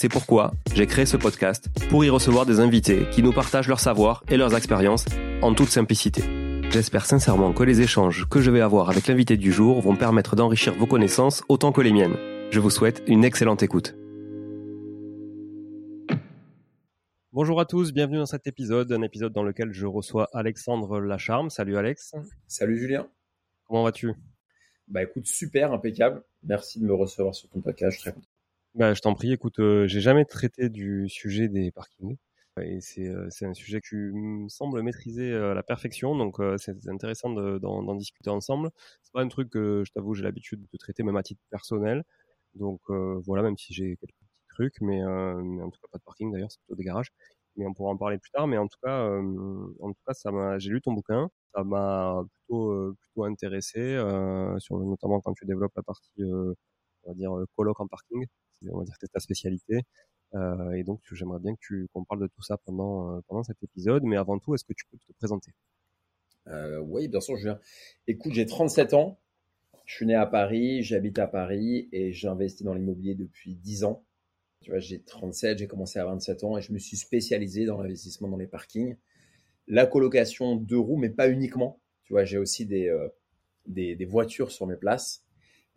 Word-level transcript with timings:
C'est 0.00 0.08
pourquoi 0.08 0.52
j'ai 0.76 0.86
créé 0.86 1.06
ce 1.06 1.16
podcast 1.16 1.70
pour 1.90 2.04
y 2.04 2.08
recevoir 2.08 2.46
des 2.46 2.60
invités 2.60 3.10
qui 3.10 3.20
nous 3.20 3.32
partagent 3.32 3.66
leur 3.66 3.80
savoir 3.80 4.22
et 4.28 4.36
leurs 4.36 4.54
expériences 4.56 5.04
en 5.42 5.54
toute 5.54 5.70
simplicité. 5.70 6.22
J'espère 6.70 7.04
sincèrement 7.04 7.52
que 7.52 7.64
les 7.64 7.80
échanges 7.80 8.28
que 8.28 8.40
je 8.40 8.52
vais 8.52 8.60
avoir 8.60 8.90
avec 8.90 9.08
l'invité 9.08 9.36
du 9.36 9.50
jour 9.50 9.80
vont 9.80 9.96
permettre 9.96 10.36
d'enrichir 10.36 10.72
vos 10.74 10.86
connaissances 10.86 11.42
autant 11.48 11.72
que 11.72 11.80
les 11.80 11.90
miennes. 11.90 12.14
Je 12.52 12.60
vous 12.60 12.70
souhaite 12.70 13.02
une 13.08 13.24
excellente 13.24 13.64
écoute. 13.64 13.96
Bonjour 17.32 17.60
à 17.60 17.64
tous, 17.64 17.92
bienvenue 17.92 18.18
dans 18.18 18.26
cet 18.26 18.46
épisode, 18.46 18.92
un 18.92 19.02
épisode 19.02 19.32
dans 19.32 19.42
lequel 19.42 19.72
je 19.72 19.86
reçois 19.86 20.28
Alexandre 20.32 21.00
Lacharme. 21.00 21.50
Salut 21.50 21.76
Alex. 21.76 22.14
Salut 22.46 22.78
Julien. 22.78 23.08
Comment 23.64 23.82
vas-tu? 23.82 24.12
Bah 24.86 25.02
écoute, 25.02 25.26
super, 25.26 25.72
impeccable. 25.72 26.22
Merci 26.44 26.78
de 26.78 26.84
me 26.84 26.94
recevoir 26.94 27.34
sur 27.34 27.48
ton 27.48 27.60
podcast, 27.60 27.96
je 27.96 28.00
suis 28.00 28.10
très 28.12 28.12
content. 28.12 28.37
Bah, 28.74 28.94
je 28.94 29.00
t'en 29.00 29.14
prie, 29.14 29.32
écoute, 29.32 29.58
euh, 29.60 29.86
j'ai 29.88 30.00
jamais 30.00 30.24
traité 30.24 30.68
du 30.68 31.08
sujet 31.08 31.48
des 31.48 31.70
parkings. 31.72 32.16
Et 32.62 32.80
c'est, 32.80 33.06
euh, 33.08 33.26
c'est 33.30 33.46
un 33.46 33.54
sujet 33.54 33.80
que 33.80 33.86
tu 33.88 34.12
me 34.12 34.48
sembles 34.48 34.82
maîtriser 34.82 35.30
euh, 35.32 35.52
à 35.52 35.54
la 35.54 35.62
perfection, 35.62 36.16
donc 36.16 36.38
c'est 36.58 36.88
intéressant 36.88 37.30
d'en, 37.30 37.94
discuter 37.94 38.30
ensemble. 38.30 38.70
C'est 39.02 39.12
pas 39.12 39.22
un 39.22 39.28
truc 39.28 39.50
que 39.50 39.82
je 39.86 39.92
t'avoue 39.92 40.14
j'ai 40.14 40.22
l'habitude 40.24 40.60
de 40.72 40.76
traiter 40.78 41.02
même 41.04 41.16
à 41.16 41.22
titre 41.22 41.40
personnel, 41.50 42.04
donc 42.54 42.80
voilà, 43.26 43.42
même 43.44 43.56
si 43.56 43.72
j'ai 43.74 43.96
quelques 43.96 44.12
petits 44.12 44.46
trucs, 44.54 44.80
mais, 44.80 45.00
mais, 45.42 45.62
en 45.62 45.70
tout 45.70 45.80
cas 45.80 45.88
pas 45.92 45.98
de 45.98 46.02
parking 46.04 46.32
d'ailleurs, 46.32 46.50
c'est 46.50 46.60
plutôt 46.60 46.76
des 46.76 46.84
garages. 46.84 47.10
Mais 47.56 47.66
on 47.66 47.74
pourra 47.74 47.90
en 47.92 47.96
parler 47.96 48.18
plus 48.18 48.30
tard. 48.30 48.46
Mais 48.48 48.58
en 48.58 48.68
tout 48.68 48.78
cas, 48.82 49.08
en 49.80 49.92
tout 49.92 50.00
cas, 50.06 50.14
ça 50.14 50.30
m'a, 50.32 50.58
j'ai 50.58 50.70
lu 50.70 50.80
ton 50.80 50.92
bouquin, 50.92 51.28
ça 51.54 51.62
m'a 51.64 52.22
plutôt 52.46 52.94
plutôt 53.00 53.24
intéressé, 53.24 53.96
sur 54.58 54.78
notamment 54.78 55.20
quand 55.20 55.34
tu 55.34 55.44
développes 55.46 55.74
la 55.76 55.82
partie, 55.84 56.22
on 57.04 57.10
va 57.10 57.14
dire 57.14 57.32
colloque 57.56 57.80
en 57.80 57.86
parking 57.88 58.26
on 58.70 58.78
va 58.78 58.84
dire 58.84 58.94
que 58.94 59.06
c'est 59.06 59.12
ta 59.12 59.20
spécialité. 59.20 59.82
Euh, 60.34 60.72
et 60.72 60.84
donc, 60.84 61.00
j'aimerais 61.12 61.40
bien 61.40 61.54
que 61.56 61.86
qu'on 61.92 62.04
parle 62.04 62.22
de 62.22 62.26
tout 62.28 62.42
ça 62.42 62.58
pendant 62.58 63.16
euh, 63.16 63.20
pendant 63.28 63.42
cet 63.44 63.62
épisode. 63.62 64.04
Mais 64.04 64.16
avant 64.16 64.38
tout, 64.38 64.54
est-ce 64.54 64.64
que 64.64 64.74
tu 64.74 64.84
peux 64.90 64.98
te 64.98 65.12
présenter? 65.18 65.52
Euh, 66.48 66.78
Oui, 66.80 67.08
bien 67.08 67.20
sûr. 67.20 67.36
Écoute, 68.06 68.32
j'ai 68.32 68.46
37 68.46 68.94
ans. 68.94 69.20
Je 69.84 69.94
suis 69.94 70.06
né 70.06 70.14
à 70.14 70.26
Paris, 70.26 70.82
j'habite 70.82 71.18
à 71.18 71.26
Paris 71.26 71.88
et 71.92 72.12
j'ai 72.12 72.28
investi 72.28 72.62
dans 72.64 72.74
l'immobilier 72.74 73.14
depuis 73.14 73.54
10 73.56 73.84
ans. 73.84 74.04
Tu 74.62 74.70
vois, 74.70 74.80
j'ai 74.80 75.02
37, 75.02 75.58
j'ai 75.58 75.68
commencé 75.68 75.98
à 75.98 76.04
27 76.06 76.44
ans 76.44 76.58
et 76.58 76.62
je 76.62 76.72
me 76.72 76.78
suis 76.78 76.96
spécialisé 76.96 77.64
dans 77.66 77.80
l'investissement 77.82 78.28
dans 78.28 78.36
les 78.36 78.46
parkings, 78.46 78.96
la 79.68 79.86
colocation 79.86 80.56
de 80.56 80.76
roues, 80.76 80.98
mais 80.98 81.10
pas 81.10 81.30
uniquement. 81.30 81.80
Tu 82.04 82.14
vois, 82.14 82.24
j'ai 82.24 82.38
aussi 82.38 82.66
des, 82.66 82.94
des, 83.66 83.96
des 83.96 84.04
voitures 84.06 84.50
sur 84.52 84.66
mes 84.66 84.76
places. 84.76 85.24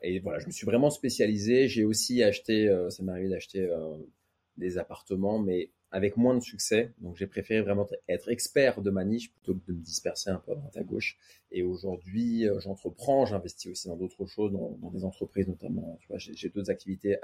Et 0.01 0.19
voilà, 0.19 0.39
je 0.39 0.47
me 0.47 0.51
suis 0.51 0.65
vraiment 0.65 0.89
spécialisé. 0.89 1.67
J'ai 1.67 1.83
aussi 1.83 2.23
acheté, 2.23 2.67
euh, 2.67 2.89
ça 2.89 3.03
m'est 3.03 3.11
arrivé 3.11 3.29
d'acheter 3.29 3.61
euh, 3.61 3.97
des 4.57 4.77
appartements, 4.77 5.39
mais 5.39 5.71
avec 5.91 6.17
moins 6.17 6.35
de 6.35 6.41
succès. 6.41 6.93
Donc 6.99 7.17
j'ai 7.17 7.27
préféré 7.27 7.61
vraiment 7.61 7.87
être 8.07 8.29
expert 8.29 8.81
de 8.81 8.89
ma 8.89 9.03
niche 9.03 9.31
plutôt 9.31 9.55
que 9.55 9.67
de 9.67 9.73
me 9.73 9.81
disperser 9.81 10.29
un 10.29 10.37
peu 10.37 10.53
à 10.53 10.55
droite 10.55 10.77
à 10.77 10.83
gauche. 10.83 11.17
Et 11.51 11.63
aujourd'hui, 11.63 12.47
euh, 12.47 12.59
j'entreprends, 12.59 13.25
j'investis 13.25 13.71
aussi 13.71 13.87
dans 13.87 13.97
d'autres 13.97 14.25
choses, 14.25 14.51
dans, 14.51 14.91
des 14.91 15.03
entreprises 15.03 15.47
notamment. 15.47 15.97
Tu 16.01 16.07
vois, 16.07 16.17
j'ai 16.17 16.49
d'autres 16.49 16.71
activités 16.71 17.17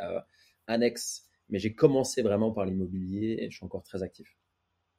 annexes, 0.67 1.25
mais 1.49 1.59
j'ai 1.59 1.73
commencé 1.73 2.21
vraiment 2.21 2.51
par 2.51 2.65
l'immobilier 2.65 3.37
et 3.39 3.49
je 3.49 3.55
suis 3.55 3.65
encore 3.65 3.83
très 3.83 4.03
actif. 4.03 4.37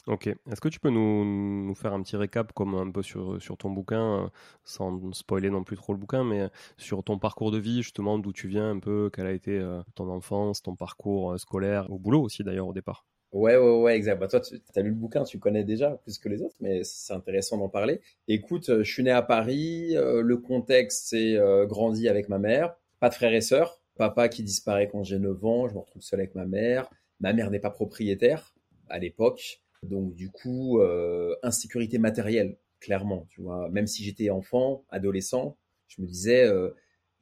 Ok. 0.07 0.27
Est-ce 0.27 0.61
que 0.61 0.69
tu 0.69 0.81
peux 0.81 0.91
nous, 0.91 1.75
faire 1.75 1.93
un 1.93 2.03
petit 2.03 2.17
récap, 2.17 2.53
comme 2.53 2.75
un 2.75 2.91
peu 2.91 3.03
sur, 3.03 3.39
ton 3.59 3.71
bouquin, 3.71 4.25
euh, 4.25 4.29
sans 4.65 5.13
spoiler 5.13 5.51
non 5.51 5.65
plus 5.65 5.77
trop 5.77 5.93
le 5.93 5.99
bouquin, 5.99 6.25
mais 6.25 6.49
sur 6.77 7.05
ton 7.05 7.19
parcours 7.19 7.51
de 7.51 7.59
vie, 7.59 7.83
justement, 7.83 8.19
d'où 8.19 8.33
tu 8.33 8.49
viens 8.49 8.71
un 8.71 8.79
peu, 8.79 9.11
quelle 9.13 9.27
a 9.27 9.33
été 9.33 9.59
euh, 9.59 9.83
ton 9.95 10.09
enfance, 10.09 10.63
ton 10.63 10.77
parcours 10.77 11.33
euh, 11.33 11.39
scolaire, 11.39 11.91
au 11.91 11.99
boulot 11.99 12.23
aussi 12.23 12.43
d'ailleurs 12.43 12.69
au 12.69 12.73
départ? 12.73 13.05
Ouais, 13.33 13.59
ouais, 13.59 13.83
ouais, 13.83 13.97
exact. 13.97 14.19
Bah, 14.19 14.29
toi, 14.29 14.41
tu 14.41 14.59
as 14.75 14.81
lu 14.81 14.89
le 14.89 14.95
bouquin, 14.95 15.25
tu 15.25 15.39
connais 15.39 15.65
déjà 15.65 15.91
plus 15.91 16.17
que 16.17 16.31
les 16.31 16.41
autres, 16.41 16.57
mais 16.61 16.83
c'est 16.85 17.13
intéressant 17.13 17.59
d'en 17.59 17.69
parler. 17.69 18.01
Écoute, 18.27 18.71
je 18.79 18.91
suis 18.91 19.03
né 19.03 19.11
à 19.11 19.21
Paris, 19.21 19.93
le 19.95 20.37
contexte, 20.39 21.09
c'est 21.09 21.37
grandi 21.67 22.09
avec 22.09 22.31
ma 22.31 22.39
mère, 22.39 22.75
pas 23.01 23.11
de 23.11 23.15
frères 23.15 23.35
et 23.35 23.43
sœurs, 23.43 23.83
papa 23.99 24.31
qui 24.31 24.43
disparaît 24.43 24.89
quand 24.89 25.03
j'ai 25.03 25.19
9 25.19 25.45
ans, 25.45 25.69
je 25.69 25.75
me 25.75 25.81
retrouve 25.81 26.01
seul 26.01 26.21
avec 26.21 26.35
ma 26.35 26.47
mère. 26.47 26.89
Ma 27.21 27.35
mère 27.35 27.51
n'est 27.51 27.59
pas 27.59 27.71
propriétaire 27.71 28.55
à 28.89 28.99
l'époque. 28.99 29.61
Donc 29.83 30.15
du 30.15 30.31
coup, 30.31 30.81
euh, 30.81 31.37
insécurité 31.43 31.99
matérielle, 31.99 32.57
clairement, 32.81 33.27
tu 33.31 33.43
vois. 33.43 33.69
Même 33.71 33.87
si 33.87 34.05
j'étais 34.05 34.31
enfant, 34.31 34.85
adolescent, 34.91 35.57
je 35.89 36.03
me 36.03 36.07
disais, 36.07 36.45
euh, 36.45 36.71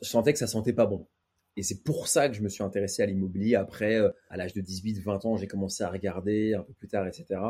je 0.03 0.09
sentais 0.09 0.33
que 0.33 0.39
ça 0.39 0.47
sentait 0.47 0.73
pas 0.73 0.87
bon. 0.87 1.07
Et 1.57 1.63
c'est 1.63 1.83
pour 1.83 2.09
ça 2.09 2.29
que 2.29 2.35
je 2.35 2.43
me 2.43 2.49
suis 2.49 2.63
intéressé 2.63 3.03
à 3.03 3.07
l'immobilier. 3.07 3.55
Après, 3.55 3.97
euh, 3.97 4.11
à 4.29 4.37
l'âge 4.37 4.53
de 4.53 4.61
18, 4.61 5.01
20 5.01 5.25
ans, 5.25 5.37
j'ai 5.37 5.47
commencé 5.47 5.85
à 5.85 5.91
regarder 5.91 6.55
un 6.55 6.63
peu 6.63 6.73
plus 6.75 6.89
tard, 6.89 7.07
etc. 7.07 7.41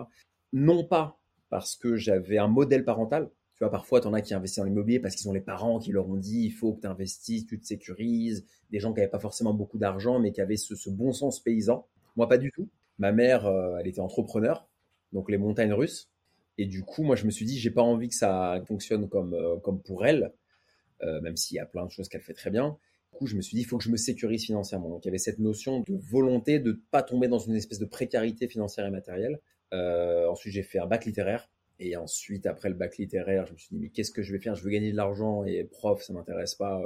Non 0.53 0.85
pas 0.85 1.19
parce 1.51 1.77
que 1.77 1.97
j'avais 1.97 2.39
un 2.39 2.49
modèle 2.49 2.85
parental. 2.85 3.31
Tu 3.55 3.65
vois, 3.65 3.71
parfois, 3.71 4.01
tu 4.01 4.07
en 4.07 4.13
as 4.13 4.21
qui 4.21 4.35
investissent 4.35 4.59
dans 4.59 4.65
l'immobilier 4.65 5.01
parce 5.01 5.15
qu'ils 5.17 5.29
ont 5.29 5.33
les 5.33 5.41
parents 5.41 5.79
qui 5.79 5.91
leur 5.91 6.09
ont 6.09 6.17
dit 6.17 6.43
il 6.43 6.51
faut 6.51 6.75
que 6.75 6.83
tu 6.83 6.87
investisses, 6.87 7.47
tu 7.47 7.59
te 7.59 7.65
sécurises. 7.65 8.45
Des 8.71 8.81
gens 8.81 8.93
qui 8.93 9.01
n'avaient 9.01 9.11
pas 9.11 9.19
forcément 9.19 9.55
beaucoup 9.55 9.79
d'argent, 9.79 10.19
mais 10.19 10.33
qui 10.33 10.41
avaient 10.41 10.57
ce, 10.57 10.75
ce, 10.75 10.91
bon 10.91 11.13
sens 11.13 11.41
paysan. 11.41 11.87
Moi, 12.17 12.29
pas 12.29 12.39
du 12.39 12.53
tout. 12.53 12.69
Ma 12.99 13.13
mère, 13.13 13.47
elle 13.79 13.87
était 13.87 14.01
entrepreneur 14.01 14.67
donc 15.17 15.31
les 15.31 15.39
montagnes 15.39 15.73
russes. 15.73 16.11
Et 16.59 16.67
du 16.67 16.83
coup, 16.83 17.03
moi, 17.03 17.17
je 17.17 17.25
me 17.25 17.31
suis 17.31 17.45
dit, 17.45 17.59
j'ai 17.59 17.71
pas 17.71 17.83
envie 17.83 18.09
que 18.09 18.15
ça 18.15 18.63
fonctionne 18.67 19.09
comme, 19.09 19.35
euh, 19.35 19.57
comme 19.57 19.83
pour 19.83 20.07
elle, 20.07 20.33
euh, 21.03 21.21
même 21.23 21.37
s'il 21.37 21.57
y 21.57 21.59
a 21.59 21.67
plein 21.67 21.85
de 21.87 21.91
choses 21.91 22.09
qu'elle 22.09 22.23
fait 22.23 22.35
très 22.35 22.51
bien. 22.51 22.79
Du 23.13 23.19
coup, 23.19 23.27
je 23.27 23.37
me 23.37 23.41
suis 23.41 23.55
dit, 23.55 23.63
il 23.63 23.65
faut 23.65 23.79
que 23.79 23.85
je 23.85 23.91
me 23.91 23.97
sécurise 23.97 24.45
financièrement. 24.45 24.91
Donc, 24.91 25.05
il 25.05 25.09
y 25.09 25.11
avait 25.11 25.19
cette 25.19 25.39
notion 25.39 25.81
de 25.81 25.95
volonté 25.95 26.61
de 26.61 26.73
ne 26.73 26.77
pas 26.91 27.03
tomber 27.03 27.29
dans 27.29 27.39
une 27.39 27.57
espèce 27.57 27.79
de 27.79 27.87
précarité 27.87 28.47
financière 28.47 28.87
et 28.87 28.91
matérielle. 28.91 29.41
Euh, 29.73 30.29
ensuite, 30.29 30.53
j'ai 30.53 30.63
fait 30.63 30.79
un 30.79 30.87
bac 30.87 31.07
littéraire. 31.07 31.51
Et 31.79 31.97
ensuite, 31.97 32.47
après 32.47 32.69
le 32.69 32.75
bac 32.75 32.97
littéraire, 32.97 33.47
je 33.47 33.53
me 33.53 33.59
suis 33.59 33.69
dit, 33.71 33.79
mais 33.79 33.89
qu'est-ce 33.89 34.11
que 34.11 34.23
je 34.23 34.33
vais 34.33 34.39
faire? 34.39 34.55
Je 34.55 34.63
veux 34.63 34.71
gagner 34.71 34.93
de 34.93 34.97
l'argent 34.97 35.45
et 35.45 35.65
prof, 35.65 36.03
ça 36.03 36.13
m'intéresse 36.13 36.55
pas. 36.55 36.81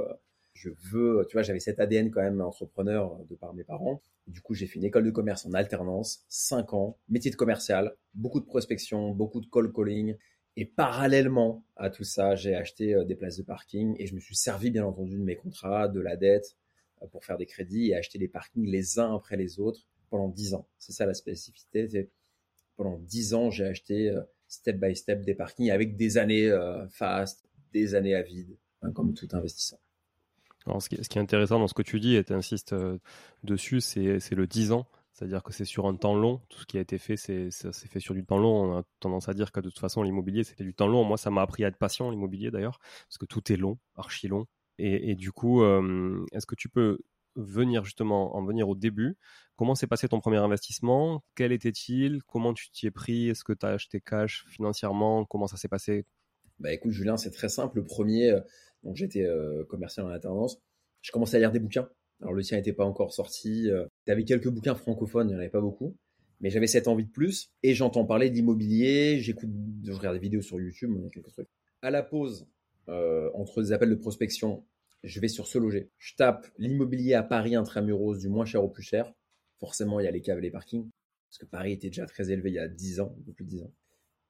Je 0.61 0.69
veux, 0.91 1.25
tu 1.29 1.37
vois, 1.37 1.43
j'avais 1.43 1.59
cet 1.59 1.81
ADN 1.81 2.11
quand 2.11 2.21
même 2.21 2.41
entrepreneur 2.43 3.19
de 3.31 3.35
par 3.35 3.55
mes 3.55 3.65
parents. 3.65 4.03
du 4.27 4.43
coup, 4.43 4.53
j'ai 4.55 4.67
fait 4.67 4.79
une 4.79 4.85
école 4.85 5.05
de 5.05 5.11
commerce 5.11 5.47
en 5.47 5.55
alternance, 5.55 6.25
5 6.29 6.75
ans, 6.75 6.99
métier 7.09 7.31
de 7.31 7.37
commercial, 7.37 7.97
beaucoup 8.13 8.41
de 8.41 8.45
prospection, 8.45 9.11
beaucoup 9.11 9.41
de 9.41 9.47
call 9.47 9.73
calling. 9.73 10.17
Et 10.57 10.67
parallèlement 10.67 11.65
à 11.77 11.89
tout 11.89 12.05
ça, 12.05 12.35
j'ai 12.35 12.55
acheté 12.55 12.95
euh, 12.95 13.05
des 13.05 13.15
places 13.15 13.39
de 13.39 13.43
parking 13.43 13.97
et 13.99 14.07
je 14.07 14.15
me 14.15 14.21
suis 14.21 14.37
servi 14.37 14.71
bien 14.71 14.85
entendu 14.85 15.17
de 15.17 15.23
mes 15.23 15.37
contrats, 15.37 15.89
de 15.89 16.01
la 16.01 16.17
dette 16.17 16.57
euh, 17.01 17.07
pour 17.07 17.25
faire 17.25 17.39
des 17.39 17.47
crédits 17.47 17.89
et 17.89 17.97
acheter 17.97 18.19
des 18.19 18.29
parkings 18.29 18.67
les 18.67 18.99
uns 18.99 19.15
après 19.17 19.39
les 19.39 19.61
autres 19.61 19.87
pendant 20.11 20.29
10 20.29 20.55
ans. 20.55 20.69
C'est 20.79 20.93
ça 20.93 21.07
la 21.07 21.15
spécificité. 21.15 22.11
Pendant 22.77 22.99
10 22.99 23.33
ans, 23.35 23.51
j'ai 23.51 23.65
acheté 23.65 24.11
euh, 24.11 24.21
step 24.47 24.77
by 24.77 24.95
step 24.95 25.23
des 25.23 25.35
parkings 25.35 25.71
avec 25.71 25.97
des 25.97 26.19
années 26.19 26.55
fast, 26.91 27.47
des 27.73 27.95
années 27.95 28.15
à 28.15 28.23
vide, 28.23 28.59
hein, 28.83 28.93
comme 28.93 29.15
tout 29.15 29.29
investisseur. 29.33 29.79
Alors, 30.67 30.83
ce, 30.83 30.89
qui, 30.89 30.97
est 30.97 31.19
intéressant 31.19 31.59
dans 31.59 31.69
ce 31.69 31.75
que 31.75 31.83
tu 31.83 32.01
dis, 32.01 32.17
et 32.17 32.25
tu 32.25 32.33
insistes 32.33 32.73
euh, 32.73 32.99
dessus, 33.45 33.81
c'est 33.81 34.31
le 34.33 34.47
10 34.47 34.73
ans. 34.73 34.87
C'est-à-dire 35.13 35.43
que 35.43 35.53
c'est 35.53 35.65
sur 35.65 35.87
un 35.87 35.95
temps 35.97 36.15
long. 36.15 36.41
Tout 36.49 36.61
ce 36.61 36.67
qui 36.67 36.79
a 36.79 36.81
été 36.81 36.97
fait, 36.97 37.17
c'est 37.17 37.51
fait 37.51 38.01
sur 38.01 38.15
du 38.15 38.25
temps 38.25 38.39
long. 38.39 38.65
On 38.65 38.79
a 38.79 38.83
tendance 39.01 39.29
à 39.29 39.35
dire 39.35 39.53
que 39.53 39.61
de 39.61 39.69
toute 39.69 39.79
façon, 39.79 40.03
l'immobilier, 40.03 40.45
c'était 40.45 40.65
du 40.65 40.75
temps 40.75 40.87
long. 40.87 41.05
Moi, 41.05 41.19
ça 41.19 41.31
m'a 41.31 41.43
appris 41.43 41.65
à 41.65 41.69
être 41.69 41.77
patient, 41.77 42.11
l'immobilier 42.11 42.51
d'ailleurs, 42.51 42.79
parce 43.09 43.19
que 43.19 43.27
tout 43.27 43.53
est 43.53 43.57
long, 43.57 43.79
archi 43.97 44.29
long. 44.29 44.47
Et, 44.79 45.15
du 45.15 45.31
coup, 45.31 45.63
euh, 45.63 46.25
est-ce 46.33 46.47
que 46.47 46.55
tu 46.55 46.71
peux 46.71 47.01
venir 47.37 47.85
justement 47.85 48.35
en 48.35 48.43
venir 48.43 48.67
au 48.67 48.75
début? 48.75 49.19
Comment 49.57 49.75
s'est 49.75 49.87
passé 49.87 50.09
ton 50.09 50.21
premier 50.21 50.39
investissement? 50.39 51.23
Quel 51.35 51.53
était-il? 51.53 52.23
Comment 52.23 52.55
tu 52.55 52.71
t'y 52.71 52.87
es 52.87 52.91
pris? 52.91 53.29
Est-ce 53.29 53.45
que 53.45 53.53
tu 53.53 53.67
as 53.67 53.71
acheté 53.71 54.01
cash 54.01 54.47
financièrement? 54.49 55.27
Comment 55.27 55.47
ça 55.47 55.59
s'est 55.59 55.69
passé? 55.69 56.07
Bah 56.61 56.73
écoute, 56.73 56.93
Julien, 56.93 57.19
c'est 57.19 57.31
très 57.31 57.51
simple. 57.51 57.77
Le 57.79 57.85
premier, 57.85 58.31
euh, 58.31 58.41
donc 58.83 58.97
j'étais 58.97 59.25
euh, 59.25 59.65
commercial 59.65 60.07
en 60.07 60.11
alternance. 60.11 60.61
Je 61.03 61.13
commençais 61.13 61.37
à 61.37 61.41
lire 61.41 61.53
des 61.53 61.61
bouquins. 61.61 61.89
Alors 62.21 62.35
le 62.35 62.43
tien 62.43 62.57
n'était 62.57 62.73
pas 62.73 62.85
encore 62.85 63.13
sorti. 63.13 63.71
Euh, 63.71 63.87
avait 64.09 64.25
quelques 64.25 64.49
bouquins 64.49 64.75
francophones, 64.75 65.29
il 65.29 65.33
n'y 65.33 65.37
en 65.37 65.41
avait 65.41 65.51
pas 65.51 65.61
beaucoup. 65.61 65.97
Mais 66.41 66.51
j'avais 66.51 66.67
cette 66.67 66.89
envie 66.89 67.05
de 67.05 67.11
plus. 67.11 67.51
Et 67.63 67.75
j'entends 67.75 68.05
parler 68.05 68.31
d'immobilier, 68.31 69.19
j'écoute, 69.21 69.51
je 69.85 69.93
regarde 69.93 70.17
des 70.17 70.21
vidéos 70.21 70.41
sur 70.41 70.61
YouTube, 70.61 70.91
a 71.07 71.11
quelques 71.11 71.33
trucs. 71.33 71.49
À 71.83 71.91
la 71.91 72.03
pause, 72.03 72.47
euh, 72.89 73.31
entre 73.35 73.63
des 73.63 73.73
appels 73.73 73.91
de 73.91 73.95
prospection, 73.95 74.65
je 75.05 75.21
vais 75.21 75.29
sur 75.29 75.47
ce 75.47 75.59
loger. 75.59 75.91
Je 75.99 76.15
tape 76.17 76.47
l'immobilier 76.59 77.15
à 77.15 77.23
Paris 77.23 77.55
intramuros 77.55 78.19
du 78.19 78.29
moins 78.29 78.45
cher 78.45 78.65
au 78.65 78.69
plus 78.69 78.83
cher. 78.83 79.13
Forcément, 79.59 80.01
il 80.01 80.05
y 80.05 80.09
a 80.09 80.11
les 80.11 80.23
caves 80.23 80.39
et 80.39 80.43
les 80.43 80.51
parkings. 80.51 80.89
Parce 81.29 81.39
que 81.39 81.47
Paris 81.47 81.73
était 81.73 81.89
déjà 81.89 82.07
très 82.07 82.31
élevé 82.31 82.51
il 82.51 82.55
y 82.55 82.59
a 82.59 82.69
10 82.69 83.01
ans, 83.01 83.15
depuis 83.27 83.45
10 83.45 83.63
ans. 83.63 83.73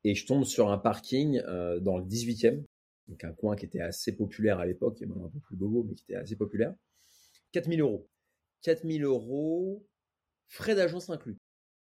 Et 0.05 0.15
je 0.15 0.27
tombe 0.27 0.45
sur 0.45 0.71
un 0.71 0.79
parking 0.79 1.41
dans 1.81 1.99
le 1.99 2.05
18e, 2.05 2.63
donc 3.11 3.25
un 3.25 3.33
coin 3.33 3.57
qui 3.57 3.67
était 3.67 3.81
assez 3.81 4.17
populaire 4.17 4.61
à 4.61 4.67
l'époque, 4.67 4.97
qui 4.97 5.05
est 5.05 5.07
maintenant 5.07 5.27
un 5.27 5.31
peu 5.31 5.41
plus 5.41 5.57
bobo, 5.57 5.83
mais 5.83 5.95
qui 5.95 6.05
était 6.05 6.15
assez 6.15 6.37
populaire. 6.37 6.75
4000 7.53 7.81
euros. 7.81 8.09
4000 8.63 9.05
euros, 9.05 9.85
frais 10.49 10.77
d'agence 10.77 11.11
inclus, 11.11 11.39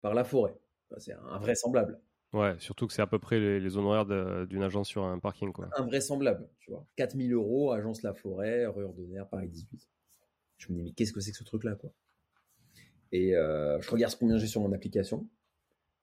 par 0.01 0.15
la 0.15 0.25
forêt. 0.25 0.59
C'est 0.99 1.13
invraisemblable. 1.13 2.01
Ouais, 2.33 2.57
surtout 2.59 2.87
que 2.87 2.93
c'est 2.93 3.03
à 3.03 3.07
peu 3.07 3.19
près 3.19 3.39
les, 3.39 3.77
honoraires 3.77 4.07
d'une 4.47 4.63
agence 4.63 4.89
sur 4.89 5.05
un 5.05 5.19
parking. 5.19 5.53
Quoi. 5.53 5.69
Invraisemblable, 5.77 6.49
tu 6.59 6.71
vois. 6.71 6.87
4000 6.97 7.33
euros, 7.35 7.73
agence 7.73 8.03
La 8.03 8.15
Forêt, 8.15 8.67
rue 8.67 8.85
Ordonnaire, 8.85 9.29
Paris 9.29 9.49
18. 9.49 9.89
Je 10.57 10.73
me 10.73 10.79
dis, 10.79 10.83
mais 10.83 10.93
qu'est-ce 10.93 11.13
que 11.13 11.21
c'est 11.21 11.31
que 11.31 11.37
ce 11.37 11.45
truc-là, 11.45 11.77
quoi? 11.77 11.93
Et 13.13 13.37
euh, 13.37 13.81
je 13.81 13.91
regarde 13.91 14.15
combien 14.19 14.39
j'ai 14.39 14.47
sur 14.47 14.63
mon 14.63 14.73
application. 14.73 15.29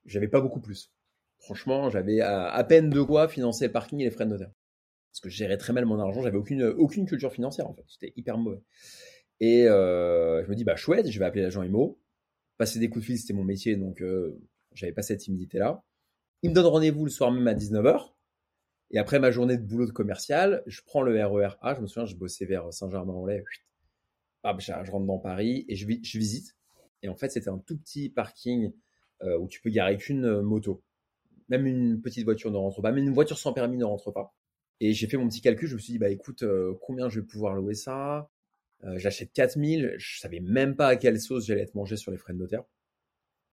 J'avais 0.05 0.27
pas 0.27 0.39
beaucoup 0.39 0.61
plus. 0.61 0.93
Franchement, 1.39 1.89
j'avais 1.89 2.21
à, 2.21 2.49
à, 2.49 2.63
peine 2.63 2.89
de 2.89 3.01
quoi 3.01 3.27
financer 3.27 3.65
le 3.65 3.71
parking 3.71 3.99
et 3.99 4.03
les 4.03 4.11
frais 4.11 4.25
de 4.25 4.31
notaire 4.31 4.51
parce 5.11 5.21
que 5.21 5.29
je 5.29 5.37
gérais 5.37 5.57
très 5.57 5.73
mal 5.73 5.85
mon 5.85 5.99
argent, 5.99 6.21
j'avais 6.21 6.37
aucune, 6.37 6.63
aucune 6.63 7.05
culture 7.05 7.31
financière 7.31 7.67
en 7.67 7.73
fait, 7.73 7.85
c'était 7.87 8.13
hyper 8.15 8.37
mauvais. 8.37 8.61
Et 9.39 9.67
euh, 9.67 10.43
je 10.43 10.49
me 10.49 10.55
dis, 10.55 10.63
bah 10.63 10.75
chouette, 10.75 11.09
je 11.09 11.19
vais 11.19 11.25
appeler 11.25 11.43
l'agent 11.43 11.63
IMO. 11.63 11.99
Passer 12.57 12.79
des 12.79 12.89
coups 12.89 13.03
de 13.03 13.05
fil, 13.05 13.17
c'était 13.17 13.33
mon 13.33 13.45
métier, 13.45 13.77
donc 13.77 14.01
euh, 14.01 14.37
j'avais 14.73 14.91
pas 14.91 15.01
cette 15.01 15.19
timidité-là. 15.19 15.83
Il 16.41 16.49
me 16.49 16.55
donne 16.55 16.65
rendez-vous 16.65 17.05
le 17.05 17.11
soir 17.11 17.31
même 17.31 17.47
à 17.47 17.53
19h. 17.53 18.11
Et 18.91 18.97
après 18.97 19.19
ma 19.19 19.31
journée 19.31 19.55
de 19.55 19.63
boulot 19.63 19.85
de 19.85 19.91
commercial, 19.91 20.63
je 20.65 20.81
prends 20.85 21.01
le 21.01 21.23
RER 21.23 21.55
A. 21.61 21.75
Je 21.75 21.81
me 21.81 21.87
souviens, 21.87 22.05
je 22.05 22.15
bossais 22.15 22.45
vers 22.45 22.73
Saint-Germain-en-Laye. 22.73 23.43
je 24.43 24.91
rentre 24.91 25.05
dans 25.05 25.19
Paris 25.19 25.65
et 25.69 25.75
je, 25.75 25.85
visite. 25.85 26.55
Et 27.01 27.07
en 27.07 27.15
fait, 27.15 27.29
c'était 27.29 27.49
un 27.49 27.59
tout 27.59 27.77
petit 27.77 28.09
parking 28.09 28.73
euh, 29.23 29.37
où 29.37 29.47
tu 29.47 29.61
peux 29.61 29.69
garer 29.69 29.97
qu'une 29.97 30.41
moto. 30.41 30.83
Même 31.49 31.65
une 31.65 32.01
petite 32.01 32.25
voiture 32.25 32.51
ne 32.51 32.57
rentre 32.57 32.81
pas. 32.81 32.91
Même 32.91 33.05
une 33.05 33.13
voiture 33.13 33.37
sans 33.37 33.53
permis 33.53 33.77
ne 33.77 33.85
rentre 33.85 34.11
pas. 34.11 34.35
Et 34.79 34.93
j'ai 34.93 35.07
fait 35.07 35.17
mon 35.17 35.27
petit 35.27 35.41
calcul, 35.41 35.67
je 35.67 35.75
me 35.75 35.79
suis 35.79 35.93
dit, 35.93 35.99
bah 35.99 36.09
écoute, 36.09 36.43
euh, 36.43 36.73
combien 36.81 37.09
je 37.09 37.19
vais 37.19 37.25
pouvoir 37.25 37.55
louer 37.55 37.75
ça? 37.75 38.29
Euh, 38.85 38.97
J'achète 38.99 39.33
4000, 39.33 39.95
je 39.97 40.19
savais 40.19 40.39
même 40.41 40.75
pas 40.75 40.87
à 40.89 40.95
quelle 40.97 41.19
sauce 41.21 41.47
j'allais 41.47 41.61
être 41.63 41.75
mangé 41.75 41.97
sur 41.97 42.11
les 42.11 42.17
frais 42.17 42.33
de 42.33 42.39
notaire. 42.39 42.63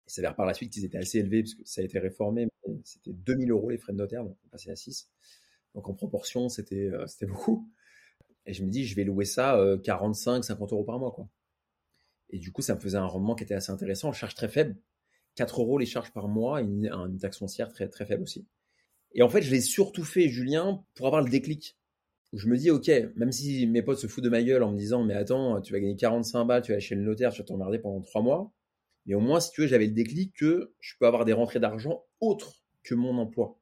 Ça 0.07 0.17
s'avère 0.17 0.37
par 0.37 0.47
la 0.47 0.55
suite 0.55 0.73
qu'ils 0.73 0.85
étaient 0.85 0.99
assez 0.99 1.19
élevés, 1.19 1.43
parce 1.43 1.55
que 1.55 1.63
ça 1.65 1.81
a 1.81 1.85
été 1.85 1.99
réformé, 1.99 2.49
c'était 2.85 3.13
2000 3.13 3.51
euros 3.51 3.71
les 3.71 3.79
frais 3.79 3.93
de 3.93 3.99
notaire, 3.99 4.25
donc 4.25 4.37
on 4.45 4.49
passait 4.49 4.71
à 4.71 4.77
6. 4.77 5.09
Donc 5.75 5.89
en 5.89 5.95
proportion, 5.95 6.49
c'était 6.49 6.89
euh, 6.91 7.07
c'était 7.07 7.27
beaucoup. 7.27 7.71
Et 8.47 8.55
je 8.55 8.65
me 8.65 8.71
dis, 8.71 8.87
je 8.87 8.97
vais 8.97 9.05
louer 9.05 9.25
ça 9.27 9.59
45, 9.85 10.45
50 10.45 10.73
euros 10.73 10.85
par 10.85 10.99
mois. 10.99 11.13
quoi. 11.13 11.29
Et 12.29 12.39
du 12.39 12.53
coup, 12.53 12.61
ça 12.61 12.75
me 12.75 12.81
faisait 12.81 12.99
un 12.99 13.07
rendement 13.07 13.35
qui 13.35 13.45
était 13.45 13.55
assez 13.55 13.73
intéressant, 13.73 14.13
charge 14.13 14.35
très 14.35 14.49
faible. 14.49 14.77
4 15.37 15.61
euros 15.63 15.79
les 15.79 15.87
charges 15.87 16.13
par 16.13 16.29
mois, 16.29 16.61
une, 16.61 16.87
une 16.93 17.19
taxe 17.19 17.39
foncière 17.39 17.69
très, 17.71 17.89
très 17.89 18.05
faible 18.07 18.23
aussi. 18.25 18.47
Et 19.15 19.23
en 19.23 19.29
fait, 19.29 19.43
je 19.43 19.51
l'ai 19.51 19.61
surtout 19.61 20.05
fait, 20.05 20.29
Julien, 20.29 20.85
pour 20.95 21.07
avoir 21.07 21.23
le 21.23 21.31
déclic. 21.31 21.79
je 22.33 22.49
me 22.49 22.57
dis, 22.57 22.71
ok, 22.71 22.91
même 23.17 23.33
si 23.33 23.67
mes 23.67 23.83
potes 23.83 23.99
se 23.99 24.09
foutent 24.09 24.25
de 24.25 24.29
ma 24.29 24.43
gueule 24.43 24.63
en 24.63 24.73
me 24.73 24.79
disant, 24.79 25.05
mais 25.05 25.15
attends, 25.15 25.61
tu 25.61 25.73
vas 25.73 25.81
gagner 25.81 25.97
45 25.97 26.45
balles, 26.45 26.63
tu 26.63 26.73
vas 26.73 26.81
chez 26.81 26.97
le 26.97 27.03
notaire, 27.03 27.33
tu 27.33 27.39
vas 27.39 27.45
t'emmerder 27.45 27.79
pendant 27.79 28.01
trois 28.01 28.23
mois. 28.23 28.53
Mais 29.07 29.15
au 29.15 29.21
moins, 29.21 29.41
si 29.41 29.53
tu 29.53 29.63
veux, 29.63 29.67
j'avais 29.69 29.87
le 29.87 29.93
déclic 29.93 30.35
que 30.35 30.75
je 30.81 30.95
peux 30.99 31.07
avoir 31.07 31.25
des 31.25 31.33
rentrées 31.33 31.61
d'argent 31.61 32.05
autres 32.21 32.65
que 32.83 32.95
mon 32.95 33.17
emploi. 33.19 33.61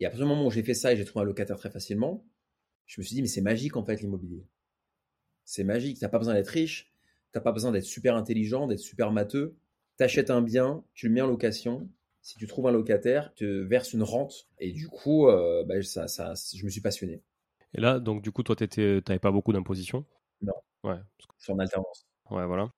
Et 0.00 0.06
à 0.06 0.10
partir 0.10 0.26
du 0.26 0.30
moment 0.30 0.46
où 0.46 0.50
j'ai 0.50 0.62
fait 0.62 0.74
ça 0.74 0.92
et 0.92 0.96
j'ai 0.96 1.04
trouvé 1.04 1.24
un 1.24 1.26
locataire 1.26 1.58
très 1.58 1.70
facilement, 1.70 2.26
je 2.86 3.00
me 3.00 3.04
suis 3.04 3.14
dit, 3.14 3.22
mais 3.22 3.28
c'est 3.28 3.42
magique 3.42 3.76
en 3.76 3.84
fait 3.84 4.00
l'immobilier. 4.00 4.46
C'est 5.44 5.64
magique. 5.64 5.98
T'as 5.98 6.08
pas 6.08 6.18
besoin 6.18 6.34
d'être 6.34 6.48
riche, 6.48 6.94
t'as 7.32 7.40
pas 7.40 7.52
besoin 7.52 7.72
d'être 7.72 7.84
super 7.84 8.16
intelligent, 8.16 8.66
d'être 8.66 8.80
super 8.80 9.12
matheux. 9.12 9.56
T'achètes 9.96 10.30
un 10.30 10.40
bien, 10.40 10.84
tu 10.94 11.08
le 11.08 11.12
mets 11.12 11.20
en 11.20 11.26
location, 11.26 11.90
si 12.22 12.36
tu 12.36 12.46
trouves 12.46 12.66
un 12.66 12.72
locataire, 12.72 13.32
te 13.34 13.44
verse 13.44 13.92
une 13.92 14.02
rente. 14.02 14.48
Et 14.58 14.72
du 14.72 14.88
coup, 14.88 15.28
euh, 15.28 15.64
bah, 15.64 15.82
ça, 15.82 16.08
ça, 16.08 16.34
je 16.54 16.64
me 16.64 16.70
suis 16.70 16.80
passionné. 16.80 17.22
Et 17.74 17.80
là, 17.80 17.98
donc 17.98 18.22
du 18.22 18.30
coup, 18.30 18.42
toi, 18.42 18.56
tu 18.56 19.02
n'avais 19.08 19.18
pas 19.18 19.30
beaucoup 19.30 19.52
d'imposition? 19.52 20.04
Non. 20.42 20.52
Ouais. 20.84 20.98
Je 21.38 21.44
suis 21.44 21.52
en 21.52 21.58
alternance. 21.58 22.06
Ouais, 22.30 22.46
voilà. 22.46 22.70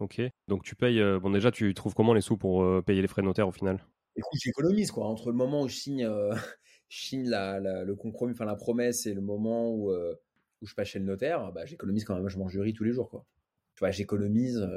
Ok. 0.00 0.20
Donc 0.46 0.64
tu 0.64 0.74
payes. 0.74 1.00
Euh, 1.00 1.18
bon, 1.20 1.30
déjà, 1.30 1.50
tu 1.50 1.74
trouves 1.74 1.94
comment 1.94 2.14
les 2.14 2.20
sous 2.20 2.36
pour 2.36 2.62
euh, 2.62 2.82
payer 2.82 3.02
les 3.02 3.08
frais 3.08 3.22
de 3.22 3.26
notaire 3.26 3.48
au 3.48 3.52
final? 3.52 3.84
Écoute, 4.16 4.38
j'économise 4.42 4.90
quoi. 4.90 5.06
Entre 5.06 5.30
le 5.30 5.36
moment 5.36 5.62
où 5.62 5.68
je 5.68 5.76
signe, 5.76 6.08
signe 6.88 7.28
la, 7.28 7.60
le 7.60 7.94
compromis, 7.94 8.32
enfin 8.32 8.44
la 8.44 8.56
promesse, 8.56 9.06
et 9.06 9.14
le 9.14 9.20
moment 9.20 9.70
où, 9.70 9.92
où 9.92 10.66
je 10.66 10.74
passe 10.74 10.88
chez 10.88 10.98
le 10.98 11.04
notaire, 11.04 11.52
bah, 11.52 11.64
j'économise 11.66 12.04
quand 12.04 12.16
même. 12.16 12.28
Je 12.28 12.38
mange 12.38 12.56
riz 12.58 12.72
tous 12.72 12.84
les 12.84 12.92
jours 12.92 13.08
quoi. 13.10 13.24
Tu 13.76 13.80
vois, 13.80 13.92
j'économise. 13.92 14.68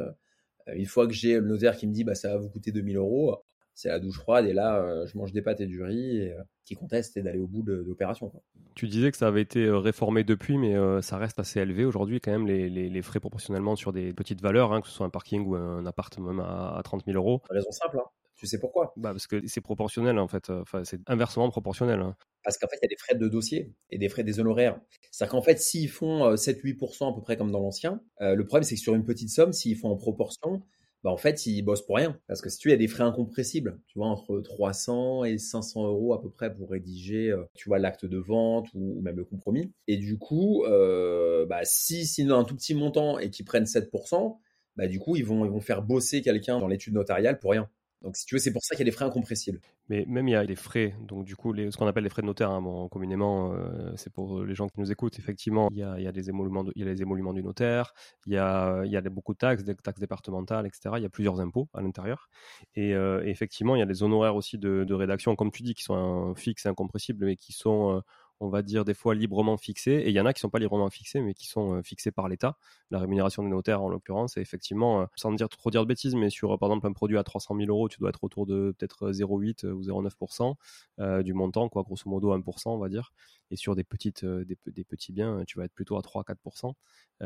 une 0.68 0.86
fois 0.86 1.08
que 1.08 1.13
j'ai 1.13 1.40
le 1.40 1.48
notaire 1.48 1.75
qui 1.75 1.88
me 1.88 1.94
dit 1.94 2.04
bah 2.04 2.13
ça 2.13 2.30
va 2.30 2.38
vous 2.38 2.50
coûter 2.50 2.72
2000 2.72 2.98
euros, 2.98 3.44
c'est 3.82 3.90
la 3.90 4.00
douche 4.00 4.20
froide 4.20 4.46
et 4.46 4.54
là 4.54 4.78
euh, 4.78 5.08
je 5.08 5.18
mange 5.18 5.32
des 5.32 5.42
pâtes 5.42 5.60
et 5.60 5.66
du 5.66 5.82
riz 5.82 6.18
et 6.18 6.34
euh, 6.34 6.44
qui 6.66 6.76
conteste 6.76 7.18
et 7.18 7.24
d'aller 7.24 7.40
au 7.40 7.48
bout 7.48 7.64
de, 7.64 7.74
l'opération. 7.74 8.32
Tu 8.76 8.88
disais 8.88 9.12
que 9.12 9.18
ça 9.18 9.28
avait 9.28 9.42
été 9.42 9.66
euh, 9.66 9.80
réformé 9.80 10.24
depuis, 10.24 10.58
mais 10.58 10.76
ça 11.02 11.18
reste 11.18 11.40
assez 11.40 11.60
élevé 11.60 11.84
aujourd'hui 11.84 12.22
quand 12.22 12.32
même 12.32 12.48
les, 12.48 12.70
les, 12.70 13.02
frais 13.02 13.20
proportionnellement 13.20 13.76
sur 13.76 13.92
des 13.92 14.14
petites 14.14 14.42
valeurs, 14.42 14.72
hein, 14.72 14.82
que 14.82 14.88
ce 14.88 14.94
soit 14.94 15.06
un 15.06 15.10
parking 15.10 15.46
ou 15.46 15.56
un 15.56 15.86
appartement 15.86 16.32
même 16.32 16.40
à, 16.40 16.80
30 16.84 17.04
000 17.06 17.18
euros. 17.18 17.42
Raison 17.50 17.72
simple, 17.72 17.98
hein. 18.00 18.08
tu 18.36 18.46
sais 18.46 18.60
pourquoi? 18.60 18.94
Bah 18.96 19.12
Parce 19.12 19.28
que 19.28 19.46
c'est 19.48 19.62
proportionnel 19.62 20.20
en 20.20 20.28
fait, 20.28 20.50
enfin, 20.50 20.84
c'est 20.84 21.02
inversement 21.10 21.50
proportionnel. 21.50 22.00
Hein. 22.00 22.16
Parce 22.44 22.58
qu'en 22.58 22.68
fait, 22.68 22.78
il 22.82 22.86
y 22.86 22.86
a 22.86 22.90
des 22.90 22.98
frais 22.98 23.16
de 23.16 23.28
dossier 23.28 23.74
et 23.90 23.98
des 23.98 24.10
frais 24.10 24.24
des 24.24 24.40
honoraires. 24.40 24.80
C'est-à-dire 25.12 25.32
qu'en 25.32 25.42
fait, 25.42 25.60
s'ils 25.60 25.90
font 25.90 26.36
7-8% 26.36 27.12
à 27.12 27.16
peu 27.16 27.22
près 27.22 27.38
comme 27.38 27.52
dans 27.52 27.60
l'ancien, 27.60 28.02
le 28.20 28.44
problème 28.44 28.64
c'est 28.64 28.76
que 28.76 28.82
sur 28.82 28.96
une 28.96 29.06
petite 29.06 29.30
somme, 29.30 29.52
s'ils 29.52 29.78
font 29.78 29.90
en 29.90 29.98
proportion, 29.98 30.62
bah 31.03 31.12
en 31.12 31.17
fait, 31.17 31.46
ils 31.46 31.62
bossent 31.63 31.86
pour 31.86 31.96
rien. 31.96 32.20
Parce 32.27 32.41
que 32.41 32.50
si 32.50 32.60
tu 32.60 32.72
as 32.72 32.77
des 32.77 32.88
frais 32.88 33.03
incompressibles, 33.03 33.79
tu 33.88 33.98
vois, 33.98 34.08
entre 34.08 34.39
300 34.39 35.24
et 35.24 35.38
500 35.38 35.88
euros 35.88 36.13
à 36.13 36.22
peu 36.22 36.29
près 36.29 36.53
pour 36.53 36.70
rédiger, 36.70 37.31
euh, 37.31 37.43
tu 37.55 37.70
vois, 37.70 37.79
l'acte 37.79 38.05
de 38.05 38.17
vente 38.17 38.67
ou, 38.75 39.01
même 39.01 39.17
le 39.17 39.25
compromis. 39.25 39.72
Et 39.88 39.98
du 39.98 40.17
coup, 40.17 40.63
euh, 40.65 41.46
bah, 41.46 41.62
si 41.63 42.05
sinon 42.05 42.38
un 42.38 42.43
tout 42.43 42.55
petit 42.55 42.75
montant 42.75 43.17
et 43.17 43.29
qu'ils 43.29 43.46
prennent 43.46 43.65
7%, 43.65 44.38
bah, 44.75 44.88
du 44.88 45.00
coup, 45.00 45.15
ils 45.15 45.25
vont, 45.25 45.43
ils 45.46 45.51
vont 45.51 45.60
faire 45.60 45.81
bosser 45.81 46.22
quelqu'un 46.22 46.60
dans 46.60 46.67
l'étude 46.67 46.93
notariale 46.93 47.39
pour 47.39 47.51
rien. 47.51 47.70
Donc, 48.01 48.17
si 48.17 48.25
tu 48.25 48.36
veux, 48.36 48.39
c'est 48.39 48.51
pour 48.51 48.63
ça 48.63 48.75
qu'il 48.75 48.86
y 48.86 48.88
a 48.88 48.91
des 48.91 48.96
frais 48.96 49.05
incompressibles. 49.05 49.60
Mais 49.89 50.05
même 50.08 50.27
il 50.27 50.31
y 50.31 50.36
a 50.36 50.46
des 50.46 50.55
frais, 50.55 50.96
donc 51.01 51.25
du 51.25 51.36
coup, 51.36 51.53
les, 51.53 51.70
ce 51.70 51.77
qu'on 51.77 51.86
appelle 51.86 52.03
les 52.03 52.10
frais 52.10 52.22
de 52.22 52.27
notaire, 52.27 52.50
hein, 52.50 52.88
communément, 52.89 53.53
euh, 53.53 53.91
c'est 53.96 54.12
pour 54.12 54.43
les 54.43 54.55
gens 54.55 54.67
qui 54.70 54.79
nous 54.79 54.91
écoutent. 54.91 55.20
Effectivement, 55.20 55.67
il 55.72 55.79
y 55.79 55.84
a, 55.84 55.96
il 55.98 56.03
y 56.03 56.08
a 56.08 56.12
des 56.12 56.29
émoluments, 56.29 56.65
il 56.75 56.84
y 56.84 56.88
a 56.88 56.91
les 56.91 57.01
émoluments 57.01 57.34
du 57.34 57.43
notaire, 57.43 57.93
il 58.25 58.34
y 58.34 58.38
a, 58.38 58.84
il 58.86 58.91
y 58.91 58.98
a 58.98 59.01
beaucoup 59.01 59.34
de 59.34 59.38
taxes, 59.38 59.63
des 59.63 59.75
taxes 59.75 60.00
départementales, 60.00 60.65
etc. 60.65 60.96
Il 60.98 61.03
y 61.03 61.05
a 61.05 61.10
plusieurs 61.10 61.39
impôts 61.41 61.67
à 61.74 61.81
l'intérieur. 61.81 62.29
Et, 62.75 62.96
euh, 62.96 63.22
effectivement, 63.25 63.75
il 63.75 63.79
y 63.79 63.84
a 63.84 63.86
des 63.86 64.01
honoraires 64.01 64.36
aussi 64.36 64.58
de, 64.58 64.93
rédaction, 64.93 65.36
comme 65.36 65.51
tu 65.51 65.62
dis, 65.63 65.74
qui 65.74 65.84
sont 65.84 66.34
fixes 66.36 66.65
et 66.65 66.70
incompressibles, 66.70 67.25
mais 67.25 67.36
qui 67.36 67.53
sont 67.53 67.98
euh, 67.98 68.01
on 68.41 68.50
va 68.50 68.63
dire 68.63 68.83
des 68.83 68.95
fois 68.95 69.13
librement 69.13 69.55
fixés, 69.55 69.91
et 69.91 70.10
il 70.10 70.15
y 70.15 70.19
en 70.19 70.25
a 70.25 70.33
qui 70.33 70.41
sont 70.41 70.50
pas 70.50 70.57
librement 70.57 70.89
fixés, 70.89 71.21
mais 71.21 71.36
qui 71.36 71.48
sont 71.48 71.75
euh, 71.75 71.83
fixés 71.83 72.12
par 72.12 72.27
l'État. 72.27 72.57
La 72.89 72.98
rémunération 72.98 73.43
des 73.43 73.50
notaires, 73.50 73.83
en 73.83 73.88
l'occurrence, 73.88 74.36
et 74.36 74.41
effectivement, 74.41 75.01
euh, 75.01 75.05
sans 75.15 75.31
dire 75.31 75.48
trop 75.48 75.69
dire 75.69 75.83
de 75.83 75.88
bêtises, 75.88 76.15
mais 76.15 76.31
sur 76.31 76.57
par 76.57 76.69
exemple 76.69 76.88
un 76.88 76.93
produit 76.93 77.19
à 77.19 77.24
300 77.24 77.55
000 77.55 77.69
euros, 77.69 77.88
tu 77.88 78.00
dois 78.00 78.10
être 78.10 78.24
autour 78.24 78.48
de 78.48 78.74
peut-être 78.77 79.12
0,8 79.12 79.67
ou 79.67 79.83
0,9% 79.83 81.24
du 81.24 81.33
montant, 81.33 81.69
quoi, 81.69 81.83
grosso 81.83 82.10
modo 82.10 82.36
1%, 82.36 82.69
on 82.69 82.77
va 82.79 82.89
dire. 82.89 83.13
Et 83.51 83.55
sur 83.55 83.75
des 83.75 83.83
petites, 83.83 84.25
des, 84.25 84.83
petits 84.83 85.12
biens, 85.12 85.43
tu 85.45 85.60
vas 85.60 85.65
être 85.65 85.74
plutôt 85.74 85.98
à 85.98 86.01
3-4%. 86.01 86.74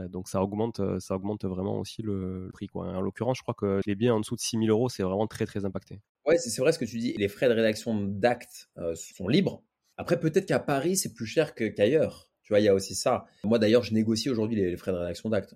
donc 0.10 0.28
ça 0.28 0.42
augmente, 0.42 0.82
ça 1.00 1.16
augmente 1.16 1.46
vraiment 1.46 1.80
aussi 1.80 2.02
le, 2.02 2.50
prix, 2.52 2.68
quoi. 2.68 2.88
En 2.88 3.02
l'occurrence, 3.02 3.38
je 3.38 3.44
crois 3.44 3.54
que 3.54 3.80
les 3.86 3.96
biens 3.96 4.16
en 4.16 4.20
dessous 4.20 4.36
de 4.36 4.42
6 4.42 4.58
000 4.58 4.70
euros, 4.70 4.90
c'est 4.90 5.04
vraiment 5.04 5.28
très 5.28 5.46
très 5.46 5.64
impacté. 5.66 6.02
Ouais, 6.26 6.38
c'est 6.38 6.62
vrai 6.62 6.72
ce 6.74 6.80
que 6.80 6.86
tu 6.86 6.98
dis. 6.98 7.14
Les 7.18 7.28
frais 7.28 7.48
de 7.48 7.54
rédaction 7.54 7.96
d'actes 8.02 8.70
sont 8.96 9.28
libres 9.28 9.64
après, 9.98 10.20
peut-être 10.20 10.46
qu'à 10.46 10.60
Paris, 10.60 10.98
c'est 10.98 11.14
plus 11.14 11.26
cher 11.26 11.56
qu'ailleurs. 11.56 12.30
tu 12.44 12.54
vois, 12.54 12.60
il 12.60 12.66
y 12.66 12.70
a 12.70 12.74
aussi 12.74 12.96
ça. 12.96 13.26
Moi, 13.44 13.60
d'ailleurs, 13.60 13.84
je 13.84 13.94
négocie 13.94 14.30
aujourd'hui 14.30 14.58
les, 14.58 14.78
frais 14.78 14.92
de 14.92 14.98
rédaction 14.98 15.30
d'acte. 15.30 15.56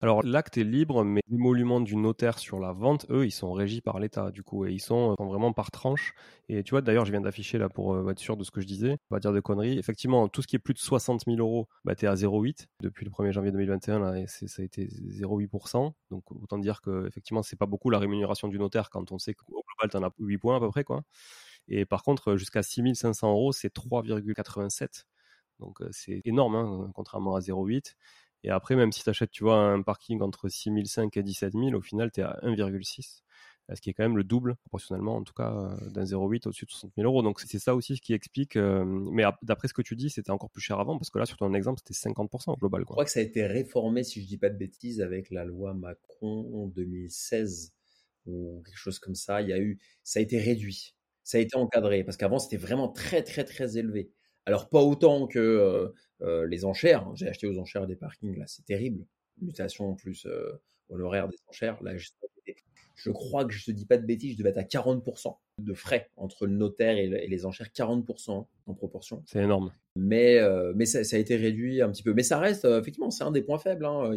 Alors 0.00 0.22
l'acte 0.22 0.56
est 0.58 0.64
libre, 0.64 1.02
mais 1.02 1.20
l'émolument 1.28 1.80
du 1.80 1.96
notaire 1.96 2.38
sur 2.38 2.60
la 2.60 2.72
vente, 2.72 3.06
eux, 3.10 3.26
ils 3.26 3.32
sont 3.32 3.52
régis 3.52 3.80
par 3.80 3.98
l'État, 3.98 4.30
du 4.30 4.42
coup, 4.42 4.64
et 4.64 4.72
ils 4.72 4.80
sont, 4.80 5.14
vraiment 5.18 5.52
par 5.52 5.70
tranche. 5.70 6.14
Et 6.48 6.62
tu 6.62 6.70
vois, 6.70 6.82
d'ailleurs, 6.82 7.04
je 7.04 7.10
viens 7.10 7.20
d'afficher 7.20 7.58
là 7.58 7.68
pour 7.68 7.94
euh, 7.94 8.10
être 8.10 8.18
sûr 8.18 8.36
de 8.36 8.44
ce 8.44 8.50
que 8.50 8.60
je 8.60 8.66
disais, 8.66 8.96
pas 9.08 9.18
dire 9.18 9.32
de 9.32 9.40
conneries. 9.40 9.78
Effectivement, 9.78 10.28
tout 10.28 10.40
ce 10.40 10.46
qui 10.46 10.56
est 10.56 10.60
plus 10.60 10.74
de 10.74 10.78
60 10.78 11.24
000 11.26 11.38
euros, 11.38 11.68
bah, 11.84 11.94
es 12.00 12.06
à 12.06 12.14
0,8 12.14 12.66
depuis 12.80 13.04
le 13.04 13.10
1er 13.10 13.32
janvier 13.32 13.50
2021, 13.50 13.98
là, 13.98 14.18
et 14.18 14.26
ça 14.28 14.46
a 14.62 14.64
été 14.64 14.86
0,8%. 14.86 15.92
Donc 16.10 16.30
autant 16.30 16.58
dire 16.58 16.80
que 16.80 17.06
effectivement, 17.08 17.42
c'est 17.42 17.56
pas 17.56 17.66
beaucoup 17.66 17.90
la 17.90 17.98
rémunération 17.98 18.48
du 18.48 18.58
notaire 18.58 18.90
quand 18.90 19.10
on 19.10 19.18
sait 19.18 19.34
qu'au 19.34 19.64
global, 19.80 20.02
en 20.02 20.06
as 20.06 20.12
8 20.18 20.38
points 20.38 20.56
à 20.56 20.60
peu 20.60 20.68
près, 20.68 20.84
quoi. 20.84 21.02
Et 21.68 21.84
par 21.84 22.02
contre, 22.02 22.36
jusqu'à 22.36 22.62
6500 22.62 23.30
euros, 23.30 23.52
c'est 23.52 23.72
3,87. 23.72 25.04
Donc 25.60 25.78
c'est 25.90 26.22
énorme, 26.24 26.56
hein, 26.56 26.90
contrairement 26.94 27.34
à 27.34 27.40
0,8. 27.40 27.94
Et 28.44 28.50
après, 28.50 28.76
même 28.76 28.92
si 28.92 29.02
tu 29.02 29.10
achètes, 29.10 29.30
tu 29.30 29.44
vois, 29.44 29.58
un 29.58 29.82
parking 29.82 30.20
entre 30.22 30.48
6005 30.48 31.16
et 31.16 31.22
17 31.22 31.52
000, 31.54 31.74
au 31.74 31.80
final, 31.80 32.10
tu 32.12 32.20
es 32.20 32.22
à 32.22 32.38
1,6. 32.42 33.22
Ce 33.74 33.82
qui 33.82 33.90
est 33.90 33.92
quand 33.92 34.04
même 34.04 34.16
le 34.16 34.24
double, 34.24 34.56
proportionnellement, 34.56 35.16
en 35.16 35.24
tout 35.24 35.34
cas, 35.34 35.76
d'un 35.90 36.04
0,8 36.04 36.46
au-dessus 36.48 36.64
de 36.64 36.70
60 36.70 36.92
000 36.96 37.06
euros. 37.06 37.22
Donc 37.22 37.40
c'est 37.40 37.58
ça 37.58 37.74
aussi 37.74 37.96
ce 37.96 38.00
qui 38.00 38.14
explique. 38.14 38.56
mais 38.56 39.24
d'après 39.42 39.68
ce 39.68 39.74
que 39.74 39.82
tu 39.82 39.94
dis, 39.94 40.08
c'était 40.08 40.30
encore 40.30 40.50
plus 40.50 40.62
cher 40.62 40.80
avant, 40.80 40.96
parce 40.96 41.10
que 41.10 41.18
là, 41.18 41.26
sur 41.26 41.36
ton 41.36 41.52
exemple, 41.52 41.80
c'était 41.84 42.08
50% 42.08 42.52
au 42.52 42.56
global. 42.56 42.84
Quoi. 42.84 42.94
Je 42.94 42.94
crois 42.94 43.04
que 43.04 43.10
ça 43.10 43.20
a 43.20 43.24
été 43.24 43.44
réformé, 43.46 44.04
si 44.04 44.22
je 44.22 44.26
dis 44.26 44.38
pas 44.38 44.48
de 44.48 44.56
bêtises, 44.56 45.02
avec 45.02 45.30
la 45.30 45.44
loi 45.44 45.74
Macron 45.74 46.50
en 46.54 46.66
2016 46.68 47.74
ou 48.26 48.62
quelque 48.64 48.78
chose 48.78 48.98
comme 48.98 49.14
ça. 49.14 49.42
Il 49.42 49.48
y 49.48 49.52
a 49.52 49.58
eu, 49.58 49.78
ça 50.02 50.20
a 50.20 50.22
été 50.22 50.38
réduit 50.38 50.94
ça 51.28 51.36
a 51.36 51.42
été 51.42 51.56
encadré 51.56 52.04
parce 52.04 52.16
qu'avant 52.16 52.38
c'était 52.38 52.56
vraiment 52.56 52.88
très 52.88 53.22
très 53.22 53.44
très 53.44 53.76
élevé. 53.76 54.10
Alors 54.46 54.70
pas 54.70 54.80
autant 54.80 55.26
que 55.26 55.38
euh, 55.38 55.88
euh, 56.22 56.46
les 56.46 56.64
enchères. 56.64 57.06
Hein. 57.06 57.12
J'ai 57.16 57.28
acheté 57.28 57.46
aux 57.46 57.58
enchères 57.58 57.86
des 57.86 57.96
parkings 57.96 58.38
là, 58.38 58.46
c'est 58.46 58.64
terrible. 58.64 59.04
Mutation 59.42 59.94
plus 59.94 60.24
euh, 60.24 60.58
honoraire 60.88 61.28
des 61.28 61.36
enchères. 61.46 61.82
Là, 61.82 61.92
je, 61.98 63.10
crois 63.10 63.44
que 63.44 63.52
je 63.52 63.66
te 63.66 63.70
dis 63.70 63.84
pas 63.84 63.98
de 63.98 64.06
bêtises, 64.06 64.32
je 64.32 64.38
devais 64.38 64.48
être 64.48 64.56
à 64.56 64.62
40% 64.62 65.36
de 65.58 65.74
frais 65.74 66.10
entre 66.16 66.46
le 66.46 66.54
notaire 66.54 66.96
et, 66.96 67.28
les 67.28 67.44
enchères, 67.44 67.68
40% 67.76 68.46
en 68.64 68.74
proportion. 68.74 69.22
C'est 69.26 69.42
énorme. 69.42 69.70
Mais 69.96 70.40
mais 70.74 70.86
ça, 70.86 71.00
a 71.14 71.18
été 71.18 71.36
réduit 71.36 71.82
un 71.82 71.90
petit 71.90 72.02
peu. 72.02 72.14
Mais 72.14 72.22
ça 72.22 72.38
reste 72.38 72.64
effectivement 72.64 73.10
c'est 73.10 73.24
un 73.24 73.32
des 73.32 73.42
points 73.42 73.58
faibles. 73.58 73.84
Hein. 73.84 74.14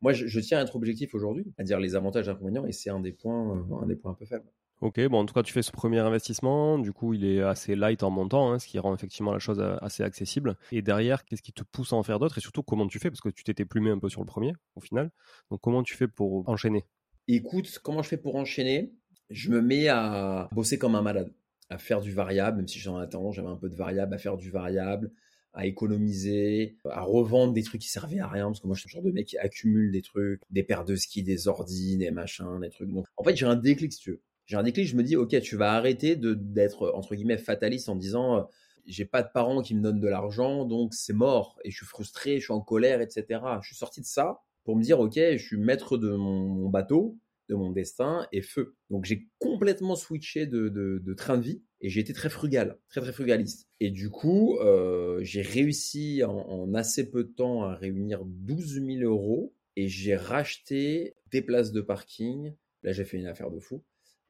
Moi, 0.00 0.12
je, 0.12 0.40
tiens 0.40 0.58
à 0.58 0.62
être 0.62 0.74
objectif 0.74 1.14
aujourd'hui, 1.14 1.52
à 1.56 1.62
dire 1.62 1.78
les 1.78 1.94
avantages 1.94 2.26
et 2.26 2.30
inconvénients, 2.32 2.66
et 2.66 2.72
c'est 2.72 2.90
un 2.90 3.00
des 3.00 3.12
points 3.12 3.64
un 3.80 3.86
des 3.86 3.94
points 3.94 4.10
un 4.10 4.14
peu 4.14 4.26
faibles. 4.26 4.50
Ok, 4.80 5.00
bon, 5.08 5.18
en 5.18 5.26
tout 5.26 5.34
cas, 5.34 5.42
tu 5.42 5.52
fais 5.52 5.62
ce 5.62 5.72
premier 5.72 5.98
investissement. 5.98 6.78
Du 6.78 6.92
coup, 6.92 7.12
il 7.12 7.24
est 7.24 7.42
assez 7.42 7.74
light 7.74 8.04
en 8.04 8.10
montant, 8.10 8.52
hein, 8.52 8.60
ce 8.60 8.68
qui 8.68 8.78
rend 8.78 8.94
effectivement 8.94 9.32
la 9.32 9.40
chose 9.40 9.58
euh, 9.58 9.76
assez 9.80 10.04
accessible. 10.04 10.56
Et 10.70 10.82
derrière, 10.82 11.24
qu'est-ce 11.24 11.42
qui 11.42 11.52
te 11.52 11.64
pousse 11.64 11.92
à 11.92 11.96
en 11.96 12.04
faire 12.04 12.20
d'autres? 12.20 12.38
Et 12.38 12.40
surtout, 12.40 12.62
comment 12.62 12.86
tu 12.86 13.00
fais? 13.00 13.10
Parce 13.10 13.20
que 13.20 13.28
tu 13.28 13.42
t'étais 13.42 13.64
plumé 13.64 13.90
un 13.90 13.98
peu 13.98 14.08
sur 14.08 14.20
le 14.20 14.26
premier, 14.26 14.52
au 14.76 14.80
final. 14.80 15.10
Donc, 15.50 15.60
comment 15.60 15.82
tu 15.82 15.96
fais 15.96 16.06
pour 16.06 16.48
enchaîner? 16.48 16.84
Écoute, 17.26 17.80
comment 17.82 18.02
je 18.04 18.08
fais 18.08 18.16
pour 18.16 18.36
enchaîner? 18.36 18.94
Je 19.30 19.50
me 19.50 19.60
mets 19.60 19.88
à 19.88 20.48
bosser 20.52 20.78
comme 20.78 20.94
un 20.94 21.02
malade, 21.02 21.34
à 21.70 21.78
faire 21.78 22.00
du 22.00 22.12
variable, 22.12 22.58
même 22.58 22.68
si 22.68 22.78
j'en 22.78 22.96
attends, 22.98 23.32
j'avais 23.32 23.48
un 23.48 23.56
peu 23.56 23.68
de 23.68 23.74
variable, 23.74 24.14
à 24.14 24.18
faire 24.18 24.36
du 24.36 24.50
variable, 24.50 25.10
à 25.52 25.66
économiser, 25.66 26.76
à 26.88 27.02
revendre 27.02 27.52
des 27.52 27.62
trucs 27.62 27.82
qui 27.82 27.88
servaient 27.88 28.20
à 28.20 28.28
rien, 28.28 28.46
parce 28.46 28.60
que 28.60 28.66
moi 28.66 28.76
je 28.76 28.80
suis 28.80 28.88
le 28.88 28.92
genre 28.92 29.02
de 29.02 29.10
mec 29.10 29.26
qui 29.26 29.36
accumule 29.36 29.90
des 29.90 30.02
trucs, 30.02 30.40
des 30.50 30.62
paires 30.62 30.84
de 30.84 30.94
skis, 30.94 31.22
des 31.22 31.48
ordi, 31.48 31.98
des 31.98 32.10
machins, 32.10 32.60
des 32.60 32.70
trucs. 32.70 32.88
Donc 32.90 33.06
en 33.16 33.24
fait 33.24 33.36
j'ai 33.36 33.44
un 33.44 33.56
déclic 33.56 33.92
si 33.92 33.98
tu 33.98 34.10
veux 34.12 34.22
j'ai 34.48 34.56
un 34.56 34.62
déclic, 34.62 34.86
je 34.88 34.96
me 34.96 35.02
dis, 35.02 35.14
ok, 35.14 35.38
tu 35.42 35.56
vas 35.56 35.74
arrêter 35.74 36.16
de 36.16 36.32
d'être 36.32 36.90
entre 36.94 37.14
guillemets 37.14 37.36
fataliste 37.36 37.90
en 37.90 37.96
disant, 37.96 38.38
euh, 38.38 38.42
j'ai 38.86 39.04
pas 39.04 39.22
de 39.22 39.28
parents 39.32 39.60
qui 39.60 39.74
me 39.74 39.82
donnent 39.82 40.00
de 40.00 40.08
l'argent, 40.08 40.64
donc 40.64 40.94
c'est 40.94 41.12
mort 41.12 41.58
et 41.64 41.70
je 41.70 41.76
suis 41.76 41.86
frustré, 41.86 42.38
je 42.38 42.44
suis 42.44 42.52
en 42.52 42.62
colère, 42.62 43.02
etc. 43.02 43.40
Je 43.60 43.66
suis 43.66 43.76
sorti 43.76 44.00
de 44.00 44.06
ça 44.06 44.40
pour 44.64 44.74
me 44.74 44.82
dire, 44.82 45.00
ok, 45.00 45.14
je 45.14 45.36
suis 45.36 45.58
maître 45.58 45.98
de 45.98 46.12
mon, 46.12 46.70
bateau, 46.70 47.18
de 47.50 47.56
mon 47.56 47.70
destin 47.72 48.26
et 48.32 48.40
feu. 48.40 48.74
Donc 48.88 49.04
j'ai 49.04 49.28
complètement 49.38 49.96
switché 49.96 50.46
de, 50.46 50.70
de, 50.70 51.14
train 51.14 51.36
de 51.36 51.42
vie 51.42 51.62
et 51.82 51.90
j'ai 51.90 52.00
été 52.00 52.14
très 52.14 52.30
frugal, 52.30 52.78
très 52.88 53.02
très 53.02 53.12
frugaliste. 53.12 53.68
Et 53.80 53.90
du 53.90 54.08
coup, 54.08 54.56
euh, 54.60 55.18
j'ai 55.22 55.42
réussi 55.42 56.24
en, 56.24 56.38
en, 56.38 56.72
assez 56.72 57.10
peu 57.10 57.24
de 57.24 57.30
temps 57.30 57.64
à 57.64 57.74
réunir 57.74 58.24
12 58.24 58.82
000 58.82 59.00
euros 59.02 59.54
et 59.76 59.88
j'ai 59.88 60.16
racheté 60.16 61.16
des 61.30 61.42
places 61.42 61.72
de 61.72 61.82
parking. 61.82 62.54
Là, 62.82 62.92
j'ai 62.92 63.04
fait 63.04 63.18
une 63.18 63.26
affaire 63.26 63.50
de 63.50 63.60
fou. 63.60 63.82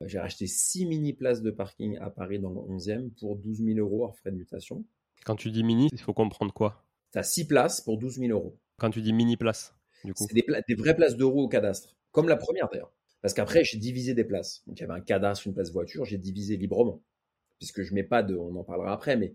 J'ai 0.05 0.19
racheté 0.19 0.47
6 0.47 0.87
mini 0.87 1.13
places 1.13 1.43
de 1.43 1.51
parking 1.51 1.97
à 1.99 2.11
Paris 2.11 2.39
dans 2.39 2.51
le 2.51 2.61
11e 2.61 3.11
pour 3.19 3.37
12 3.37 3.65
000 3.65 3.79
euros 3.79 4.05
hors 4.05 4.17
frais 4.17 4.31
de 4.31 4.37
mutation. 4.37 4.85
Quand 5.25 5.35
tu 5.35 5.51
dis 5.51 5.65
mini, 5.65 5.89
il 5.93 5.99
faut 5.99 6.15
comprendre 6.15 6.53
quoi? 6.55 6.85
Tu 7.13 7.19
as 7.19 7.25
6 7.25 7.47
places 7.47 7.81
pour 7.81 7.99
12 7.99 8.19
000 8.19 8.31
euros. 8.31 8.57
Quand 8.79 8.91
tu 8.91 9.03
dis 9.03 9.13
mini 9.13 9.37
places, 9.37 9.75
du 10.05 10.15
coup 10.15 10.25
C'est 10.29 10.35
des, 10.35 10.45
des, 10.69 10.75
vraies 10.75 10.95
places 10.95 11.17
de 11.17 11.25
roues 11.25 11.43
au 11.43 11.49
cadastre. 11.49 11.97
Comme 12.13 12.29
la 12.29 12.37
première 12.37 12.69
d'ailleurs. 12.69 12.93
Parce 13.23 13.35
qu'après, 13.35 13.65
j'ai 13.65 13.79
divisé 13.79 14.15
des 14.15 14.25
places. 14.25 14.63
Donc 14.67 14.79
il 14.79 14.83
y 14.83 14.85
avait 14.85 14.95
un 14.95 15.01
cadastre, 15.01 15.47
une 15.49 15.55
place 15.55 15.73
voiture, 15.73 16.05
j'ai 16.05 16.19
divisé 16.19 16.57
librement. 16.57 17.03
Puisque 17.59 17.83
je 17.83 17.93
mets 17.93 18.05
pas 18.05 18.23
de, 18.23 18.37
on 18.37 18.55
en 18.55 18.63
parlera 18.63 18.93
après, 18.93 19.17
mais 19.17 19.35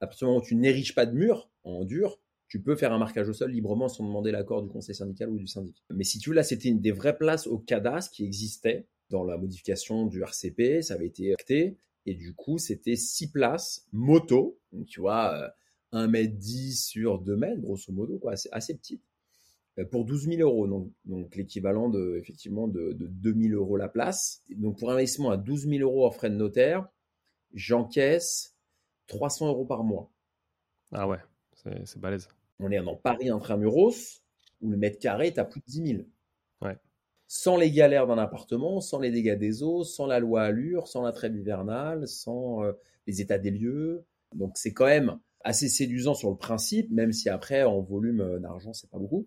à 0.00 0.06
partir 0.06 0.26
du 0.26 0.32
moment 0.32 0.44
où 0.44 0.46
tu 0.46 0.56
n'ériges 0.56 0.94
pas 0.94 1.06
de 1.06 1.12
mur 1.12 1.50
en 1.64 1.84
dur, 1.84 2.20
tu 2.48 2.60
peux 2.60 2.76
faire 2.76 2.92
un 2.92 2.98
marquage 2.98 3.30
au 3.30 3.32
sol 3.32 3.50
librement 3.50 3.88
sans 3.88 4.04
demander 4.04 4.30
l'accord 4.30 4.62
du 4.62 4.68
conseil 4.68 4.94
syndical 4.94 5.30
ou 5.30 5.38
du 5.38 5.46
syndic. 5.46 5.82
Mais 5.88 6.04
si 6.04 6.18
tu 6.18 6.28
veux, 6.28 6.36
là, 6.36 6.42
c'était 6.42 6.70
des 6.70 6.92
vraies 6.92 7.16
places 7.16 7.46
au 7.46 7.58
cadastre 7.58 8.12
qui 8.12 8.24
existaient 8.24 8.86
dans 9.12 9.24
la 9.24 9.36
modification 9.36 10.06
du 10.06 10.22
RCP, 10.22 10.82
ça 10.82 10.94
avait 10.94 11.06
été 11.06 11.32
acté. 11.32 11.76
Et 12.06 12.14
du 12.14 12.34
coup, 12.34 12.58
c'était 12.58 12.96
6 12.96 13.30
places 13.30 13.86
moto. 13.92 14.58
Donc, 14.72 14.86
tu 14.86 15.00
vois, 15.00 15.54
1m10 15.92 16.72
euh, 16.72 16.74
sur 16.74 17.18
2 17.20 17.36
mètres, 17.36 17.60
grosso 17.60 17.92
modo, 17.92 18.18
quoi, 18.18 18.32
assez, 18.32 18.48
assez 18.50 18.76
petite. 18.76 19.02
Euh, 19.78 19.84
pour 19.84 20.04
12 20.04 20.28
000 20.28 20.40
euros, 20.40 20.66
donc, 20.66 20.90
donc 21.04 21.36
l'équivalent 21.36 21.88
de, 21.88 22.16
effectivement, 22.18 22.66
de, 22.66 22.92
de 22.92 23.06
2 23.06 23.34
000 23.50 23.54
euros 23.54 23.76
la 23.76 23.88
place. 23.88 24.42
Donc, 24.50 24.78
pour 24.78 24.90
un 24.90 24.94
investissement 24.94 25.30
à 25.30 25.36
12 25.36 25.68
000 25.68 25.82
euros 25.82 26.06
en 26.06 26.10
frais 26.10 26.30
de 26.30 26.34
notaire, 26.34 26.88
j'encaisse 27.54 28.56
300 29.06 29.48
euros 29.48 29.66
par 29.66 29.84
mois. 29.84 30.10
Ah 30.90 31.06
ouais, 31.06 31.18
c'est 31.84 31.98
balèze. 31.98 32.28
On 32.58 32.70
est 32.70 32.82
dans 32.82 32.96
Paris 32.96 33.30
intramuros, 33.30 34.22
où 34.60 34.70
le 34.70 34.76
mètre 34.76 34.98
carré 34.98 35.28
est 35.28 35.38
à 35.38 35.44
plus 35.44 35.60
de 35.60 35.66
10 35.66 35.86
000 35.96 36.02
sans 37.34 37.56
les 37.56 37.70
galères 37.70 38.06
d'un 38.06 38.18
appartement, 38.18 38.82
sans 38.82 38.98
les 38.98 39.10
dégâts 39.10 39.38
des 39.38 39.62
eaux, 39.62 39.84
sans 39.84 40.04
la 40.04 40.20
loi 40.20 40.42
Allure, 40.42 40.86
sans 40.86 41.00
la 41.00 41.12
trêve 41.12 41.34
hivernale, 41.34 42.06
sans 42.06 42.62
euh, 42.62 42.72
les 43.06 43.22
états 43.22 43.38
des 43.38 43.50
lieux. 43.50 44.04
Donc 44.34 44.52
c'est 44.56 44.74
quand 44.74 44.84
même 44.84 45.18
assez 45.40 45.70
séduisant 45.70 46.12
sur 46.12 46.28
le 46.28 46.36
principe, 46.36 46.90
même 46.90 47.10
si 47.10 47.30
après 47.30 47.62
en 47.62 47.80
volume 47.80 48.20
euh, 48.20 48.38
d'argent 48.38 48.74
c'est 48.74 48.90
pas 48.90 48.98
beaucoup. 48.98 49.26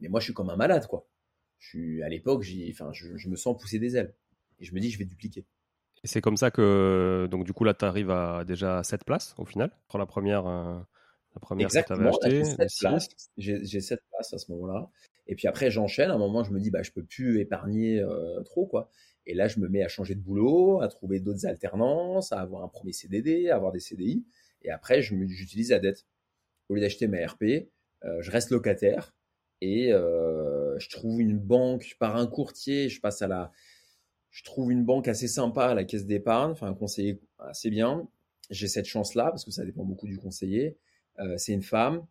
Mais 0.00 0.08
moi 0.08 0.18
je 0.18 0.24
suis 0.24 0.34
comme 0.34 0.50
un 0.50 0.56
malade 0.56 0.88
quoi. 0.88 1.06
Je 1.60 1.68
suis 1.68 2.02
à 2.02 2.08
l'époque, 2.08 2.44
enfin 2.72 2.90
je, 2.92 3.28
me 3.28 3.36
sens 3.36 3.56
pousser 3.56 3.78
des 3.78 3.96
ailes 3.96 4.12
et 4.58 4.64
je 4.64 4.74
me 4.74 4.80
dis 4.80 4.90
je 4.90 4.98
vais 4.98 5.04
dupliquer. 5.04 5.46
Et 6.02 6.08
c'est 6.08 6.20
comme 6.20 6.36
ça 6.36 6.50
que 6.50 7.28
donc 7.30 7.44
du 7.44 7.52
coup 7.52 7.62
là 7.62 7.72
tu 7.72 7.84
arrives 7.84 8.10
à 8.10 8.42
déjà 8.44 8.82
7 8.82 9.04
places 9.04 9.36
au 9.38 9.44
final. 9.44 9.70
Pour 9.86 10.00
la 10.00 10.06
première 10.06 10.48
euh, 10.48 10.76
la 11.36 11.40
première 11.40 11.66
Exactement, 11.66 12.10
j'ai 12.24 12.42
7 12.42 12.56
places. 12.80 13.30
J'ai 13.36 13.80
7 13.80 14.00
places 14.10 14.34
à 14.34 14.38
ce 14.38 14.50
moment-là. 14.50 14.90
Et 15.26 15.34
puis 15.34 15.48
après, 15.48 15.70
j'enchaîne. 15.70 16.10
À 16.10 16.14
un 16.14 16.18
moment, 16.18 16.42
je 16.44 16.52
me 16.52 16.60
dis, 16.60 16.70
bah, 16.70 16.82
je 16.82 16.90
peux 16.90 17.04
plus 17.04 17.40
épargner 17.40 18.00
euh, 18.00 18.42
trop, 18.42 18.66
quoi. 18.66 18.90
Et 19.26 19.34
là, 19.34 19.46
je 19.46 19.60
me 19.60 19.68
mets 19.68 19.82
à 19.82 19.88
changer 19.88 20.14
de 20.14 20.20
boulot, 20.20 20.80
à 20.80 20.88
trouver 20.88 21.20
d'autres 21.20 21.46
alternances, 21.46 22.32
à 22.32 22.40
avoir 22.40 22.64
un 22.64 22.68
premier 22.68 22.92
CDD, 22.92 23.48
à 23.50 23.56
avoir 23.56 23.72
des 23.72 23.80
CDI. 23.80 24.24
Et 24.62 24.70
après, 24.70 25.00
j'utilise 25.00 25.70
la 25.70 25.78
dette. 25.78 26.06
Au 26.68 26.74
lieu 26.74 26.80
d'acheter 26.80 27.06
ma 27.06 27.24
RP, 27.24 27.68
euh, 28.04 28.20
je 28.20 28.30
reste 28.30 28.50
locataire 28.50 29.14
et 29.60 29.92
euh, 29.92 30.76
je 30.78 30.88
trouve 30.90 31.20
une 31.20 31.38
banque 31.38 31.96
par 32.00 32.16
un 32.16 32.26
courtier. 32.26 32.88
Je 32.88 33.00
passe 33.00 33.22
à 33.22 33.28
la, 33.28 33.52
je 34.30 34.42
trouve 34.42 34.72
une 34.72 34.84
banque 34.84 35.06
assez 35.06 35.28
sympa 35.28 35.66
à 35.66 35.74
la 35.74 35.84
caisse 35.84 36.06
d'épargne, 36.06 36.52
enfin 36.52 36.68
un 36.68 36.74
conseiller 36.74 37.20
assez 37.38 37.70
bien. 37.70 38.08
J'ai 38.50 38.68
cette 38.68 38.86
chance-là 38.86 39.24
parce 39.30 39.44
que 39.44 39.52
ça 39.52 39.64
dépend 39.64 39.84
beaucoup 39.84 40.06
du 40.08 40.18
conseiller. 40.18 40.78
c'est 41.36 41.52
une 41.52 41.62
femme 41.62 42.04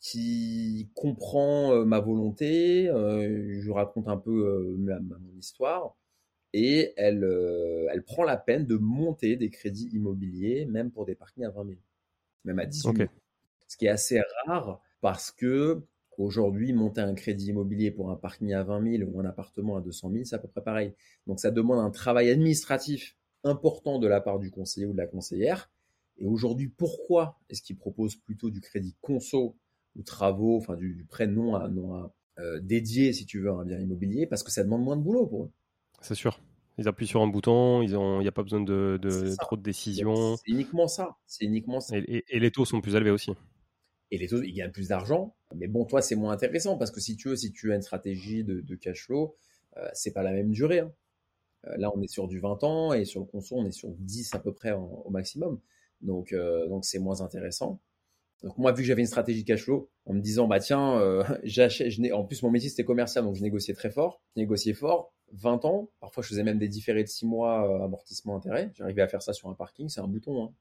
qui 0.00 0.90
comprend 0.94 1.72
euh, 1.72 1.84
ma 1.84 1.98
volonté, 2.00 2.88
euh, 2.88 3.60
je 3.60 3.70
raconte 3.70 4.08
un 4.08 4.18
peu 4.18 4.46
euh, 4.46 4.76
ma, 4.76 4.98
mon 5.00 5.38
histoire, 5.38 5.96
et 6.52 6.92
elle, 6.96 7.24
elle 7.92 8.04
prend 8.04 8.22
la 8.22 8.36
peine 8.36 8.64
de 8.64 8.76
monter 8.76 9.34
des 9.34 9.50
crédits 9.50 9.88
immobiliers, 9.92 10.66
même 10.66 10.92
pour 10.92 11.04
des 11.04 11.16
parkings 11.16 11.44
à 11.44 11.50
20 11.50 11.64
000. 11.64 11.78
même 12.44 12.58
à 12.60 12.66
18 12.66 12.96
mois. 12.96 13.06
Ce 13.66 13.76
qui 13.76 13.86
est 13.86 13.88
assez 13.88 14.20
rare 14.46 14.80
parce 15.00 15.32
que 15.32 15.82
aujourd'hui, 16.16 16.72
monter 16.72 17.00
un 17.00 17.14
crédit 17.14 17.48
immobilier 17.48 17.90
pour 17.90 18.10
un 18.10 18.16
parking 18.16 18.52
à 18.52 18.62
20 18.62 18.98
000 18.98 19.10
ou 19.10 19.20
un 19.20 19.24
appartement 19.24 19.76
à 19.76 19.80
200 19.80 20.12
000, 20.12 20.24
c'est 20.24 20.36
à 20.36 20.38
peu 20.38 20.46
près 20.46 20.62
pareil. 20.62 20.94
Donc 21.26 21.40
ça 21.40 21.50
demande 21.50 21.80
un 21.80 21.90
travail 21.90 22.30
administratif 22.30 23.16
important 23.42 23.98
de 23.98 24.06
la 24.06 24.20
part 24.20 24.38
du 24.38 24.50
conseiller 24.50 24.86
ou 24.86 24.92
de 24.92 24.98
la 24.98 25.06
conseillère. 25.06 25.70
Et 26.18 26.26
aujourd'hui, 26.26 26.68
pourquoi 26.68 27.40
est-ce 27.48 27.62
qu'ils 27.62 27.76
proposent 27.76 28.16
plutôt 28.16 28.50
du 28.50 28.60
crédit 28.60 28.94
conso 29.00 29.56
travaux, 30.02 30.56
enfin 30.56 30.76
du, 30.76 31.06
prêt 31.08 31.26
non, 31.26 31.54
à, 31.54 31.68
non 31.68 32.10
euh, 32.38 32.60
dédié, 32.60 33.12
si 33.12 33.26
tu 33.26 33.40
veux, 33.40 33.50
à 33.50 33.54
un 33.54 33.64
bien 33.64 33.78
immobilier, 33.78 34.26
parce 34.26 34.42
que 34.42 34.50
ça 34.50 34.64
demande 34.64 34.82
moins 34.82 34.96
de 34.96 35.02
boulot 35.02 35.26
pour 35.26 35.44
eux. 35.44 35.50
C'est 36.00 36.14
sûr. 36.14 36.40
Ils 36.76 36.88
appuient 36.88 37.06
sur 37.06 37.22
un 37.22 37.28
bouton, 37.28 37.82
il 37.82 37.96
n'y 37.96 38.28
a 38.28 38.32
pas 38.32 38.42
besoin 38.42 38.60
de, 38.60 38.98
trop 39.38 39.56
de 39.56 39.62
décisions. 39.62 40.36
C'est 40.36 40.50
uniquement 40.50 40.88
ça. 40.88 41.16
C'est 41.26 41.44
uniquement 41.44 41.80
ça. 41.80 41.96
Et, 41.96 42.24
les 42.32 42.50
taux 42.50 42.64
sont 42.64 42.80
plus 42.80 42.96
élevés 42.96 43.10
aussi. 43.10 43.32
Et 44.10 44.18
les 44.18 44.26
taux, 44.26 44.42
ils 44.42 44.52
gagnent 44.52 44.72
plus 44.72 44.88
d'argent. 44.88 45.36
Mais 45.54 45.68
bon, 45.68 45.84
toi, 45.84 46.02
c'est 46.02 46.16
moins 46.16 46.32
intéressant 46.32 46.76
parce 46.76 46.90
que 46.90 47.00
si 47.00 47.16
tu 47.16 47.28
veux, 47.28 47.36
si 47.36 47.52
tu 47.52 47.72
as 47.72 47.76
une 47.76 47.82
stratégie 47.82 48.42
de, 48.42 48.74
cash 48.74 49.06
flow, 49.06 49.36
euh, 49.76 49.88
c'est 49.92 50.12
pas 50.12 50.22
la 50.22 50.32
même 50.32 50.50
durée. 50.50 50.80
Hein. 50.80 50.92
Euh, 51.66 51.76
là, 51.78 51.92
on 51.94 52.02
est 52.02 52.08
sur 52.08 52.26
du 52.26 52.40
20 52.40 52.64
ans 52.64 52.92
et 52.92 53.04
sur 53.04 53.20
le 53.20 53.26
conso, 53.26 53.56
on 53.56 53.66
est 53.66 53.72
sur 53.72 53.90
10 53.90 54.34
à 54.34 54.40
peu 54.40 54.52
près 54.52 54.72
au 54.72 55.08
maximum. 55.10 55.60
Donc, 56.00 56.32
euh, 56.32 56.68
donc 56.68 56.84
c'est 56.84 56.98
moins 56.98 57.20
intéressant. 57.22 57.80
Donc 58.42 58.58
moi, 58.58 58.72
vu 58.72 58.82
que 58.82 58.86
j'avais 58.86 59.00
une 59.00 59.06
stratégie 59.06 59.44
cash 59.44 59.64
flow, 59.64 59.88
en 60.06 60.14
me 60.14 60.20
disant 60.20 60.46
bah 60.46 60.60
tiens, 60.60 60.98
euh, 60.98 61.24
j'achète, 61.44 61.92
en 62.12 62.24
plus 62.24 62.42
mon 62.42 62.50
métier 62.50 62.68
c'était 62.68 62.84
commercial, 62.84 63.24
donc 63.24 63.36
je 63.36 63.42
négociais 63.42 63.74
très 63.74 63.90
fort, 63.90 64.20
je 64.34 64.40
négociais 64.40 64.74
fort. 64.74 65.12
20 65.32 65.64
ans, 65.64 65.88
parfois 66.00 66.22
je 66.22 66.28
faisais 66.28 66.44
même 66.44 66.58
des 66.58 66.68
différés 66.68 67.02
de 67.02 67.08
6 67.08 67.26
mois 67.26 67.84
amortissement 67.84 68.36
intérêt. 68.36 68.70
J'arrivais 68.74 69.02
à 69.02 69.08
faire 69.08 69.22
ça 69.22 69.32
sur 69.32 69.48
un 69.48 69.54
parking, 69.54 69.88
c'est 69.88 70.00
un 70.00 70.06
bouton. 70.06 70.44
Hein. 70.44 70.52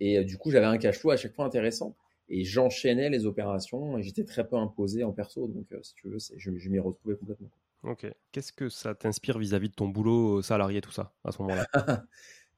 Et 0.00 0.22
du 0.24 0.36
coup, 0.36 0.50
j'avais 0.50 0.66
un 0.66 0.76
cash 0.76 0.98
flow 0.98 1.12
à 1.12 1.16
chaque 1.16 1.32
fois 1.32 1.46
intéressant. 1.46 1.96
Et 2.28 2.44
j'enchaînais 2.44 3.08
les 3.08 3.24
opérations 3.24 3.98
et 3.98 4.02
j'étais 4.02 4.24
très 4.24 4.46
peu 4.46 4.56
imposé 4.56 5.04
en 5.04 5.12
perso. 5.12 5.48
Donc, 5.48 5.66
si 5.82 5.94
tu 5.94 6.08
veux, 6.08 6.18
je, 6.36 6.56
je 6.56 6.68
m'y 6.68 6.78
retrouvais 6.78 7.16
complètement. 7.16 7.48
Ok. 7.82 8.06
Qu'est-ce 8.30 8.52
que 8.52 8.68
ça 8.68 8.94
t'inspire 8.94 9.38
vis-à-vis 9.38 9.68
de 9.68 9.74
ton 9.74 9.88
boulot 9.88 10.38
euh, 10.38 10.42
salarié, 10.42 10.80
tout 10.80 10.92
ça, 10.92 11.14
à 11.24 11.32
ce 11.32 11.42
moment-là? 11.42 11.66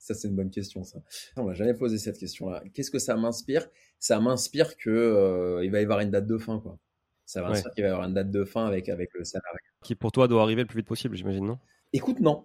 Ça, 0.05 0.13
c'est 0.13 0.29
une 0.29 0.37
bonne 0.37 0.51
question, 0.51 0.85
ça. 0.85 0.99
On 1.35 1.45
m'a 1.45 1.55
jamais 1.55 1.73
posé 1.73 1.97
cette 1.97 2.19
question-là. 2.19 2.63
Qu'est-ce 2.75 2.91
que 2.91 2.99
ça 2.99 3.17
m'inspire? 3.17 3.71
Ça 3.99 4.21
m'inspire 4.21 4.77
que 4.77 4.91
euh, 4.91 5.65
il 5.65 5.71
va 5.71 5.81
y 5.81 5.83
avoir 5.83 6.01
une 6.01 6.11
date 6.11 6.27
de 6.27 6.37
fin, 6.37 6.61
quoi. 6.61 6.79
Ça 7.25 7.41
m'inspire 7.41 7.73
qu'il 7.73 7.85
va 7.85 7.89
y 7.89 7.93
avoir 7.93 8.07
une 8.07 8.13
date 8.13 8.31
de 8.31 8.45
fin 8.45 8.67
avec, 8.67 8.91
avec 8.91 9.15
le 9.15 9.25
salarié. 9.25 9.61
Qui, 9.83 9.95
pour 9.95 10.13
toi, 10.13 10.29
doit 10.29 10.43
arriver 10.43 10.61
le 10.61 10.67
plus 10.69 10.81
vite 10.81 10.87
possible, 10.87 11.17
j'imagine, 11.17 11.47
non? 11.47 11.59
Écoute, 11.95 12.21
non. 12.21 12.45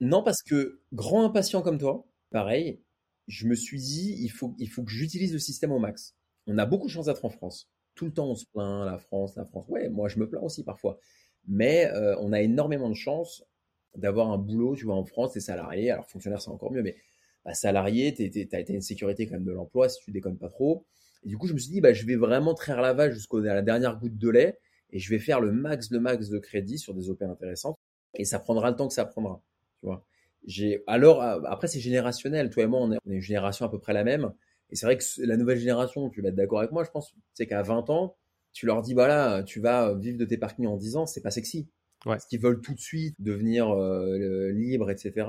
Non, 0.00 0.22
parce 0.22 0.42
que, 0.42 0.82
grand 0.92 1.24
impatient 1.24 1.62
comme 1.62 1.78
toi, 1.78 2.06
pareil, 2.28 2.82
je 3.26 3.46
me 3.46 3.54
suis 3.54 3.80
dit, 3.80 4.14
il 4.20 4.28
faut, 4.28 4.54
il 4.58 4.68
faut 4.68 4.84
que 4.84 4.90
j'utilise 4.90 5.32
le 5.32 5.38
système 5.38 5.72
au 5.72 5.78
max. 5.78 6.14
On 6.46 6.58
a 6.58 6.66
beaucoup 6.66 6.88
de 6.88 6.92
chance 6.92 7.06
d'être 7.06 7.24
en 7.24 7.30
France. 7.30 7.70
Tout 7.94 8.04
le 8.04 8.12
temps, 8.12 8.28
on 8.28 8.34
se 8.34 8.44
plaint, 8.52 8.84
la 8.84 8.98
France, 8.98 9.34
la 9.34 9.46
France. 9.46 9.64
Ouais, 9.68 9.88
moi, 9.88 10.08
je 10.08 10.18
me 10.18 10.28
plains 10.28 10.42
aussi 10.42 10.62
parfois. 10.62 10.98
Mais 11.46 11.86
euh, 11.86 12.18
on 12.18 12.34
a 12.34 12.42
énormément 12.42 12.90
de 12.90 12.94
chance 12.94 13.42
d'avoir 13.96 14.30
un 14.30 14.38
boulot, 14.38 14.76
tu 14.76 14.84
vois, 14.84 14.94
en 14.94 15.04
France, 15.04 15.32
t'es 15.32 15.40
salarié. 15.40 15.90
Alors, 15.90 16.08
fonctionnaire, 16.08 16.40
c'est 16.40 16.50
encore 16.50 16.72
mieux, 16.72 16.82
mais 16.82 16.96
bah, 17.44 17.54
salarié, 17.54 18.14
t'as 18.14 18.62
une 18.68 18.80
sécurité 18.80 19.26
quand 19.26 19.34
même 19.34 19.44
de 19.44 19.52
l'emploi, 19.52 19.88
si 19.88 20.00
tu 20.02 20.10
déconnes 20.10 20.38
pas 20.38 20.48
trop. 20.48 20.86
Et 21.24 21.28
du 21.28 21.38
coup, 21.38 21.46
je 21.46 21.54
me 21.54 21.58
suis 21.58 21.70
dit, 21.70 21.80
bah, 21.80 21.92
je 21.92 22.04
vais 22.06 22.16
vraiment 22.16 22.54
traire 22.54 22.80
la 22.80 22.92
vache 22.92 23.14
jusqu'à 23.14 23.38
la 23.38 23.62
dernière 23.62 23.98
goutte 23.98 24.16
de 24.16 24.28
lait 24.28 24.58
et 24.90 24.98
je 24.98 25.10
vais 25.10 25.18
faire 25.18 25.40
le 25.40 25.52
max, 25.52 25.90
le 25.90 26.00
max 26.00 26.28
de 26.28 26.38
crédit 26.38 26.78
sur 26.78 26.94
des 26.94 27.10
opérations 27.10 27.34
intéressantes. 27.34 27.78
Et 28.14 28.24
ça 28.24 28.38
prendra 28.38 28.70
le 28.70 28.76
temps 28.76 28.88
que 28.88 28.94
ça 28.94 29.04
prendra, 29.04 29.42
tu 29.80 29.86
vois. 29.86 30.04
J'ai, 30.46 30.82
alors, 30.86 31.22
euh, 31.22 31.40
après, 31.46 31.68
c'est 31.68 31.80
générationnel. 31.80 32.50
Toi 32.50 32.62
et 32.62 32.66
moi, 32.66 32.80
on 32.80 32.92
est, 32.92 32.98
une 33.06 33.20
génération 33.20 33.66
à 33.66 33.68
peu 33.68 33.78
près 33.78 33.92
la 33.92 34.04
même. 34.04 34.32
Et 34.70 34.76
c'est 34.76 34.86
vrai 34.86 34.96
que 34.96 35.04
la 35.18 35.36
nouvelle 35.36 35.58
génération, 35.58 36.08
tu 36.10 36.22
vas 36.22 36.28
être 36.28 36.34
d'accord 36.34 36.60
avec 36.60 36.72
moi, 36.72 36.84
je 36.84 36.90
pense, 36.90 37.14
c'est 37.34 37.46
qu'à 37.46 37.62
20 37.62 37.90
ans, 37.90 38.16
tu 38.52 38.66
leur 38.66 38.82
dis, 38.82 38.94
voilà, 38.94 39.42
tu 39.42 39.60
vas 39.60 39.94
vivre 39.94 40.18
de 40.18 40.24
tes 40.24 40.38
parkings 40.38 40.66
en 40.66 40.76
10 40.76 40.96
ans, 40.96 41.06
c'est 41.06 41.20
pas 41.22 41.30
sexy. 41.30 41.68
Ouais. 42.06 42.16
Qu'ils 42.28 42.40
veulent 42.40 42.60
tout 42.60 42.74
de 42.74 42.80
suite 42.80 43.16
devenir 43.18 43.70
euh, 43.70 44.50
libres, 44.52 44.90
etc. 44.90 45.26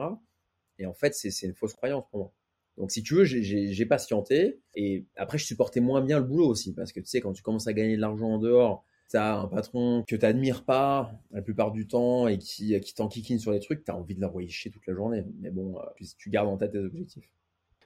Et 0.77 0.85
en 0.85 0.93
fait, 0.93 1.13
c'est 1.13 1.45
une 1.45 1.55
fausse 1.55 1.73
croyance 1.73 2.05
pour 2.11 2.19
moi. 2.19 2.33
Donc, 2.77 2.91
si 2.91 3.03
tu 3.03 3.15
veux, 3.15 3.25
j'ai 3.25 3.85
patienté. 3.85 4.61
Et 4.75 5.05
après, 5.17 5.37
je 5.37 5.45
supportais 5.45 5.81
moins 5.81 6.01
bien 6.01 6.19
le 6.19 6.25
boulot 6.25 6.47
aussi. 6.47 6.73
Parce 6.73 6.93
que 6.93 7.01
tu 7.01 7.07
sais, 7.07 7.19
quand 7.19 7.33
tu 7.33 7.43
commences 7.43 7.67
à 7.67 7.73
gagner 7.73 7.97
de 7.97 8.01
l'argent 8.01 8.29
en 8.29 8.37
dehors, 8.37 8.85
tu 9.09 9.17
as 9.17 9.37
un 9.37 9.47
patron 9.47 10.03
que 10.07 10.15
tu 10.15 10.21
n'admires 10.21 10.63
pas 10.63 11.11
la 11.31 11.41
plupart 11.41 11.71
du 11.71 11.87
temps 11.87 12.27
et 12.27 12.37
qui, 12.37 12.79
qui 12.79 12.93
t'enquiquine 12.93 13.39
sur 13.39 13.51
les 13.51 13.59
trucs, 13.59 13.83
tu 13.83 13.91
as 13.91 13.97
envie 13.97 14.15
de 14.15 14.21
l'envoyer 14.21 14.47
chier 14.47 14.71
toute 14.71 14.85
la 14.87 14.93
journée. 14.93 15.25
Mais 15.41 15.51
bon, 15.51 15.77
euh, 15.77 16.05
tu 16.17 16.29
gardes 16.29 16.47
en 16.47 16.57
tête 16.57 16.71
tes 16.71 16.77
objectifs? 16.77 17.29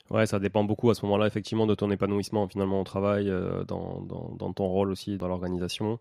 Ouais, 0.09 0.25
ça 0.25 0.39
dépend 0.39 0.63
beaucoup 0.63 0.89
à 0.89 0.95
ce 0.95 1.05
moment-là, 1.05 1.27
effectivement, 1.27 1.65
de 1.65 1.75
ton 1.75 1.89
épanouissement 1.89 2.47
finalement 2.47 2.81
au 2.81 2.83
travail, 2.83 3.29
euh, 3.29 3.63
dans, 3.63 4.01
dans, 4.01 4.53
ton 4.53 4.67
rôle 4.67 4.91
aussi 4.91 5.17
dans 5.17 5.27
l'organisation, 5.27 5.97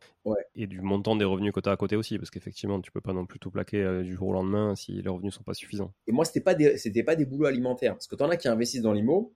et 0.57 0.67
du 0.67 0.81
montant 0.81 1.15
des 1.15 1.25
revenus 1.25 1.53
que 1.53 1.61
tu 1.61 1.69
as 1.69 1.73
à 1.73 1.77
côté 1.77 1.95
aussi, 1.95 2.19
parce 2.19 2.31
qu'effectivement, 2.31 2.81
tu 2.81 2.91
peux 2.91 3.01
pas 3.01 3.13
non 3.13 3.27
plus 3.27 3.39
tout 3.39 3.51
plaquer 3.51 3.83
euh, 3.83 4.03
du 4.03 4.15
jour 4.15 4.29
au 4.29 4.33
lendemain 4.33 4.75
si 4.75 5.01
les 5.01 5.09
revenus 5.09 5.35
sont 5.35 5.45
pas 5.45 5.55
suffisants. 5.55 5.93
Et 6.09 6.13
moi, 6.13 6.25
c'était 6.25 6.41
pas 6.41 6.55
des, 6.55 6.77
c'était 6.79 7.05
pas 7.05 7.15
des 7.15 7.25
boulots 7.25 7.47
alimentaires, 7.47 7.95
parce 7.95 8.09
que 8.09 8.17
tu 8.17 8.23
en 8.23 8.29
as 8.29 8.37
qui 8.37 8.49
investissent 8.49 8.83
dans 8.83 8.93
l'IMO, 8.93 9.35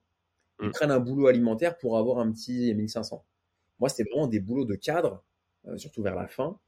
ils 0.61 0.69
mm. 0.69 0.73
prennent 0.73 0.91
un 0.91 1.01
boulot 1.01 1.29
alimentaire 1.29 1.79
pour 1.79 1.97
avoir 1.97 2.19
un 2.19 2.31
petit 2.33 2.75
1500. 2.75 3.25
Moi, 3.79 3.89
c'était 3.89 4.09
vraiment 4.11 4.27
des 4.27 4.41
boulots 4.41 4.65
de 4.65 4.75
cadre, 4.75 5.23
euh, 5.69 5.77
surtout 5.79 6.03
vers 6.03 6.17
la 6.17 6.27
fin, 6.27 6.59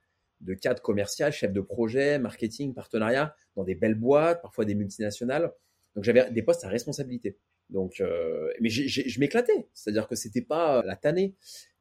de 0.41 0.55
cadre 0.55 0.81
commercial, 0.81 1.33
chef 1.33 1.53
de 1.53 1.61
projet, 1.61 2.19
marketing, 2.19 2.75
partenariat, 2.75 3.35
dans 3.57 3.65
des 3.65 3.75
belles 3.75 3.97
boîtes, 3.97 4.41
parfois 4.41 4.65
des 4.65 4.75
multinationales. 4.75 5.53
Donc 5.95 6.05
j'avais 6.05 6.31
des 6.31 6.43
postes 6.43 6.65
à 6.65 6.69
responsabilité. 6.69 7.37
Donc, 7.71 8.01
euh, 8.01 8.49
mais 8.61 8.71
je 8.71 9.21
m'éclatais. 9.21 9.69
C'est-à-dire 9.75 10.09
que 10.09 10.17
c'était 10.17 10.43
pas 10.43 10.83
la 10.85 10.97
tannée. 10.97 11.35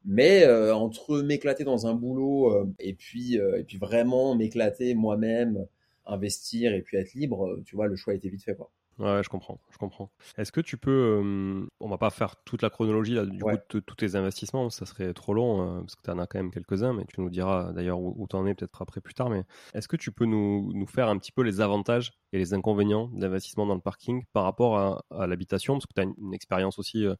Mais 0.04 0.44
euh, 0.44 0.74
entre 0.74 1.20
m'éclater 1.22 1.64
dans 1.64 1.86
un 1.86 1.94
boulot 1.94 2.52
euh, 2.52 2.72
et 2.78 2.94
puis 2.94 3.34
et 3.34 3.64
puis 3.64 3.78
vraiment 3.78 4.34
m'éclater 4.36 4.94
moi-même, 4.94 5.66
investir 6.06 6.74
et 6.74 6.82
puis 6.82 6.96
être 6.96 7.14
libre, 7.14 7.60
tu 7.64 7.76
vois, 7.76 7.88
le 7.88 7.96
choix 7.96 8.14
était 8.14 8.28
vite 8.28 8.44
fait 8.44 8.54
quoi. 8.54 8.70
Ouais, 8.98 9.22
je 9.22 9.28
comprends, 9.28 9.60
je 9.70 9.78
comprends. 9.78 10.10
Est-ce 10.38 10.50
que 10.50 10.60
tu 10.60 10.76
peux, 10.76 10.90
euh, 10.90 11.68
on 11.78 11.88
va 11.88 11.98
pas 11.98 12.10
faire 12.10 12.34
toute 12.44 12.62
la 12.62 12.70
chronologie 12.70 13.14
là, 13.14 13.24
du 13.24 13.38
coup 13.38 13.50
de, 13.52 13.78
tous 13.78 13.94
tes 13.94 14.16
investissements, 14.16 14.70
ça 14.70 14.86
serait 14.86 15.14
trop 15.14 15.34
long 15.34 15.62
euh, 15.62 15.80
parce 15.80 15.94
que 15.94 16.02
tu 16.02 16.10
en 16.10 16.18
as 16.18 16.26
quand 16.26 16.40
même 16.40 16.50
quelques-uns, 16.50 16.92
mais 16.92 17.04
tu 17.04 17.20
nous 17.20 17.30
diras 17.30 17.72
d'ailleurs 17.72 18.00
où, 18.00 18.26
tu 18.28 18.34
en 18.34 18.44
es 18.46 18.54
peut-être 18.56 18.82
après 18.82 19.00
plus 19.00 19.14
tard. 19.14 19.30
Mais 19.30 19.44
est-ce 19.72 19.86
que 19.86 19.96
tu 19.96 20.10
peux 20.10 20.24
nous, 20.24 20.72
nous, 20.74 20.86
faire 20.86 21.08
un 21.08 21.16
petit 21.16 21.30
peu 21.30 21.42
les 21.42 21.60
avantages 21.60 22.12
et 22.32 22.38
les 22.38 22.54
inconvénients 22.54 23.08
d'investissement 23.12 23.66
dans 23.66 23.76
le 23.76 23.80
parking 23.80 24.24
par 24.32 24.42
rapport 24.42 24.78
à, 24.78 25.26
l'habitation, 25.28 25.74
parce 25.74 25.86
que 25.86 25.94
tu 25.94 26.00
as 26.00 26.04
une, 26.04 26.34
expérience 26.34 26.80
aussi, 26.80 27.06
euh, 27.06 27.14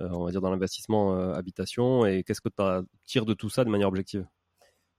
on 0.00 0.26
va 0.26 0.30
dire 0.32 0.42
dans 0.42 0.50
l'investissement 0.50 1.14
habitation, 1.32 2.04
et 2.04 2.24
qu'est-ce 2.24 2.42
que 2.42 2.50
tu 2.50 2.86
tires 3.06 3.24
de 3.24 3.32
tout 3.32 3.48
ça 3.48 3.64
de 3.64 3.70
manière 3.70 3.88
objective? 3.88 4.26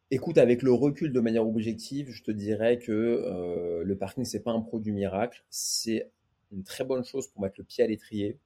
Écoute, 0.09 0.39
avec 0.39 0.63
le 0.63 0.73
recul 0.73 1.13
de 1.13 1.19
manière 1.19 1.47
objective, 1.47 2.09
je 2.09 2.23
te 2.23 2.31
dirais 2.31 2.79
que 2.79 3.81
le 3.83 3.97
parking, 3.97 4.25
c'est 4.25 4.43
pas 4.43 4.51
un 4.51 4.61
produit 4.61 4.91
miracle. 4.91 5.43
C'est 5.49 6.11
une 6.53 6.63
très 6.63 6.83
bonne 6.83 7.03
chose 7.03 7.27
pour 7.27 7.41
mettre 7.41 7.55
le 7.57 7.63
pied 7.63 7.83
à 7.83 7.87
l'étrier. 7.87 8.39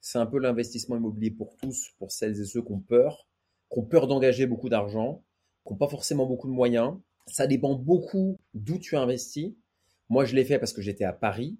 C'est 0.00 0.18
un 0.18 0.26
peu 0.26 0.38
l'investissement 0.38 0.96
immobilier 0.96 1.30
pour 1.30 1.56
tous, 1.56 1.90
pour 1.98 2.12
celles 2.12 2.40
et 2.40 2.44
ceux 2.44 2.62
qui 2.62 2.72
ont 2.72 2.80
peur, 2.80 3.26
qui 3.72 3.78
ont 3.78 3.84
peur 3.84 4.06
d'engager 4.06 4.46
beaucoup 4.46 4.68
d'argent, 4.68 5.22
qui 5.66 5.72
n'ont 5.72 5.78
pas 5.78 5.88
forcément 5.88 6.26
beaucoup 6.26 6.48
de 6.48 6.52
moyens. 6.52 6.96
Ça 7.26 7.46
dépend 7.46 7.74
beaucoup 7.74 8.38
d'où 8.54 8.78
tu 8.78 8.96
investis. 8.96 9.52
Moi, 10.08 10.24
je 10.24 10.36
l'ai 10.36 10.44
fait 10.44 10.58
parce 10.58 10.72
que 10.72 10.82
j'étais 10.82 11.04
à 11.04 11.12
Paris. 11.12 11.58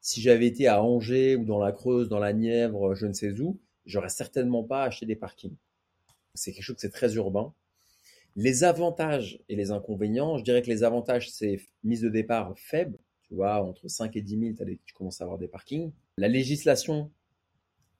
Si 0.00 0.20
j'avais 0.20 0.46
été 0.46 0.66
à 0.66 0.82
Angers 0.82 1.36
ou 1.36 1.44
dans 1.44 1.60
la 1.60 1.72
Creuse, 1.72 2.08
dans 2.08 2.18
la 2.18 2.32
Nièvre, 2.32 2.94
je 2.94 3.06
ne 3.06 3.12
sais 3.12 3.38
où, 3.40 3.60
j'aurais 3.86 4.08
certainement 4.08 4.64
pas 4.64 4.84
acheté 4.84 5.06
des 5.06 5.16
parkings. 5.16 5.56
C'est 6.34 6.52
quelque 6.52 6.64
chose 6.64 6.76
qui 6.76 6.86
est 6.86 6.90
très 6.90 7.14
urbain. 7.14 7.54
Les 8.34 8.64
avantages 8.64 9.40
et 9.48 9.54
les 9.54 9.70
inconvénients, 9.70 10.36
je 10.36 10.42
dirais 10.42 10.62
que 10.62 10.70
les 10.70 10.82
avantages, 10.82 11.30
c'est 11.30 11.60
mise 11.84 12.00
de 12.00 12.08
départ 12.08 12.52
faible 12.58 12.98
tu 13.28 13.34
vois, 13.34 13.62
entre 13.62 13.88
5 13.88 14.16
et 14.16 14.22
10 14.22 14.54
000, 14.56 14.70
tu 14.84 14.94
commences 14.94 15.20
à 15.20 15.24
avoir 15.24 15.38
des 15.38 15.48
parkings. 15.48 15.92
La 16.18 16.28
législation, 16.28 17.10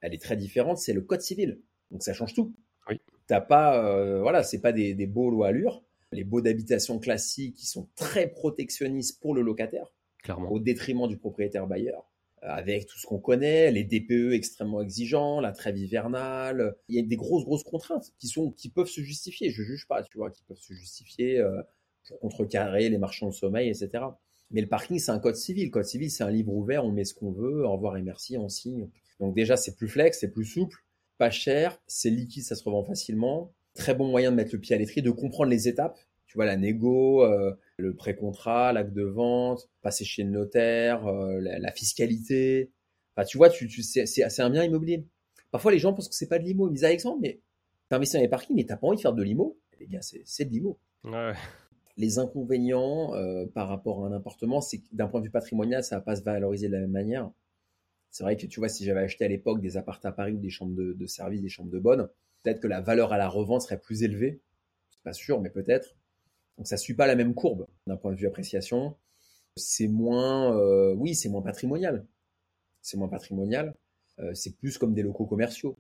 elle 0.01 0.15
est 0.15 0.23
très 0.23 0.37
différente, 0.37 0.79
c'est 0.79 0.93
le 0.93 1.01
code 1.01 1.21
civil. 1.23 1.61
Donc 1.91 2.03
ça 2.03 2.13
change 2.13 2.35
tout. 2.35 2.55
Oui. 2.89 3.01
T'as 3.27 3.41
pas, 3.41 3.83
euh, 3.85 4.21
voilà, 4.21 4.43
c'est 4.43 4.61
pas 4.61 4.73
des, 4.73 4.95
des 4.95 5.07
beaux 5.07 5.31
lois 5.31 5.49
allure. 5.49 5.83
Les 6.13 6.25
baux 6.25 6.41
d'habitation 6.41 6.99
classiques 6.99 7.57
qui 7.57 7.67
sont 7.67 7.89
très 7.97 8.29
protectionnistes 8.29 9.21
pour 9.21 9.35
le 9.35 9.43
locataire, 9.43 9.93
Clairement. 10.23 10.51
au 10.51 10.59
détriment 10.61 11.09
du 11.09 11.17
propriétaire 11.17 11.67
bailleur. 11.67 12.07
Euh, 12.43 12.49
avec 12.49 12.87
tout 12.87 12.99
ce 12.99 13.07
qu'on 13.07 13.19
connaît, 13.19 13.73
les 13.73 13.85
DPE 13.85 14.33
extrêmement 14.33 14.83
exigeants, 14.83 15.41
la 15.41 15.53
trêve 15.53 15.79
hivernale, 15.79 16.77
il 16.89 16.97
y 16.97 16.99
a 16.99 17.03
des 17.03 17.17
grosses 17.17 17.45
grosses 17.45 17.65
contraintes 17.65 18.13
qui 18.19 18.29
sont 18.29 18.51
qui 18.53 18.69
peuvent 18.69 18.89
se 18.89 19.01
justifier. 19.01 19.51
Je 19.51 19.63
juge 19.63 19.89
pas, 19.89 20.03
tu 20.05 20.19
vois, 20.19 20.31
qui 20.31 20.45
peuvent 20.45 20.61
se 20.61 20.75
justifier 20.75 21.41
euh, 21.41 21.63
pour 22.07 22.21
contrecarrer 22.21 22.91
les 22.91 22.99
marchands 22.99 23.29
de 23.29 23.35
sommeil, 23.35 23.71
etc. 23.71 24.05
Mais 24.55 24.61
le 24.61 24.69
parking, 24.69 25.01
c'est 25.01 25.11
un 25.11 25.19
code 25.19 25.35
civil. 25.35 25.65
Le 25.65 25.71
code 25.71 25.85
civil, 25.85 26.11
c'est 26.11 26.23
un 26.23 26.31
livre 26.31 26.53
ouvert, 26.53 26.85
on 26.85 26.93
met 26.93 27.05
ce 27.05 27.13
qu'on 27.13 27.33
veut, 27.33 27.67
au 27.67 27.73
revoir 27.73 27.97
et 27.97 28.03
merci, 28.03 28.39
on 28.39 28.49
signe. 28.49 28.89
Donc 29.19 29.35
déjà, 29.35 29.57
c'est 29.57 29.75
plus 29.75 29.89
flex, 29.89 30.21
c'est 30.21 30.31
plus 30.31 30.45
souple, 30.45 30.79
pas 31.19 31.31
cher, 31.31 31.81
c'est 31.89 32.09
liquide, 32.09 32.45
ça 32.45 32.55
se 32.55 32.63
revend 32.63 32.85
facilement. 32.85 33.53
Très 33.75 33.95
bon 33.95 34.07
moyen 34.07 34.31
de 34.31 34.37
mettre 34.37 34.55
le 34.55 34.61
pied 34.61 34.77
à 34.77 34.79
l'étrier, 34.79 35.03
de 35.03 35.11
comprendre 35.11 35.51
les 35.51 35.67
étapes. 35.67 35.99
Tu 36.27 36.39
vois, 36.39 36.47
la 36.47 36.57
négo, 36.57 37.25
euh, 37.25 37.53
le 37.79 37.97
pré-contrat, 37.97 38.73
l'acte 38.73 38.93
de 38.93 39.03
vente, 39.03 39.69
passer 39.83 40.05
chez 40.05 40.23
le 40.23 40.31
notaire, 40.31 41.05
euh, 41.09 41.41
la, 41.41 41.73
fiscalité. 41.73 42.71
Enfin, 43.17 43.27
tu 43.27 43.37
vois, 43.37 43.51
c'est 43.51 44.41
un 44.41 44.51
bien 44.51 44.63
immobilier. 44.63 45.05
Parfois, 45.51 45.73
les 45.73 45.81
gens 45.81 45.93
pensent 45.93 46.09
que 46.09 46.15
c'est 46.15 46.29
pas 46.29 46.39
de 46.39 46.45
l'IMO. 46.45 46.69
Ils 46.69 46.75
disent, 46.75 46.85
Alexandre, 46.85 47.19
mais 47.21 47.41
t'as 47.89 47.97
investi 47.97 48.17
dans 48.17 48.23
les 48.23 48.29
parkings, 48.29 48.55
mais 48.55 48.65
t'as 48.65 48.77
pas 48.77 48.87
envie 48.87 48.97
de 48.97 49.03
faire 49.03 49.13
de 49.13 49.23
l'IMO. 49.23 49.59
Les 49.81 49.87
gars, 49.87 50.01
c'est 50.03 50.45
de 50.45 50.51
l'IMO. 50.51 50.79
Ouais. 51.05 51.33
Les 51.97 52.19
inconvénients 52.19 53.15
euh, 53.15 53.47
par 53.47 53.69
rapport 53.69 54.05
à 54.05 54.09
un 54.09 54.13
appartement, 54.13 54.61
c'est 54.61 54.79
que 54.79 54.87
d'un 54.93 55.07
point 55.07 55.21
de 55.21 55.27
vue 55.27 55.31
patrimonial, 55.31 55.85
ça 55.85 55.97
va 55.97 56.03
pas 56.03 56.17
se 56.17 56.23
valoriser 56.23 56.69
de 56.69 56.73
la 56.73 56.81
même 56.81 56.91
manière. 56.91 57.31
C'est 58.11 58.25
vrai 58.25 58.37
que 58.37 58.47
tu 58.47 58.61
vois, 58.61 58.69
si 58.69 58.85
j'avais 58.85 59.01
acheté 59.01 59.25
à 59.25 59.29
l'époque 59.29 59.61
des 59.61 59.77
appartements 59.77 60.11
à 60.11 60.15
Paris 60.15 60.33
ou 60.33 60.39
des 60.39 60.51
chambres 60.51 60.75
de, 60.75 60.93
de 60.93 61.07
service, 61.07 61.43
des 61.43 61.49
chambres 61.49 61.71
de 61.71 61.79
bonne, 61.79 62.09
peut-être 62.43 62.61
que 62.61 62.69
la 62.69 62.81
valeur 62.81 63.13
à 63.13 63.19
la 63.19 63.29
revente 63.29 63.63
serait 63.63 63.81
plus 63.81 64.03
élevée. 64.03 64.41
C'est 64.91 65.03
pas 65.03 65.13
sûr, 65.13 65.41
mais 65.41 65.51
peut-être. 65.51 65.97
Donc 66.57 66.67
ça 66.67 66.77
suit 66.77 66.95
pas 66.95 67.07
la 67.07 67.17
même 67.17 67.35
courbe 67.35 67.67
d'un 67.87 67.97
point 67.97 68.13
de 68.13 68.17
vue 68.17 68.27
appréciation. 68.27 68.97
C'est 69.57 69.89
moins, 69.89 70.57
euh, 70.57 70.95
oui, 70.95 71.15
c'est 71.15 71.29
moins 71.29 71.43
patrimonial. 71.43 72.07
C'est 72.83 72.97
moins 72.97 73.09
patrimonial. 73.09 73.75
Euh, 74.21 74.35
c'est 74.35 74.57
plus 74.57 74.79
comme 74.79 74.95
des 74.95 75.03
locaux 75.03 75.27
commerciaux. 75.27 75.77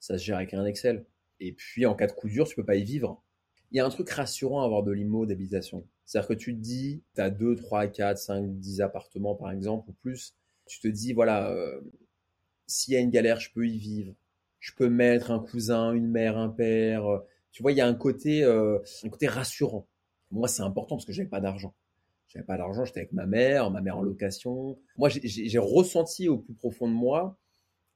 Ça 0.00 0.18
se 0.18 0.24
gère 0.24 0.36
avec 0.36 0.54
un 0.54 0.64
Excel. 0.64 1.04
Et 1.40 1.52
puis 1.52 1.86
en 1.86 1.94
cas 1.94 2.06
de 2.06 2.12
coup 2.12 2.28
dur, 2.28 2.46
tu 2.46 2.54
peux 2.54 2.64
pas 2.64 2.76
y 2.76 2.84
vivre. 2.84 3.22
Il 3.70 3.76
y 3.76 3.80
a 3.80 3.86
un 3.86 3.90
truc 3.90 4.08
rassurant 4.10 4.62
à 4.62 4.64
avoir 4.64 4.82
de 4.82 4.92
l'IMO 4.92 5.26
d'habitation. 5.26 5.86
C'est-à-dire 6.04 6.28
que 6.28 6.34
tu 6.34 6.54
te 6.54 6.60
dis, 6.60 7.02
tu 7.14 7.20
as 7.20 7.30
2, 7.30 7.56
3, 7.56 7.88
4, 7.88 8.18
5, 8.18 8.58
10 8.58 8.80
appartements 8.80 9.34
par 9.34 9.50
exemple 9.50 9.90
ou 9.90 9.92
plus. 9.92 10.34
Tu 10.66 10.80
te 10.80 10.88
dis, 10.88 11.12
voilà, 11.12 11.50
euh, 11.50 11.80
s'il 12.66 12.94
y 12.94 12.96
a 12.96 13.00
une 13.00 13.10
galère, 13.10 13.40
je 13.40 13.50
peux 13.52 13.66
y 13.66 13.78
vivre. 13.78 14.14
Je 14.58 14.72
peux 14.74 14.88
mettre 14.88 15.30
un 15.30 15.38
cousin, 15.38 15.92
une 15.92 16.08
mère, 16.08 16.38
un 16.38 16.48
père. 16.48 17.04
Tu 17.52 17.62
vois, 17.62 17.72
il 17.72 17.78
y 17.78 17.80
a 17.80 17.86
un 17.86 17.94
côté, 17.94 18.42
euh, 18.42 18.78
un 19.04 19.08
côté 19.08 19.26
rassurant. 19.26 19.86
Moi, 20.30 20.48
c'est 20.48 20.62
important 20.62 20.96
parce 20.96 21.04
que 21.04 21.12
j'avais 21.12 21.28
pas 21.28 21.40
d'argent. 21.40 21.74
J'avais 22.28 22.44
pas 22.44 22.58
d'argent, 22.58 22.84
j'étais 22.84 23.00
avec 23.00 23.12
ma 23.12 23.26
mère, 23.26 23.70
ma 23.70 23.80
mère 23.80 23.96
en 23.96 24.02
location. 24.02 24.78
Moi, 24.98 25.08
j'ai 25.08 25.58
ressenti 25.58 26.28
au 26.28 26.38
plus 26.38 26.54
profond 26.54 26.86
de 26.88 26.92
moi 26.92 27.38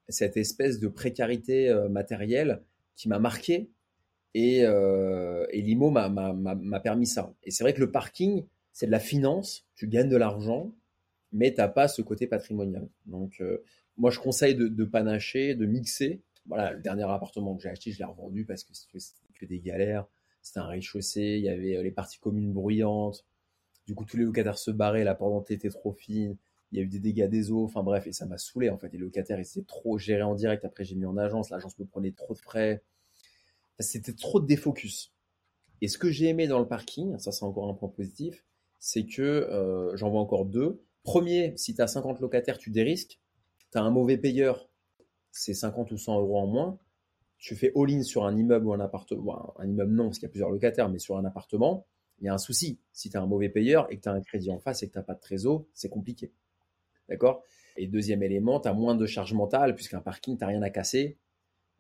cette 0.08 0.36
espèce 0.36 0.78
de 0.78 0.88
précarité 0.88 1.68
euh, 1.68 1.88
matérielle 1.88 2.62
qui 2.96 3.08
m'a 3.08 3.18
marqué 3.18 3.70
et, 4.34 4.64
euh, 4.64 5.46
et 5.50 5.60
l'IMO 5.62 5.90
m'a 5.90 6.80
permis 6.80 7.06
ça. 7.06 7.34
Et 7.42 7.50
c'est 7.50 7.64
vrai 7.64 7.74
que 7.74 7.80
le 7.80 7.90
parking, 7.90 8.44
c'est 8.72 8.86
de 8.86 8.90
la 8.90 9.00
finance, 9.00 9.66
tu 9.74 9.88
gagnes 9.88 10.08
de 10.08 10.16
l'argent, 10.16 10.72
mais 11.32 11.52
t'as 11.52 11.68
pas 11.68 11.88
ce 11.88 12.02
côté 12.02 12.26
patrimonial. 12.26 12.88
Donc, 13.06 13.40
euh, 13.40 13.62
moi, 13.96 14.10
je 14.10 14.18
conseille 14.20 14.54
de, 14.54 14.68
de 14.68 14.84
panacher, 14.84 15.54
de 15.54 15.66
mixer. 15.66 16.22
Voilà, 16.46 16.72
le 16.72 16.80
dernier 16.80 17.04
appartement 17.04 17.54
que 17.56 17.62
j'ai 17.62 17.68
acheté, 17.68 17.92
je 17.92 17.98
l'ai 17.98 18.04
revendu 18.04 18.44
parce 18.44 18.64
que 18.64 18.72
c'était 18.72 19.22
que 19.34 19.46
des 19.46 19.60
galères. 19.60 20.06
C'était 20.40 20.60
un 20.60 20.66
rez-de-chaussée, 20.66 21.36
il 21.38 21.44
y 21.44 21.48
avait 21.48 21.76
euh, 21.76 21.82
les 21.82 21.92
parties 21.92 22.18
communes 22.18 22.52
bruyantes. 22.52 23.24
Du 23.86 23.94
coup, 23.94 24.04
tous 24.04 24.16
les 24.16 24.24
locataires 24.24 24.58
se 24.58 24.70
barraient, 24.70 25.04
la 25.04 25.14
porte 25.14 25.50
était 25.50 25.70
trop 25.70 25.92
fine. 25.92 26.36
Il 26.72 26.78
y 26.78 26.80
a 26.80 26.84
eu 26.84 26.88
des 26.88 27.00
dégâts 27.00 27.28
des 27.28 27.50
eaux, 27.50 27.64
enfin 27.64 27.82
bref, 27.82 28.06
et 28.06 28.12
ça 28.12 28.26
m'a 28.26 28.38
saoulé 28.38 28.70
en 28.70 28.78
fait. 28.78 28.92
Les 28.92 28.98
locataires, 28.98 29.38
ils 29.38 29.42
étaient 29.42 29.62
trop 29.66 29.98
gérés 29.98 30.22
en 30.22 30.34
direct. 30.34 30.64
Après, 30.64 30.84
j'ai 30.84 30.94
mis 30.94 31.04
en 31.04 31.16
agence, 31.16 31.50
l'agence 31.50 31.78
me 31.78 31.84
prenait 31.84 32.12
trop 32.12 32.34
de 32.34 32.38
frais. 32.38 32.82
C'était 33.82 34.14
trop 34.14 34.40
de 34.40 34.46
défocus. 34.46 35.12
Et 35.80 35.88
ce 35.88 35.98
que 35.98 36.10
j'ai 36.10 36.26
aimé 36.28 36.46
dans 36.46 36.60
le 36.60 36.68
parking, 36.68 37.18
ça 37.18 37.32
c'est 37.32 37.44
encore 37.44 37.68
un 37.68 37.74
point 37.74 37.88
positif, 37.88 38.44
c'est 38.78 39.04
que 39.04 39.22
euh, 39.22 39.96
j'en 39.96 40.10
vois 40.10 40.20
encore 40.20 40.46
deux. 40.46 40.84
Premier, 41.02 41.54
si 41.56 41.74
tu 41.74 41.82
as 41.82 41.88
50 41.88 42.20
locataires, 42.20 42.58
tu 42.58 42.70
dérisques. 42.70 43.20
Tu 43.72 43.78
as 43.78 43.82
un 43.82 43.90
mauvais 43.90 44.18
payeur, 44.18 44.68
c'est 45.32 45.54
50 45.54 45.90
ou 45.90 45.96
100 45.96 46.20
euros 46.20 46.38
en 46.38 46.46
moins 46.46 46.78
tu 47.42 47.56
fais 47.56 47.72
all-in 47.74 48.04
sur 48.04 48.24
un 48.24 48.36
immeuble 48.36 48.68
ou 48.68 48.72
un 48.72 48.78
appartement, 48.78 49.52
un 49.58 49.68
immeuble 49.68 49.92
non, 49.92 50.04
parce 50.04 50.20
qu'il 50.20 50.26
y 50.26 50.30
a 50.30 50.30
plusieurs 50.30 50.50
locataires, 50.50 50.88
mais 50.88 51.00
sur 51.00 51.16
un 51.16 51.24
appartement, 51.24 51.88
il 52.20 52.26
y 52.26 52.28
a 52.28 52.34
un 52.34 52.38
souci. 52.38 52.78
Si 52.92 53.10
tu 53.10 53.16
as 53.16 53.20
un 53.20 53.26
mauvais 53.26 53.48
payeur 53.48 53.90
et 53.90 53.96
que 53.96 54.02
tu 54.02 54.08
as 54.08 54.12
un 54.12 54.20
crédit 54.20 54.52
en 54.52 54.60
face 54.60 54.84
et 54.84 54.86
que 54.86 54.92
tu 54.92 54.98
n'as 54.98 55.02
pas 55.02 55.14
de 55.14 55.20
trésor, 55.20 55.66
c'est 55.74 55.88
compliqué. 55.88 56.32
D'accord? 57.08 57.42
Et 57.76 57.88
deuxième 57.88 58.22
élément, 58.22 58.60
tu 58.60 58.68
as 58.68 58.72
moins 58.72 58.94
de 58.94 59.06
charge 59.06 59.32
mentale, 59.34 59.74
puisqu'un 59.74 60.00
parking, 60.00 60.38
tu 60.38 60.44
n'as 60.44 60.46
rien 60.46 60.62
à 60.62 60.70
casser. 60.70 61.18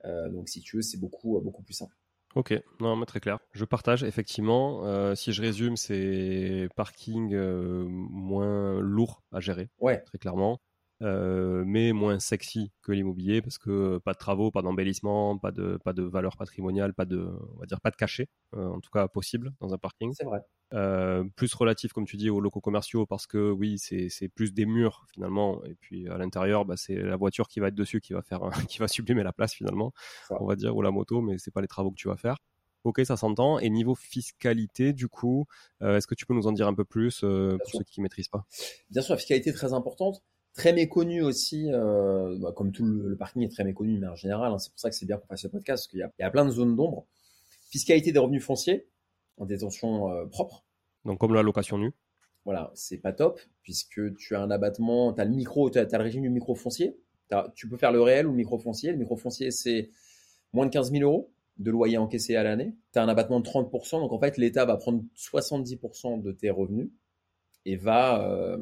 Euh, 0.04 0.28
donc 0.28 0.48
si 0.48 0.60
tu 0.60 0.76
veux, 0.76 0.82
c'est 0.82 0.98
beaucoup, 0.98 1.40
beaucoup 1.40 1.62
plus 1.62 1.74
simple. 1.74 1.94
Ok, 2.34 2.54
non, 2.80 2.96
mais 2.96 3.04
très 3.04 3.20
clair. 3.20 3.38
Je 3.52 3.64
partage 3.64 4.04
effectivement. 4.04 4.86
Euh, 4.86 5.14
si 5.14 5.32
je 5.32 5.42
résume, 5.42 5.76
c'est 5.76 6.68
parking 6.76 7.34
euh, 7.34 7.84
moins 7.86 8.80
lourd 8.80 9.22
à 9.32 9.40
gérer. 9.40 9.68
Ouais. 9.80 10.02
Très 10.04 10.18
clairement. 10.18 10.60
Euh, 11.02 11.64
mais 11.66 11.92
moins 11.92 12.20
sexy 12.20 12.70
que 12.80 12.92
l'immobilier 12.92 13.42
parce 13.42 13.58
que 13.58 13.98
pas 13.98 14.12
de 14.12 14.18
travaux, 14.18 14.52
pas 14.52 14.62
d'embellissement, 14.62 15.36
pas 15.36 15.50
de 15.50 15.76
pas 15.84 15.92
de 15.92 16.02
valeur 16.02 16.36
patrimoniale, 16.36 16.94
pas 16.94 17.06
de 17.06 17.28
on 17.54 17.58
va 17.58 17.66
dire 17.66 17.80
pas 17.80 17.90
de 17.90 17.96
cachet, 17.96 18.28
euh, 18.54 18.68
en 18.68 18.80
tout 18.80 18.90
cas 18.90 19.08
possible 19.08 19.52
dans 19.60 19.74
un 19.74 19.78
parking. 19.78 20.12
C'est 20.14 20.24
vrai. 20.24 20.40
Euh, 20.74 21.24
plus 21.36 21.52
relatif 21.54 21.92
comme 21.92 22.06
tu 22.06 22.16
dis 22.16 22.30
aux 22.30 22.40
locaux 22.40 22.60
commerciaux 22.60 23.04
parce 23.04 23.26
que 23.26 23.50
oui 23.50 23.78
c'est 23.78 24.08
c'est 24.08 24.28
plus 24.28 24.54
des 24.54 24.64
murs 24.64 25.04
finalement 25.12 25.62
et 25.64 25.74
puis 25.74 26.08
à 26.08 26.16
l'intérieur 26.16 26.64
bah, 26.64 26.78
c'est 26.78 26.94
la 26.94 27.16
voiture 27.16 27.46
qui 27.46 27.60
va 27.60 27.68
être 27.68 27.74
dessus 27.74 28.00
qui 28.00 28.14
va 28.14 28.22
faire 28.22 28.40
qui 28.70 28.78
va 28.78 28.88
sublimer 28.88 29.22
la 29.22 29.34
place 29.34 29.52
finalement 29.52 29.92
on 30.30 30.46
va 30.46 30.56
dire 30.56 30.74
ou 30.74 30.80
la 30.80 30.90
moto 30.90 31.20
mais 31.20 31.36
c'est 31.36 31.50
pas 31.50 31.60
les 31.60 31.68
travaux 31.68 31.90
que 31.90 31.96
tu 31.96 32.08
vas 32.08 32.16
faire. 32.16 32.36
Ok, 32.84 33.00
ça 33.04 33.16
s'entend. 33.16 33.60
Et 33.60 33.70
niveau 33.70 33.94
fiscalité, 33.94 34.92
du 34.92 35.06
coup, 35.06 35.46
est-ce 35.80 36.08
que 36.08 36.16
tu 36.16 36.26
peux 36.26 36.34
nous 36.34 36.48
en 36.48 36.52
dire 36.52 36.66
un 36.66 36.74
peu 36.74 36.84
plus 36.84 37.20
pour 37.20 37.70
ceux 37.70 37.84
qui 37.84 38.00
ne 38.00 38.02
maîtrisent 38.02 38.26
pas? 38.26 38.44
Bien 38.90 39.02
sûr, 39.02 39.14
la 39.14 39.18
fiscalité 39.18 39.50
est 39.50 39.52
très 39.52 39.72
importante 39.72 40.20
très 40.54 40.72
méconnu 40.72 41.22
aussi, 41.22 41.70
euh, 41.72 42.36
bah, 42.38 42.52
comme 42.54 42.72
tout 42.72 42.84
le, 42.84 43.16
parking 43.16 43.42
est 43.42 43.48
très 43.48 43.64
méconnu, 43.64 43.98
mais 43.98 44.08
en 44.08 44.16
général, 44.16 44.52
hein, 44.52 44.58
c'est 44.58 44.70
pour 44.70 44.80
ça 44.80 44.90
que 44.90 44.96
c'est 44.96 45.06
bien 45.06 45.16
qu'on 45.16 45.26
fasse 45.26 45.42
ce 45.42 45.48
podcast, 45.48 45.84
parce 45.84 45.88
qu'il 45.88 45.98
y, 46.18 46.22
a 46.22 46.30
plein 46.30 46.44
de 46.44 46.50
zones 46.50 46.76
d'ombre. 46.76 47.06
Fiscalité 47.70 48.12
des 48.12 48.18
revenus 48.18 48.44
fonciers 48.44 48.86
en 49.38 49.46
détention 49.46 50.10
euh, 50.10 50.26
propre. 50.26 50.64
Donc 51.04 51.18
comme 51.18 51.34
la 51.34 51.42
location 51.42 51.78
nue. 51.78 51.92
Voilà, 52.44 52.70
c'est 52.74 52.98
pas 52.98 53.12
top, 53.12 53.40
puisque 53.62 54.14
tu 54.16 54.34
as 54.34 54.42
un 54.42 54.50
abattement, 54.50 55.12
tu 55.12 55.20
as 55.20 55.24
le 55.24 55.30
micro, 55.30 55.70
tu 55.70 55.78
as, 55.78 55.84
le 55.84 56.02
régime 56.02 56.22
du 56.22 56.30
micro 56.30 56.54
foncier. 56.54 56.96
Tu 57.54 57.66
peux 57.66 57.78
faire 57.78 57.92
le 57.92 58.02
réel 58.02 58.26
ou 58.26 58.30
le 58.30 58.36
micro 58.36 58.58
foncier. 58.58 58.90
Le 58.90 58.98
micro 58.98 59.16
foncier, 59.16 59.50
c'est 59.50 59.88
moins 60.52 60.66
de 60.66 60.70
15 60.70 60.92
000 60.92 61.02
euros 61.02 61.32
de 61.56 61.70
loyer 61.70 61.96
encaissé 61.96 62.36
à 62.36 62.42
l'année. 62.42 62.74
Tu 62.92 62.98
as 62.98 63.02
un 63.02 63.08
abattement 63.08 63.40
de 63.40 63.46
30%, 63.46 64.00
donc 64.00 64.12
en 64.12 64.18
fait, 64.18 64.36
l'État 64.36 64.66
va 64.66 64.76
prendre 64.76 65.02
70% 65.16 66.20
de 66.20 66.32
tes 66.32 66.50
revenus 66.50 66.90
et 67.64 67.76
va... 67.76 68.28
Euh, 68.28 68.58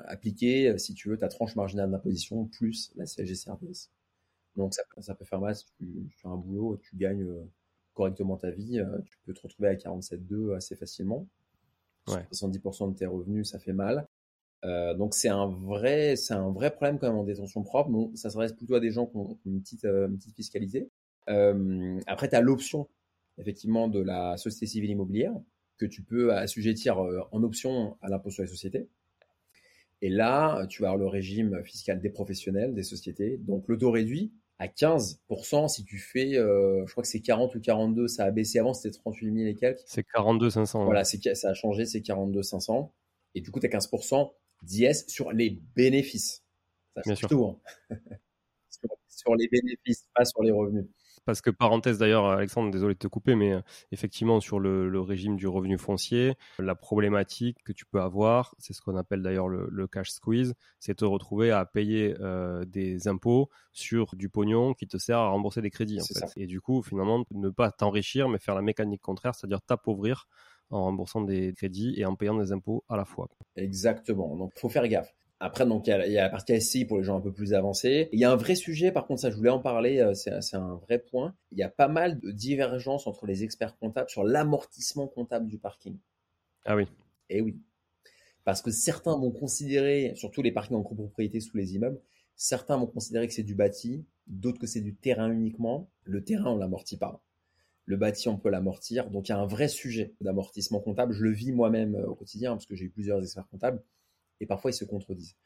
appliquer, 0.00 0.70
euh, 0.70 0.78
si 0.78 0.94
tu 0.94 1.08
veux, 1.08 1.16
ta 1.18 1.28
tranche 1.28 1.56
marginale 1.56 1.90
d'imposition 1.90 2.46
plus 2.46 2.92
la 2.96 3.06
CSG 3.06 3.34
service. 3.34 3.90
Donc 4.56 4.74
ça, 4.74 4.82
ça, 5.00 5.14
peut 5.14 5.24
faire 5.24 5.40
mal 5.40 5.56
si 5.56 5.66
tu, 5.78 6.10
fais 6.16 6.28
un 6.28 6.36
boulot, 6.36 6.78
tu 6.82 6.96
gagnes 6.96 7.22
euh, 7.22 7.50
correctement 7.94 8.36
ta 8.36 8.50
vie, 8.50 8.78
euh, 8.78 8.98
tu 9.04 9.18
peux 9.24 9.32
te 9.32 9.40
retrouver 9.42 9.68
à 9.68 9.74
47,2 9.74 10.54
assez 10.54 10.76
facilement. 10.76 11.26
Ouais. 12.08 12.26
70% 12.32 12.92
de 12.92 12.96
tes 12.96 13.06
revenus, 13.06 13.50
ça 13.50 13.58
fait 13.58 13.72
mal. 13.72 14.06
Euh, 14.64 14.94
donc 14.94 15.14
c'est 15.14 15.28
un 15.28 15.46
vrai, 15.46 16.16
c'est 16.16 16.34
un 16.34 16.50
vrai 16.50 16.70
problème 16.70 16.98
quand 16.98 17.08
même 17.08 17.18
en 17.18 17.24
détention 17.24 17.62
propre. 17.62 17.90
Bon, 17.90 18.14
ça 18.14 18.30
s'adresse 18.30 18.52
plutôt 18.52 18.74
à 18.74 18.80
des 18.80 18.90
gens 18.90 19.06
qui 19.06 19.16
ont 19.16 19.38
une 19.46 19.60
petite, 19.60 19.84
une 19.84 20.16
petite 20.16 20.34
fiscalité. 20.34 20.90
Euh, 21.28 22.00
après, 22.06 22.28
tu 22.28 22.36
as 22.36 22.40
l'option 22.40 22.88
effectivement 23.38 23.88
de 23.88 24.00
la 24.00 24.36
société 24.36 24.66
civile 24.66 24.90
immobilière 24.90 25.32
que 25.78 25.86
tu 25.86 26.02
peux 26.02 26.34
assujettir 26.34 26.98
en 26.98 27.42
option 27.42 27.96
à 28.02 28.08
l'impôt 28.08 28.30
sur 28.30 28.42
les 28.42 28.48
sociétés. 28.48 28.88
Et 30.02 30.10
là, 30.10 30.66
tu 30.66 30.82
vas 30.82 30.88
avoir 30.88 30.98
le 30.98 31.06
régime 31.06 31.62
fiscal 31.64 32.00
des 32.00 32.10
professionnels, 32.10 32.74
des 32.74 32.82
sociétés. 32.82 33.38
Donc 33.38 33.68
le 33.68 33.78
taux 33.78 33.92
réduit 33.92 34.32
à 34.58 34.66
15% 34.66 35.68
si 35.68 35.84
tu 35.84 35.98
fais, 35.98 36.36
euh, 36.36 36.84
je 36.86 36.92
crois 36.92 37.02
que 37.02 37.08
c'est 37.08 37.20
40 37.20 37.54
ou 37.54 37.60
42, 37.60 38.08
ça 38.08 38.24
a 38.24 38.30
baissé 38.30 38.58
avant, 38.58 38.74
c'était 38.74 38.96
38 38.96 39.32
000 39.32 39.46
et 39.48 39.54
quelques. 39.54 39.80
C'est 39.86 40.04
42 40.04 40.50
500. 40.50 40.84
Voilà, 40.84 41.04
ça 41.04 41.48
a 41.48 41.54
changé, 41.54 41.86
c'est 41.86 42.02
42 42.02 42.42
500. 42.42 42.92
Et 43.34 43.40
du 43.40 43.50
coup, 43.50 43.60
tu 43.60 43.66
as 43.66 43.70
15% 43.70 44.32
d'IS 44.62 45.04
sur 45.06 45.32
les 45.32 45.60
bénéfices. 45.76 46.44
Ça 46.96 47.02
Bien 47.04 47.14
sûr. 47.14 47.28
Tout, 47.28 47.44
hein. 47.44 47.58
sur 49.08 49.36
les 49.36 49.48
bénéfices, 49.48 50.08
pas 50.14 50.24
sur 50.24 50.42
les 50.42 50.50
revenus. 50.50 50.86
Parce 51.24 51.40
que 51.40 51.50
parenthèse 51.50 51.98
d'ailleurs, 51.98 52.26
Alexandre, 52.26 52.70
désolé 52.70 52.94
de 52.94 52.98
te 52.98 53.06
couper, 53.06 53.34
mais 53.34 53.52
euh, 53.52 53.60
effectivement 53.92 54.40
sur 54.40 54.58
le, 54.58 55.00
régime 55.00 55.36
du 55.36 55.46
revenu 55.46 55.78
foncier, 55.78 56.34
la 56.58 56.74
problématique 56.74 57.58
que 57.64 57.72
tu 57.72 57.84
peux 57.86 58.00
avoir, 58.00 58.54
c'est 58.58 58.72
ce 58.72 58.80
qu'on 58.80 58.96
appelle 58.96 59.22
d'ailleurs 59.22 59.48
le, 59.48 59.86
cash 59.86 60.10
squeeze, 60.10 60.54
c'est 60.78 60.96
te 60.96 61.04
retrouver 61.04 61.50
à 61.50 61.64
payer 61.64 62.14
euh, 62.20 62.64
des 62.64 63.08
impôts 63.08 63.50
sur 63.72 64.14
du 64.14 64.28
pognon 64.28 64.74
qui 64.74 64.86
te 64.86 64.96
sert 64.96 65.18
à 65.18 65.28
rembourser 65.28 65.60
des 65.60 65.70
crédits. 65.70 66.00
En 66.00 66.04
fait. 66.04 66.32
Et 66.36 66.46
du 66.46 66.60
coup, 66.60 66.82
finalement, 66.82 67.24
ne 67.32 67.50
pas 67.50 67.70
t'enrichir, 67.70 68.28
mais 68.28 68.38
faire 68.38 68.54
la 68.54 68.62
mécanique 68.62 69.02
contraire, 69.02 69.34
c'est-à-dire 69.34 69.60
t'appauvrir 69.60 70.26
en 70.70 70.84
remboursant 70.84 71.20
des 71.20 71.52
crédits 71.54 71.94
et 71.96 72.04
en 72.04 72.16
payant 72.16 72.36
des 72.36 72.52
impôts 72.52 72.84
à 72.88 72.96
la 72.96 73.04
fois. 73.04 73.28
Exactement. 73.56 74.36
Donc, 74.36 74.52
faut 74.56 74.68
faire 74.68 74.88
gaffe. 74.88 75.14
Après, 75.44 75.66
donc, 75.66 75.88
il 75.88 75.90
y, 75.90 76.18
a, 76.18 76.22
la 76.22 76.28
partie 76.28 76.60
SCI 76.60 76.84
pour 76.84 76.98
les 76.98 77.02
gens 77.02 77.16
un 77.16 77.20
peu 77.20 77.32
plus 77.32 77.52
avancés. 77.52 78.08
Il 78.12 78.20
y 78.20 78.24
a 78.24 78.30
un 78.30 78.36
vrai 78.36 78.54
sujet, 78.54 78.92
par 78.92 79.08
contre, 79.08 79.22
ça, 79.22 79.30
je 79.30 79.34
voulais 79.34 79.50
en 79.50 79.58
parler, 79.58 79.98
euh, 79.98 80.14
c'est 80.14 80.54
un 80.54 80.76
vrai 80.76 81.00
point. 81.00 81.34
Il 81.50 81.58
y 81.58 81.64
a 81.64 81.68
pas 81.68 81.88
mal 81.88 82.20
de 82.20 82.30
divergences 82.30 83.08
entre 83.08 83.26
les 83.26 83.42
experts 83.42 83.76
comptables 83.76 84.08
sur 84.08 84.22
l'amortissement 84.22 85.08
comptable 85.08 85.48
du 85.48 85.58
parking. 85.58 85.98
Ah 86.64 86.76
oui. 86.76 86.86
Eh 87.28 87.40
oui. 87.40 87.56
Parce 88.44 88.62
que 88.62 88.70
certains 88.70 89.18
vont 89.18 89.32
considérer, 89.32 90.12
surtout 90.14 90.42
les 90.42 90.52
parkings 90.52 90.76
en 90.76 90.84
copropriété 90.84 91.40
sous 91.40 91.56
les 91.56 91.74
immeubles, 91.74 92.00
certains 92.36 92.76
vont 92.76 92.86
considérer 92.86 93.26
que 93.26 93.34
c'est 93.34 93.42
du 93.42 93.56
bâti, 93.56 94.04
d'autres 94.28 94.60
que 94.60 94.68
c'est 94.68 94.80
du 94.80 94.94
terrain 94.94 95.28
uniquement. 95.28 95.90
Le 96.04 96.22
terrain, 96.22 96.52
on 96.52 96.56
l'amortit 96.56 96.98
pas. 96.98 97.20
Le 97.84 97.96
bâti, 97.96 98.28
on 98.28 98.38
peut 98.38 98.48
l'amortir. 98.48 99.10
Donc, 99.10 99.28
il 99.28 99.32
y 99.32 99.34
a 99.34 99.38
un 99.38 99.46
vrai 99.46 99.66
sujet 99.66 100.14
d'amortissement 100.20 100.78
comptable. 100.78 101.12
Je 101.12 101.24
le 101.24 101.32
vis 101.32 101.50
moi-même 101.50 101.96
euh, 101.96 102.06
au 102.06 102.14
quotidien 102.14 102.52
parce 102.52 102.66
que 102.66 102.76
j'ai 102.76 102.84
eu 102.84 102.90
plusieurs 102.90 103.20
experts 103.20 103.48
comptables 103.48 103.82
et 104.42 104.46
parfois 104.46 104.70
ils 104.70 104.74
se 104.74 104.84
contredisent. 104.84 105.36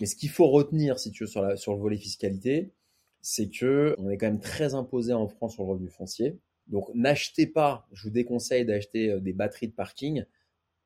Mais 0.00 0.06
ce 0.06 0.16
qu'il 0.16 0.30
faut 0.30 0.48
retenir, 0.48 0.98
si 0.98 1.12
tu 1.12 1.24
veux, 1.24 1.28
sur, 1.28 1.42
le 1.74 1.80
volet 1.80 1.96
fiscalité, 1.96 2.72
c'est 3.20 3.48
que 3.48 3.94
on 3.98 4.10
est 4.10 4.16
quand 4.16 4.26
même 4.26 4.40
très 4.40 4.74
imposé 4.74 5.12
en 5.12 5.28
France 5.28 5.54
sur 5.54 5.64
le 5.64 5.70
revenu 5.70 5.88
foncier. 5.88 6.38
Donc 6.66 6.88
n'achetez 6.94 7.46
pas, 7.46 7.86
je 7.92 8.04
vous 8.04 8.10
déconseille 8.10 8.64
d'acheter 8.64 9.10
euh, 9.10 9.20
des 9.20 9.32
batteries 9.32 9.68
de 9.68 9.74
parking 9.74 10.24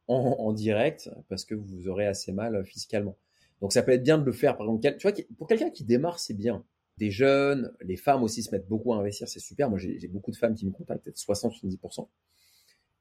en, 0.08 0.52
direct 0.54 1.10
parce 1.28 1.44
que 1.44 1.54
vous 1.54 1.86
aurez 1.86 2.06
assez 2.06 2.32
mal 2.32 2.56
euh, 2.56 2.64
fiscalement. 2.64 3.16
Donc 3.60 3.72
ça 3.72 3.82
peut 3.82 3.92
être 3.92 4.02
bien 4.02 4.18
de 4.18 4.24
le 4.24 4.32
faire. 4.32 4.56
Par 4.56 4.66
exemple, 4.66 4.96
tu 4.98 5.08
vois, 5.08 5.16
pour 5.36 5.46
quelqu'un 5.46 5.70
qui 5.70 5.84
démarre, 5.84 6.18
c'est 6.18 6.34
bien. 6.34 6.64
Des 6.96 7.10
jeunes, 7.10 7.72
les 7.82 7.96
femmes 7.96 8.22
aussi 8.22 8.42
se 8.42 8.50
mettent 8.50 8.68
beaucoup 8.68 8.92
à 8.94 8.96
investir, 8.96 9.28
c'est 9.28 9.38
super. 9.38 9.68
Moi, 9.68 9.78
j'ai 9.78 10.08
beaucoup 10.08 10.30
de 10.30 10.36
femmes 10.36 10.54
qui 10.54 10.66
me 10.66 10.72
contactent, 10.72 11.04
peut-être 11.04 11.18
60-70%, 11.18 12.08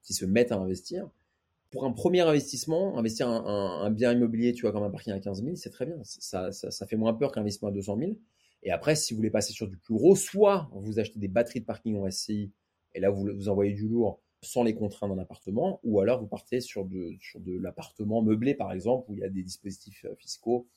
qui 0.03 0.13
se 0.13 0.25
mettent 0.25 0.51
à 0.51 0.57
investir. 0.57 1.09
Pour 1.69 1.85
un 1.85 1.91
premier 1.91 2.21
investissement, 2.21 2.97
investir 2.97 3.27
un, 3.27 3.89
bien 3.91 4.13
immobilier, 4.13 4.53
tu 4.53 4.61
vois, 4.61 4.71
comme 4.71 4.83
un 4.83 4.89
parking 4.89 5.13
à 5.13 5.19
15 5.19 5.43
000, 5.43 5.55
c'est 5.55 5.69
très 5.69 5.85
bien. 5.85 5.97
Ça, 6.03 6.51
fait 6.87 6.95
moins 6.95 7.13
peur 7.13 7.31
qu'un 7.31 7.41
investissement 7.41 7.69
à 7.69 7.71
200 7.71 7.97
000. 7.99 8.11
Et 8.63 8.71
après, 8.71 8.95
si 8.95 9.13
vous 9.13 9.17
voulez 9.17 9.29
passer 9.29 9.53
sur 9.53 9.67
du 9.67 9.77
plus 9.77 9.93
gros, 9.93 10.15
soit 10.15 10.69
vous 10.73 10.99
achetez 10.99 11.19
des 11.19 11.27
batteries 11.27 11.61
de 11.61 11.65
parking 11.65 11.97
en 11.97 12.09
SCI, 12.09 12.51
et 12.95 12.99
là, 12.99 13.09
vous, 13.09 13.49
envoyez 13.49 13.73
du 13.73 13.87
lourd 13.87 14.21
sans 14.41 14.63
les 14.63 14.73
contraintes 14.73 15.09
d'un 15.09 15.21
appartement, 15.21 15.79
ou 15.83 15.99
alors 15.99 16.19
vous 16.19 16.27
partez 16.27 16.61
sur 16.61 16.85
de, 16.85 17.15
sur 17.19 17.39
de 17.39 17.57
l'appartement 17.57 18.21
meublé, 18.21 18.53
par 18.55 18.71
exemple, 18.71 19.09
où 19.09 19.13
il 19.15 19.19
y 19.19 19.23
a 19.23 19.29
des 19.29 19.43
dispositifs 19.43 20.05
euh, 20.05 20.15
fiscaux 20.15 20.67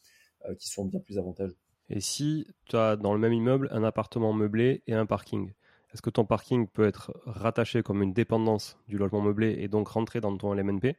euh, 0.48 0.54
qui 0.54 0.68
sont 0.68 0.84
bien 0.84 1.00
plus 1.00 1.18
avantageux. 1.18 1.56
Et 1.88 2.00
si 2.00 2.46
tu 2.66 2.76
as 2.76 2.96
dans 2.96 3.12
le 3.12 3.18
même 3.18 3.32
immeuble 3.32 3.68
un 3.72 3.82
appartement 3.82 4.32
meublé 4.32 4.82
et 4.86 4.94
un 4.94 5.06
parking, 5.06 5.52
est-ce 5.92 6.02
que 6.02 6.10
ton 6.10 6.24
parking 6.24 6.66
peut 6.68 6.86
être 6.86 7.12
rattaché 7.26 7.82
comme 7.82 8.02
une 8.02 8.12
dépendance 8.12 8.78
du 8.88 8.98
logement 8.98 9.20
meublé 9.20 9.56
et 9.58 9.68
donc 9.68 9.88
rentrer 9.88 10.20
dans 10.20 10.36
ton 10.36 10.54
LMNP 10.54 10.96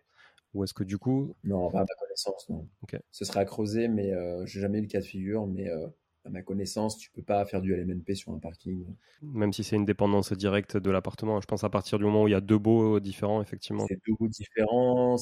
Ou 0.54 0.64
est-ce 0.64 0.74
que 0.74 0.84
du 0.84 0.98
coup. 0.98 1.36
Non, 1.44 1.70
pas 1.72 1.80
à 1.80 1.82
ma 1.82 1.96
connaissance, 2.00 2.50
non. 2.50 2.68
Ce 3.12 3.26
serait 3.26 3.40
à 3.40 3.46
creuser, 3.46 3.88
mais 3.88 4.14
euh, 4.14 4.46
j'ai 4.46 4.60
jamais 4.60 4.80
eu 4.80 4.82
le 4.82 4.88
cas 4.88 5.00
de 5.00 5.06
figure. 5.06 5.48
Mais 5.48 5.70
à 6.26 6.30
ma 6.30 6.42
connaissance, 6.42 6.98
tu 6.98 7.10
peux 7.12 7.24
pas 7.24 7.46
faire 7.46 7.62
du 7.62 7.74
LMNP 7.74 8.16
sur 8.16 8.32
un 8.32 8.40
parking. 8.40 8.86
Même 9.22 9.54
si 9.54 9.64
c'est 9.64 9.76
une 9.76 9.86
dépendance 9.86 10.34
directe 10.34 10.78
de 10.78 10.92
l'appartement. 10.92 11.42
Je 11.42 11.48
pense 11.48 11.64
à 11.64 11.70
partir 11.70 11.98
du 11.98 12.06
moment 12.06 12.24
où 12.24 12.28
il 12.28 12.32
y 12.32 12.36
a 12.36 12.42
deux 12.42 12.60
baux 12.60 13.00
différents, 13.00 13.42
effectivement. 13.42 13.86
C'est 13.88 14.00
deux 14.08 14.14
baux 14.20 14.28
différents. 14.28 15.18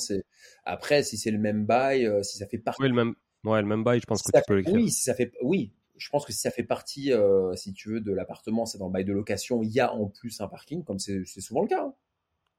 Après, 0.65 1.03
si 1.03 1.17
c'est 1.17 1.32
le 1.32 1.38
même 1.38 1.65
bail, 1.65 2.05
euh, 2.05 2.23
si 2.23 2.38
ça 2.38 2.47
fait 2.47 2.58
partie. 2.58 2.82
Oui, 2.82 2.89
le 2.89 2.95
même, 2.95 3.15
ouais, 3.45 3.62
le 3.62 3.67
même 3.67 3.84
bail, 3.84 3.99
je 4.01 4.05
pense 4.05 4.21
que 4.21 4.32
tu 4.36 4.43
peux 4.45 4.55
l'écrire. 4.55 4.75
Oui, 4.75 4.89
si 4.89 5.03
ça 5.03 5.13
fait, 5.13 5.32
oui. 5.41 5.73
Je 5.99 6.09
pense 6.09 6.25
que 6.25 6.31
si 6.31 6.39
ça 6.39 6.49
fait 6.49 6.63
partie, 6.63 7.12
euh, 7.13 7.55
si 7.55 7.73
tu 7.73 7.89
veux, 7.89 8.01
de 8.01 8.12
l'appartement, 8.12 8.65
c'est 8.65 8.77
dans 8.77 8.88
le 8.88 8.93
bail 8.93 9.05
de 9.05 9.13
location, 9.13 9.62
il 9.62 9.69
y 9.69 9.79
a 9.79 9.93
en 9.93 10.07
plus 10.07 10.41
un 10.41 10.47
parking, 10.47 10.83
comme 10.83 10.97
c'est 10.97 11.23
souvent 11.25 11.62
le 11.62 11.67
cas. 11.67 11.83
Hein. 11.83 11.93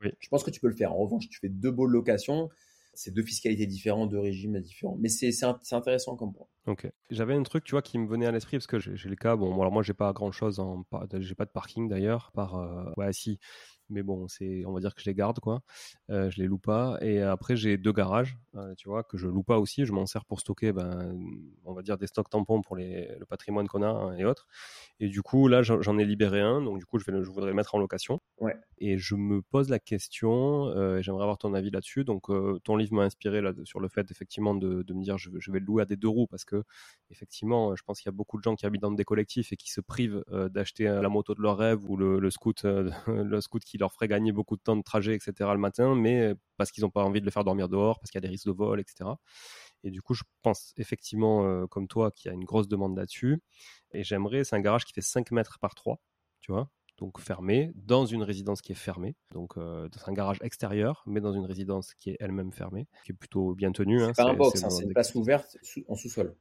Oui. 0.02 0.10
Je 0.18 0.28
pense 0.28 0.44
que 0.44 0.50
tu 0.50 0.60
peux 0.60 0.68
le 0.68 0.74
faire. 0.74 0.92
En 0.92 0.98
revanche, 0.98 1.28
tu 1.28 1.40
fais 1.40 1.48
deux 1.48 1.70
baux 1.70 1.86
de 1.86 1.92
location, 1.92 2.48
c'est 2.94 3.12
deux 3.12 3.22
fiscalités 3.22 3.66
différentes, 3.66 4.10
deux 4.10 4.18
régimes 4.18 4.60
différents. 4.60 4.96
Mais 4.98 5.08
c'est 5.08 5.32
intéressant 5.72 6.16
comme 6.16 6.32
point. 6.32 6.46
Ok. 6.66 6.90
J'avais 7.10 7.34
un 7.34 7.42
truc, 7.42 7.64
tu 7.64 7.72
vois, 7.72 7.82
qui 7.82 7.98
me 7.98 8.06
venait 8.06 8.26
à 8.26 8.32
l'esprit 8.32 8.58
parce 8.58 8.66
que 8.66 8.78
j'ai 8.78 9.08
le 9.08 9.16
cas. 9.16 9.36
Bon, 9.36 9.52
alors 9.60 9.72
moi, 9.72 9.82
j'ai 9.82 9.94
pas 9.94 10.12
grand 10.12 10.32
chose 10.32 10.62
j'ai 11.18 11.34
pas 11.34 11.44
de 11.44 11.50
parking 11.50 11.88
d'ailleurs. 11.88 12.30
Par, 12.32 12.56
euh, 12.56 12.92
ouais, 12.96 13.12
si 13.12 13.38
mais 13.90 14.02
bon, 14.02 14.28
c'est, 14.28 14.64
on 14.66 14.72
va 14.72 14.80
dire 14.80 14.94
que 14.94 15.00
je 15.02 15.06
les 15.06 15.14
garde, 15.14 15.40
quoi. 15.40 15.62
Euh, 16.10 16.30
je 16.30 16.40
les 16.40 16.46
loue 16.46 16.58
pas. 16.58 16.98
Et 17.00 17.20
après, 17.22 17.56
j'ai 17.56 17.76
deux 17.76 17.92
garages, 17.92 18.38
euh, 18.54 18.74
tu 18.76 18.88
vois, 18.88 19.02
que 19.02 19.18
je 19.18 19.26
loue 19.26 19.42
pas 19.42 19.58
aussi. 19.58 19.84
Je 19.84 19.92
m'en 19.92 20.06
sers 20.06 20.24
pour 20.24 20.40
stocker, 20.40 20.72
ben, 20.72 21.18
on 21.64 21.72
va 21.72 21.82
dire 21.82 21.98
des 21.98 22.06
stocks 22.06 22.30
tampons 22.30 22.62
pour 22.62 22.76
les, 22.76 23.08
le 23.18 23.26
patrimoine 23.26 23.68
qu'on 23.68 23.82
a 23.82 23.88
hein, 23.88 24.16
et 24.16 24.24
autres. 24.24 24.46
Et 24.98 25.08
du 25.08 25.22
coup, 25.22 25.48
là, 25.48 25.62
j'en 25.62 25.98
ai 25.98 26.04
libéré 26.04 26.40
un, 26.40 26.60
donc 26.60 26.78
du 26.78 26.84
coup, 26.84 26.98
je, 26.98 27.10
vais, 27.10 27.22
je 27.22 27.30
voudrais 27.30 27.54
mettre 27.54 27.74
en 27.74 27.78
location. 27.78 28.20
Ouais. 28.38 28.54
Et 28.78 28.98
je 28.98 29.14
me 29.14 29.40
pose 29.40 29.70
la 29.70 29.78
question, 29.78 30.66
euh, 30.68 31.00
j'aimerais 31.00 31.22
avoir 31.22 31.38
ton 31.38 31.54
avis 31.54 31.70
là-dessus. 31.70 32.04
Donc, 32.04 32.28
euh, 32.28 32.58
ton 32.64 32.76
livre 32.76 32.94
m'a 32.94 33.02
inspiré 33.02 33.40
là, 33.40 33.52
sur 33.64 33.80
le 33.80 33.88
fait, 33.88 34.10
effectivement, 34.10 34.54
de, 34.54 34.82
de 34.82 34.94
me 34.94 35.02
dire, 35.02 35.16
je, 35.16 35.30
je, 35.38 35.52
vais 35.52 35.58
le 35.58 35.64
louer 35.64 35.82
à 35.82 35.86
des 35.86 35.96
deux 35.96 36.08
roues 36.08 36.26
parce 36.26 36.44
que, 36.44 36.64
effectivement, 37.10 37.74
je 37.76 37.82
pense 37.82 38.00
qu'il 38.00 38.08
y 38.08 38.14
a 38.14 38.16
beaucoup 38.16 38.36
de 38.36 38.42
gens 38.42 38.54
qui 38.54 38.66
habitent 38.66 38.82
dans 38.82 38.90
des 38.90 39.04
collectifs 39.04 39.52
et 39.52 39.56
qui 39.56 39.70
se 39.70 39.80
privent 39.80 40.22
d'acheter 40.50 40.84
la 40.84 41.08
moto 41.08 41.34
de 41.34 41.40
leur 41.40 41.56
rêve 41.56 41.88
ou 41.88 41.96
le, 41.96 42.18
le 42.18 42.30
scoot, 42.30 42.64
le 43.06 43.40
scoot 43.40 43.64
qui 43.64 43.78
leur 43.80 43.92
ferait 43.92 44.08
gagner 44.08 44.32
beaucoup 44.32 44.56
de 44.56 44.62
temps 44.62 44.76
de 44.76 44.82
trajet, 44.82 45.14
etc. 45.14 45.32
le 45.52 45.58
matin, 45.58 45.94
mais 45.94 46.34
parce 46.56 46.70
qu'ils 46.70 46.82
n'ont 46.82 46.90
pas 46.90 47.04
envie 47.04 47.20
de 47.20 47.24
le 47.24 47.30
faire 47.30 47.44
dormir 47.44 47.68
dehors, 47.68 47.98
parce 47.98 48.10
qu'il 48.10 48.18
y 48.18 48.24
a 48.24 48.26
des 48.26 48.32
risques 48.32 48.46
de 48.46 48.52
vol, 48.52 48.80
etc. 48.80 49.10
Et 49.82 49.90
du 49.90 50.02
coup, 50.02 50.14
je 50.14 50.24
pense 50.42 50.72
effectivement, 50.76 51.44
euh, 51.44 51.66
comme 51.66 51.88
toi, 51.88 52.10
qu'il 52.10 52.28
y 52.28 52.32
a 52.32 52.34
une 52.34 52.44
grosse 52.44 52.68
demande 52.68 52.96
là-dessus. 52.96 53.42
Et 53.92 54.04
j'aimerais, 54.04 54.44
c'est 54.44 54.56
un 54.56 54.60
garage 54.60 54.84
qui 54.84 54.92
fait 54.92 55.00
5 55.00 55.30
mètres 55.32 55.58
par 55.58 55.74
3, 55.74 56.00
tu 56.40 56.52
vois, 56.52 56.70
donc 56.98 57.18
fermé, 57.18 57.72
dans 57.74 58.04
une 58.06 58.22
résidence 58.22 58.60
qui 58.60 58.72
est 58.72 58.76
fermée. 58.76 59.16
Donc 59.32 59.56
euh, 59.56 59.88
c'est 59.94 60.08
un 60.08 60.12
garage 60.12 60.38
extérieur, 60.42 61.02
mais 61.06 61.20
dans 61.20 61.32
une 61.32 61.46
résidence 61.46 61.94
qui 61.94 62.10
est 62.10 62.16
elle-même 62.20 62.52
fermée, 62.52 62.86
qui 63.04 63.12
est 63.12 63.14
plutôt 63.14 63.54
bien 63.54 63.72
tenue. 63.72 64.02
Hein. 64.02 64.12
C'est 64.14 64.22
pas 64.22 64.30
un 64.30 64.34
box, 64.34 64.62
hein, 64.62 64.70
c'est 64.70 64.84
une 64.84 64.92
place 64.92 65.14
ouverte 65.14 65.56
en 65.88 65.94
sous-sol. 65.94 66.36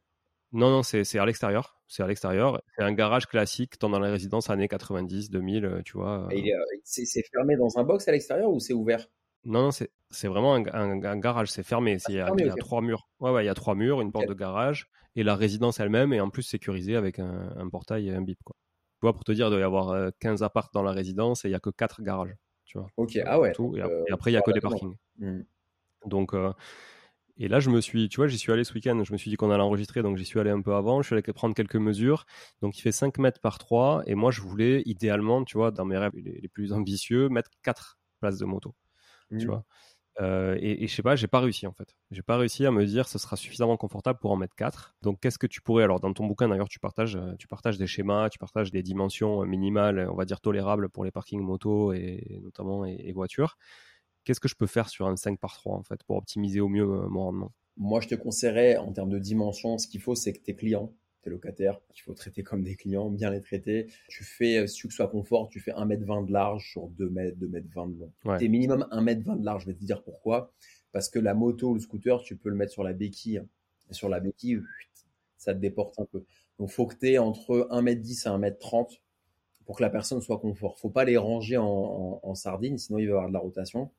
Non, 0.51 0.69
non, 0.69 0.83
c'est 0.83 1.19
à 1.19 1.25
l'extérieur. 1.25 1.77
C'est 1.87 2.03
à 2.03 2.07
l'extérieur. 2.07 2.61
C'est 2.75 2.83
un 2.83 2.93
garage 2.93 3.27
classique, 3.27 3.79
tant 3.79 3.89
dans 3.89 3.99
les 3.99 4.09
résidences 4.09 4.49
années 4.49 4.67
90, 4.67 5.29
2000, 5.29 5.65
euh, 5.65 5.81
tu 5.83 5.93
vois. 5.93 6.27
Euh. 6.31 6.41
C'est 6.83 7.23
fermé 7.31 7.55
dans 7.55 7.77
un 7.77 7.83
box 7.83 8.07
à 8.07 8.11
l'extérieur 8.11 8.51
ou 8.51 8.59
c'est 8.59 8.73
ouvert? 8.73 9.07
Non, 9.45 9.63
non, 9.63 9.71
c'est 9.71 10.27
vraiment 10.27 10.55
un, 10.55 10.65
un, 10.65 11.17
garage. 11.17 11.49
C'est 11.49 11.63
fermé. 11.63 11.97
Ah, 12.05 12.09
il 12.09 12.15
y, 12.15 12.19
a, 12.19 12.31
il 12.37 12.45
y 12.45 12.49
a 12.49 12.55
trois 12.55 12.81
murs. 12.81 13.09
Ouais, 13.19 13.31
ouais, 13.31 13.43
il 13.43 13.47
y 13.47 13.49
a 13.49 13.53
trois 13.53 13.75
murs, 13.75 14.01
une 14.01 14.11
porte 14.11 14.27
de 14.27 14.33
garage 14.33 14.89
et 15.15 15.23
la 15.23 15.35
résidence 15.35 15.79
elle-même 15.79 16.13
est 16.13 16.19
en 16.19 16.29
plus 16.29 16.43
sécurisée 16.43 16.95
avec 16.95 17.19
un, 17.19 17.53
un, 17.57 17.69
portail 17.69 18.09
et 18.09 18.13
un 18.13 18.21
bip. 18.21 18.39
Quoi. 18.43 18.55
Tu 18.99 19.01
vois, 19.01 19.13
pour 19.13 19.23
te 19.23 19.31
dire, 19.31 19.47
il 19.47 19.51
doit 19.51 19.59
y 19.59 19.63
avoir 19.63 20.11
15 20.19 20.41
euh, 20.41 20.45
apparts 20.45 20.69
dans 20.73 20.83
la 20.83 20.91
résidence 20.91 21.45
et 21.45 21.47
il 21.47 21.51
n'y 21.51 21.55
a 21.55 21.59
que 21.59 21.69
4 21.69 22.01
garages. 22.01 22.35
Tu 22.65 22.77
vois. 22.77 22.87
Ok, 22.97 23.17
ah 23.25 23.39
ouais. 23.39 23.51
Tout, 23.53 23.75
et, 23.75 23.81
après, 24.11 24.31
il 24.31 24.33
n'y 24.33 24.37
a 24.37 24.41
que 24.41 24.51
des 24.51 24.61
parkings. 24.61 24.95
Mmh. 25.17 25.41
Donc, 26.05 26.33
et 27.39 27.47
là, 27.47 27.61
je 27.61 27.69
me 27.69 27.79
suis, 27.79 28.09
tu 28.09 28.17
vois, 28.17 28.27
j'y 28.27 28.37
suis 28.37 28.51
allé 28.51 28.65
ce 28.65 28.73
week-end. 28.73 29.01
Je 29.03 29.13
me 29.13 29.17
suis 29.17 29.31
dit 29.31 29.37
qu'on 29.37 29.49
allait 29.49 29.63
enregistrer, 29.63 30.03
donc 30.03 30.17
j'y 30.17 30.25
suis 30.25 30.39
allé 30.39 30.49
un 30.49 30.61
peu 30.61 30.75
avant. 30.75 31.01
Je 31.01 31.07
suis 31.07 31.15
allé 31.15 31.23
prendre 31.33 31.55
quelques 31.55 31.77
mesures. 31.77 32.25
Donc, 32.61 32.77
il 32.77 32.81
fait 32.81 32.91
5 32.91 33.17
mètres 33.17 33.39
par 33.39 33.57
3. 33.57 34.03
Et 34.07 34.13
moi, 34.13 34.29
je 34.29 34.41
voulais 34.41 34.83
idéalement, 34.85 35.45
tu 35.45 35.57
vois, 35.57 35.71
dans 35.71 35.85
mes 35.85 35.97
rêves 35.97 36.11
les, 36.15 36.49
plus 36.49 36.73
ambitieux, 36.73 37.29
mettre 37.29 37.51
4 37.63 37.97
places 38.19 38.39
de 38.39 38.45
moto. 38.45 38.75
Tu 39.29 39.45
mmh. 39.45 39.49
vois. 39.49 39.63
Euh, 40.19 40.57
et, 40.59 40.83
et, 40.83 40.87
je 40.87 40.93
sais 40.93 41.01
pas, 41.01 41.15
j'ai 41.15 41.27
pas 41.27 41.39
réussi 41.39 41.65
en 41.65 41.71
fait. 41.71 41.95
J'ai 42.11 42.23
pas 42.23 42.35
réussi 42.35 42.65
à 42.65 42.71
me 42.71 42.85
dire 42.85 43.07
ce 43.07 43.17
sera 43.17 43.37
suffisamment 43.37 43.77
confortable 43.77 44.19
pour 44.19 44.31
en 44.31 44.35
mettre 44.35 44.55
4. 44.55 44.95
Donc 45.01 45.21
qu'est-ce 45.21 45.39
que 45.39 45.47
tu 45.47 45.61
pourrais 45.61 45.85
alors 45.85 46.01
dans 46.01 46.11
ton 46.11 46.25
bouquin 46.25 46.49
d'ailleurs 46.49 46.67
tu 46.67 46.79
partages 46.79 47.15
euh, 47.15 47.35
tu 47.37 47.47
partages 47.47 47.77
des 47.77 47.87
schémas, 47.87 48.29
tu 48.29 48.37
partages 48.37 48.69
des 48.69 48.83
dimensions 48.83 49.45
minimales, 49.45 50.09
on 50.11 50.15
va 50.15 50.25
dire 50.25 50.41
tolérables 50.41 50.89
pour 50.89 51.05
les 51.05 51.11
parkings 51.11 51.41
moto 51.41 51.93
et 51.93 52.41
notamment 52.43 52.83
et 52.85 53.13
voitures 53.13 53.55
qu'est-ce 54.23 54.39
que 54.39 54.47
je 54.47 54.55
peux 54.55 54.67
faire 54.67 54.89
sur 54.89 55.07
un 55.07 55.15
5 55.15 55.39
par 55.39 55.53
3 55.53 55.75
en 55.75 55.83
fait 55.83 56.03
pour 56.03 56.17
optimiser 56.17 56.59
au 56.59 56.67
mieux 56.67 56.83
euh, 56.83 57.07
mon 57.07 57.23
rendement? 57.23 57.51
Moi, 57.77 58.01
je 58.01 58.07
te 58.07 58.15
conseillerais 58.15 58.77
en 58.77 58.91
termes 58.91 59.09
de 59.09 59.19
dimension, 59.19 59.77
ce 59.77 59.87
qu'il 59.87 60.01
faut, 60.01 60.15
c'est 60.15 60.33
que 60.33 60.39
tes 60.39 60.55
clients, 60.55 60.93
tes 61.21 61.29
locataires, 61.29 61.79
qu'il 61.93 62.03
faut 62.03 62.13
traiter 62.13 62.43
comme 62.43 62.63
des 62.63 62.75
clients, 62.75 63.09
bien 63.09 63.31
les 63.31 63.41
traiter. 63.41 63.87
Tu 64.09 64.23
fais, 64.23 64.57
euh, 64.57 64.67
si 64.67 64.75
tu 64.75 64.87
veux 64.87 64.89
que 64.89 64.93
ce 64.93 64.97
soit 64.97 65.07
confort, 65.07 65.47
tu 65.49 65.59
fais 65.59 65.71
1m20 65.71 66.25
de 66.25 66.33
large 66.33 66.69
sur 66.71 66.87
2 66.89 67.09
mètres, 67.09 67.37
2 67.37 67.47
mètres 67.47 67.67
20 67.73 67.87
de 67.87 67.99
long. 67.99 68.13
Ouais. 68.25 68.37
T'es 68.37 68.47
minimum 68.47 68.85
1m20 68.91 69.39
de 69.39 69.45
large, 69.45 69.63
je 69.63 69.67
vais 69.67 69.73
te 69.73 69.83
dire 69.83 70.03
pourquoi. 70.03 70.51
Parce 70.91 71.09
que 71.09 71.19
la 71.19 71.33
moto 71.33 71.69
ou 71.69 71.73
le 71.75 71.79
scooter, 71.79 72.21
tu 72.21 72.35
peux 72.35 72.49
le 72.49 72.55
mettre 72.55 72.73
sur 72.73 72.83
la 72.83 72.93
béquille. 72.93 73.41
Et 73.89 73.93
sur 73.93 74.09
la 74.09 74.19
béquille, 74.19 74.61
ça 75.37 75.53
te 75.53 75.59
déporte 75.59 75.99
un 75.99 76.05
peu. 76.05 76.25
Donc, 76.57 76.69
faut 76.69 76.85
que 76.85 76.95
tu 76.95 77.11
aies 77.11 77.17
entre 77.17 77.67
1m10 77.71 78.27
et 78.27 78.51
1m30 78.51 78.99
pour 79.65 79.77
que 79.77 79.83
la 79.83 79.89
personne 79.89 80.19
soit 80.19 80.39
confort. 80.39 80.79
Faut 80.79 80.89
pas 80.89 81.05
les 81.05 81.15
ranger 81.15 81.57
en, 81.57 81.65
en, 81.65 82.19
en 82.23 82.35
sardine, 82.35 82.77
sinon 82.77 82.97
il 82.97 83.05
va 83.05 83.09
y 83.09 83.13
avoir 83.13 83.27
de 83.27 83.33
la 83.33 83.39
rotation. 83.39 83.91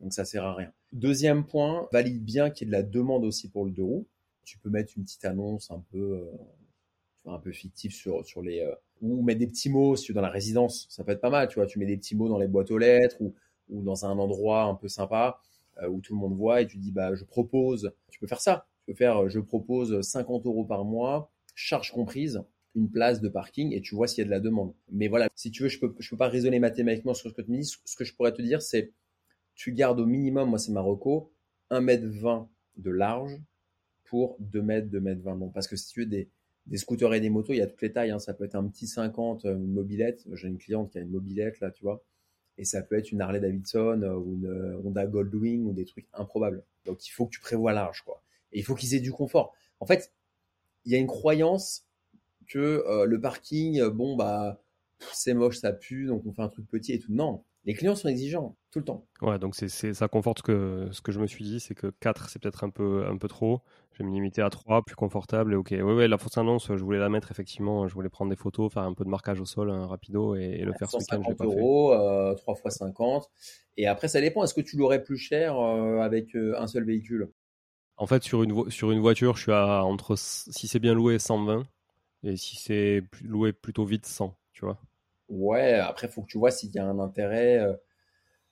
Donc 0.00 0.12
ça 0.12 0.24
sert 0.24 0.44
à 0.44 0.54
rien. 0.54 0.72
Deuxième 0.92 1.46
point, 1.46 1.88
valide 1.92 2.22
bien 2.24 2.50
qu'il 2.50 2.66
y 2.66 2.68
ait 2.68 2.72
de 2.72 2.76
la 2.76 2.82
demande 2.82 3.24
aussi 3.24 3.48
pour 3.48 3.64
le 3.64 3.70
deux 3.70 3.82
roues. 3.82 4.06
Tu 4.44 4.58
peux 4.58 4.70
mettre 4.70 4.92
une 4.96 5.04
petite 5.04 5.24
annonce 5.24 5.70
un 5.70 5.82
peu, 5.90 5.98
euh, 5.98 7.30
un 7.30 7.38
peu 7.38 7.52
fictive 7.52 7.92
sur, 7.92 8.24
sur 8.26 8.42
les, 8.42 8.60
euh, 8.60 8.74
ou 9.00 9.22
mettre 9.22 9.40
des 9.40 9.46
petits 9.46 9.70
mots 9.70 9.96
dans 10.10 10.20
la 10.20 10.28
résidence. 10.28 10.86
Ça 10.90 11.04
peut 11.04 11.12
être 11.12 11.20
pas 11.20 11.30
mal, 11.30 11.48
tu 11.48 11.56
vois. 11.56 11.66
Tu 11.66 11.78
mets 11.78 11.86
des 11.86 11.96
petits 11.96 12.16
mots 12.16 12.28
dans 12.28 12.38
les 12.38 12.48
boîtes 12.48 12.70
aux 12.70 12.78
lettres 12.78 13.16
ou, 13.20 13.34
ou 13.70 13.82
dans 13.82 14.04
un 14.04 14.18
endroit 14.18 14.64
un 14.64 14.74
peu 14.74 14.88
sympa 14.88 15.40
euh, 15.82 15.88
où 15.88 16.00
tout 16.00 16.14
le 16.14 16.20
monde 16.20 16.36
voit 16.36 16.60
et 16.60 16.66
tu 16.66 16.76
dis, 16.78 16.92
bah, 16.92 17.14
je 17.14 17.24
propose, 17.24 17.92
tu 18.10 18.20
peux 18.20 18.26
faire 18.26 18.40
ça. 18.40 18.66
Tu 18.86 18.92
peux 18.92 18.96
faire, 18.96 19.28
je 19.28 19.40
propose 19.40 20.00
50 20.02 20.46
euros 20.46 20.64
par 20.64 20.84
mois, 20.84 21.32
charge 21.54 21.92
comprise, 21.92 22.42
une 22.74 22.90
place 22.90 23.20
de 23.20 23.28
parking 23.28 23.72
et 23.72 23.80
tu 23.80 23.94
vois 23.94 24.06
s'il 24.06 24.18
y 24.18 24.22
a 24.22 24.24
de 24.26 24.30
la 24.30 24.40
demande. 24.40 24.74
Mais 24.90 25.08
voilà, 25.08 25.28
si 25.34 25.50
tu 25.50 25.62
veux, 25.62 25.68
je 25.68 25.78
peux, 25.78 25.94
je 25.98 26.10
peux 26.10 26.16
pas 26.16 26.28
raisonner 26.28 26.58
mathématiquement 26.58 27.14
sur 27.14 27.30
ce 27.30 27.34
que 27.34 27.42
tu 27.42 27.50
me 27.50 27.58
dis. 27.58 27.72
Ce 27.84 27.96
que 27.96 28.04
je 28.04 28.14
pourrais 28.14 28.32
te 28.32 28.42
dire, 28.42 28.60
c'est 28.60 28.92
tu 29.54 29.72
gardes 29.72 30.00
au 30.00 30.06
minimum, 30.06 30.50
moi 30.50 30.58
c'est 30.58 30.72
Marocco, 30.72 31.32
1m20 31.70 32.48
de 32.76 32.90
large 32.90 33.40
pour 34.04 34.36
2 34.40 34.62
mètres, 34.62 34.88
2 34.88 35.00
mètres 35.00 35.22
20 35.22 35.36
long. 35.36 35.50
Parce 35.50 35.68
que 35.68 35.76
si 35.76 35.88
tu 35.88 36.00
veux 36.00 36.06
des, 36.06 36.28
des 36.66 36.78
scooters 36.78 37.14
et 37.14 37.20
des 37.20 37.30
motos, 37.30 37.52
il 37.52 37.58
y 37.58 37.62
a 37.62 37.66
toutes 37.66 37.82
les 37.82 37.92
tailles. 37.92 38.10
Hein. 38.10 38.18
Ça 38.18 38.34
peut 38.34 38.44
être 38.44 38.54
un 38.54 38.66
petit 38.68 38.86
50, 38.86 39.44
euh, 39.44 39.56
une 39.56 39.72
mobilette. 39.72 40.24
J'ai 40.32 40.48
une 40.48 40.58
cliente 40.58 40.90
qui 40.90 40.98
a 40.98 41.00
une 41.00 41.10
mobilette 41.10 41.60
là, 41.60 41.70
tu 41.70 41.82
vois. 41.82 42.02
Et 42.56 42.64
ça 42.64 42.82
peut 42.82 42.96
être 42.96 43.10
une 43.10 43.20
Harley 43.20 43.40
Davidson 43.40 44.00
euh, 44.02 44.14
ou 44.14 44.34
une 44.34 44.46
euh, 44.46 44.80
Honda 44.84 45.06
Goldwing 45.06 45.66
ou 45.66 45.72
des 45.72 45.84
trucs 45.84 46.06
improbables. 46.12 46.62
Donc 46.84 47.06
il 47.06 47.10
faut 47.10 47.26
que 47.26 47.32
tu 47.32 47.40
prévois 47.40 47.72
large, 47.72 48.02
quoi. 48.02 48.22
Et 48.52 48.58
il 48.58 48.64
faut 48.64 48.74
qu'ils 48.74 48.94
aient 48.94 49.00
du 49.00 49.12
confort. 49.12 49.54
En 49.80 49.86
fait, 49.86 50.12
il 50.84 50.92
y 50.92 50.94
a 50.94 50.98
une 50.98 51.06
croyance 51.06 51.86
que 52.46 52.84
le 53.06 53.20
parking, 53.20 53.82
bon 53.88 54.16
bah 54.16 54.62
c'est 55.12 55.32
moche, 55.32 55.56
ça 55.58 55.72
pue, 55.72 56.06
donc 56.06 56.24
on 56.26 56.32
fait 56.32 56.42
un 56.42 56.48
truc 56.48 56.68
petit 56.68 56.92
et 56.92 56.98
tout. 56.98 57.12
Non, 57.12 57.42
Les 57.66 57.72
clients 57.72 57.96
sont 57.96 58.08
exigeants 58.08 58.56
tout 58.70 58.78
le 58.78 58.84
temps. 58.84 59.06
Ouais, 59.22 59.38
donc 59.38 59.54
c'est, 59.54 59.68
ça 59.68 60.08
conforte 60.08 60.42
que, 60.42 60.88
ce 60.92 61.00
que 61.00 61.12
je 61.12 61.20
me 61.20 61.26
suis 61.26 61.44
dit, 61.44 61.60
c'est 61.60 61.74
que 61.74 61.86
4, 62.00 62.28
c'est 62.28 62.38
peut-être 62.38 62.62
un 62.62 62.70
peu, 62.70 63.06
un 63.08 63.16
peu 63.16 63.26
trop. 63.26 63.62
Je 63.92 63.98
vais 63.98 64.04
me 64.04 64.12
limiter 64.12 64.42
à 64.42 64.50
3, 64.50 64.82
plus 64.82 64.96
confortable. 64.96 65.54
Et 65.54 65.56
ok, 65.56 65.70
ouais, 65.70 65.82
ouais, 65.82 66.08
la 66.08 66.18
fausse 66.18 66.36
annonce, 66.36 66.66
je 66.66 66.84
voulais 66.84 66.98
la 66.98 67.08
mettre 67.08 67.30
effectivement. 67.30 67.88
Je 67.88 67.94
voulais 67.94 68.10
prendre 68.10 68.30
des 68.30 68.36
photos, 68.36 68.70
faire 68.72 68.82
un 68.82 68.92
peu 68.92 69.04
de 69.04 69.08
marquage 69.08 69.40
au 69.40 69.46
sol, 69.46 69.70
un 69.70 69.86
rapido 69.86 70.34
et, 70.34 70.58
le 70.58 70.72
faire 70.74 70.90
ce 70.90 70.98
week-end. 70.98 71.22
Euros, 71.40 71.94
euh, 71.94 72.34
3 72.34 72.54
fois 72.54 72.70
50. 72.70 73.30
Et 73.78 73.86
après, 73.86 74.08
ça 74.08 74.20
dépend. 74.20 74.44
Est-ce 74.44 74.54
que 74.54 74.60
tu 74.60 74.76
l'aurais 74.76 75.02
plus 75.02 75.16
cher 75.16 75.58
euh, 75.58 76.00
avec 76.00 76.34
euh, 76.36 76.58
un 76.58 76.66
seul 76.66 76.84
véhicule? 76.84 77.30
En 77.96 78.06
fait, 78.06 78.24
sur 78.24 78.42
une, 78.42 78.70
sur 78.70 78.90
une 78.90 79.00
voiture, 79.00 79.36
je 79.36 79.42
suis 79.42 79.52
à 79.52 79.84
entre, 79.84 80.16
si 80.16 80.68
c'est 80.68 80.80
bien 80.80 80.94
loué, 80.94 81.18
120. 81.18 81.62
Et 82.24 82.36
si 82.36 82.56
c'est 82.56 83.04
loué 83.22 83.52
plutôt 83.52 83.84
vite, 83.84 84.04
100, 84.04 84.36
tu 84.52 84.64
vois. 84.64 84.78
Ouais, 85.34 85.74
après, 85.74 86.06
faut 86.08 86.22
que 86.22 86.28
tu 86.28 86.38
vois 86.38 86.52
s'il 86.52 86.70
y 86.72 86.78
a 86.78 86.86
un 86.86 87.00
intérêt. 87.00 87.58
Euh, 87.58 87.74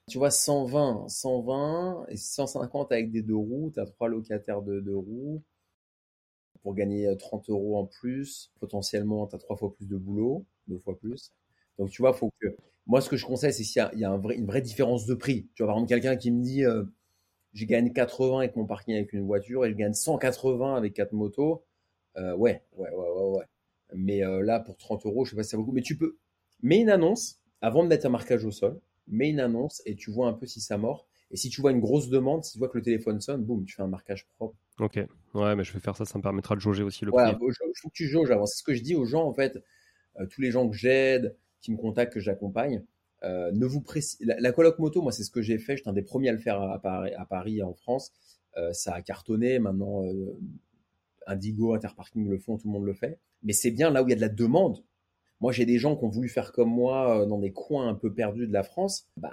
tu 0.09 0.19
vois, 0.19 0.31
120, 0.33 1.09
120 1.09 2.07
et 2.09 2.17
150 2.17 2.93
avec 2.93 3.13
des 3.13 3.23
deux 3.23 3.37
roues. 3.37 3.71
Tu 3.75 3.81
as 3.81 3.87
trois 3.87 4.09
locataires 4.09 4.63
de 4.63 4.81
deux 4.81 4.97
roues. 4.97 5.43
Pour 6.63 6.75
gagner 6.75 7.17
30 7.17 7.49
euh, 7.49 7.53
euros 7.53 7.79
en 7.79 7.87
plus, 7.87 8.53
potentiellement, 8.61 9.27
tu 9.29 9.37
as 9.37 9.39
trois 9.39 9.57
fois 9.57 9.73
plus 9.75 9.87
de 9.87 9.97
boulot, 9.97 10.45
deux 10.69 10.79
fois 10.79 10.99
plus. 10.99 11.33
Donc, 11.79 11.91
tu 11.91 12.03
vois, 12.03 12.13
faut 12.13 12.31
que. 12.41 12.49
Moi, 12.87 13.01
ce 13.01 13.09
que 13.09 13.17
je 13.17 13.27
conseille, 13.27 13.53
c'est 13.53 13.65
s'il 13.65 13.81
y 13.95 14.05
a, 14.05 14.11
une 14.11 14.47
vraie 14.47 14.61
différence 14.61 15.07
de 15.07 15.15
prix. 15.15 15.49
Tu 15.55 15.63
vois, 15.63 15.69
par 15.69 15.77
exemple, 15.77 15.91
quelqu'un 15.91 16.17
qui 16.17 16.33
me 16.33 16.43
dit 16.43 16.65
euh, 16.65 16.85
je 17.55 17.65
gagne 17.67 17.93
80 17.93 18.39
avec 18.41 18.57
mon 18.57 18.67
parking 18.67 18.95
avec 18.97 19.13
une 19.13 19.27
voiture 19.27 19.65
et 19.67 19.71
je 19.71 19.77
gagne 19.77 19.95
180 19.95 20.77
avec 20.77 20.95
quatre 20.95 21.13
motos. 21.13 21.65
ouais, 22.17 22.35
ouais, 22.37 22.63
ouais, 22.77 22.91
ouais, 22.91 23.39
ouais. 23.39 23.45
Mais 23.95 24.21
là, 24.43 24.61
pour 24.61 24.77
30 24.77 25.07
euros, 25.07 25.25
je 25.25 25.31
sais 25.31 25.37
pas 25.37 25.43
si 25.45 25.51
ça 25.51 25.57
vaut. 25.59 25.71
Mais 25.73 25.83
tu 25.83 25.97
peux, 25.97 26.19
Mets 26.63 26.81
une 26.81 26.91
annonce 26.91 27.41
avant 27.61 27.83
de 27.83 27.89
mettre 27.89 28.07
un 28.07 28.11
marquage 28.11 28.45
au 28.45 28.51
sol. 28.51 28.81
Mets 29.09 29.31
une 29.31 29.41
annonce 29.41 29.83
et 29.85 29.95
tu 29.97 30.11
vois 30.11 30.29
un 30.29 30.33
peu 30.33 30.47
si 30.47 30.61
ça 30.61 30.79
mord. 30.79 31.07
Et 31.33 31.37
si 31.37 31.49
tu 31.49 31.61
vois 31.61 31.73
une 31.73 31.81
grosse 31.81 32.11
demande, 32.11 32.45
si 32.45 32.53
tu 32.53 32.59
vois 32.59 32.69
que 32.69 32.77
le 32.77 32.85
téléphone 32.85 33.21
sonne, 33.21 33.43
boum, 33.43 33.65
tu 33.65 33.75
fais 33.75 33.83
un 33.83 33.89
marquage 33.89 34.27
propre. 34.37 34.55
Ok, 34.79 34.97
ouais, 35.35 35.57
mais 35.57 35.65
je 35.65 35.73
vais 35.73 35.81
faire 35.81 35.97
ça, 35.97 36.05
ça 36.05 36.19
me 36.19 36.23
permettra 36.23 36.55
de 36.55 36.61
jauger 36.61 36.83
aussi 36.83 37.07
le 37.07 37.11
prix. 37.11 37.23
Ouais, 37.23 37.33
je, 37.51 37.81
faut 37.81 37.89
que 37.89 37.95
tu 37.95 38.07
jauges 38.07 38.31
avant. 38.31 38.45
C'est 38.45 38.59
ce 38.59 38.63
que 38.63 38.75
je 38.75 38.83
dis 38.83 38.95
aux 38.95 39.07
gens, 39.07 39.25
en 39.25 39.33
fait, 39.33 39.59
euh, 40.21 40.27
tous 40.27 40.43
les 40.43 40.51
gens 40.51 40.69
que 40.69 40.77
j'aide, 40.77 41.35
qui 41.63 41.73
me 41.73 41.79
contactent, 41.79 42.13
que 42.13 42.21
j'accompagne, 42.21 42.85
euh, 43.23 43.51
ne 43.53 43.65
vous 43.65 43.81
précise. 43.81 44.19
La, 44.21 44.53
coloc 44.53 44.79
moto, 44.79 45.01
moi, 45.01 45.11
c'est 45.11 45.25
ce 45.25 45.31
que 45.31 45.41
j'ai 45.41 45.59
fait. 45.59 45.79
J'étais 45.79 45.89
un 45.89 45.95
des 45.95 46.03
premiers 46.03 46.29
à 46.29 46.33
le 46.33 46.39
faire 46.39 46.61
à, 46.61 46.79
Paris, 46.79 47.15
à 47.15 47.25
Paris, 47.25 47.63
en 47.63 47.73
France. 47.73 48.13
Euh, 48.59 48.75
ça 48.75 48.95
a 48.95 49.01
cartonné. 49.01 49.59
Maintenant, 49.59 50.05
Indigo, 51.27 51.73
Interparking 51.73 52.29
le 52.29 52.37
font, 52.39 52.59
tout 52.59 52.67
le 52.69 52.73
monde 52.73 52.85
le 52.85 52.95
fait. 52.95 53.19
Mais 53.43 53.55
c'est 53.55 53.71
bien 53.71 53.91
là 53.91 54.03
où 54.03 54.07
il 54.07 54.11
y 54.11 54.13
a 54.13 54.17
de 54.17 54.21
la 54.21 54.29
demande. 54.29 54.83
Moi, 55.43 55.51
j'ai 55.51 55.67
des 55.67 55.77
gens 55.77 55.97
qui 55.97 56.05
ont 56.05 56.09
voulu 56.09 56.29
faire 56.29 56.53
comme 56.53 56.71
moi 56.71 57.23
euh, 57.23 57.27
dans 57.27 57.41
des 57.41 57.53
coins 57.53 57.89
un 57.89 57.95
peu 57.95 58.15
perdus 58.15 58.47
de 58.47 58.53
la 58.53 58.63
France. 58.63 59.09
Bah, 59.17 59.33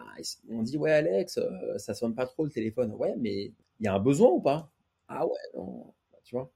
on 0.49 0.63
dit 0.63 0.75
ouais, 0.75 0.91
Alex, 0.91 1.37
euh, 1.37 1.77
ça 1.77 1.93
sonne 1.93 2.15
pas 2.15 2.25
trop 2.25 2.43
le 2.43 2.49
téléphone. 2.49 2.91
Ouais, 2.97 3.13
mais 3.19 3.53
il 3.79 3.85
y 3.85 3.87
a 3.87 3.93
un 3.93 3.99
besoin 3.99 4.29
ou 4.29 4.41
pas? 4.41 4.71
Ah 5.07 5.27
ouais, 5.27 5.37
non, 5.55 5.93
bah, 6.11 6.17
tu 6.23 6.35
vois. 6.35 6.51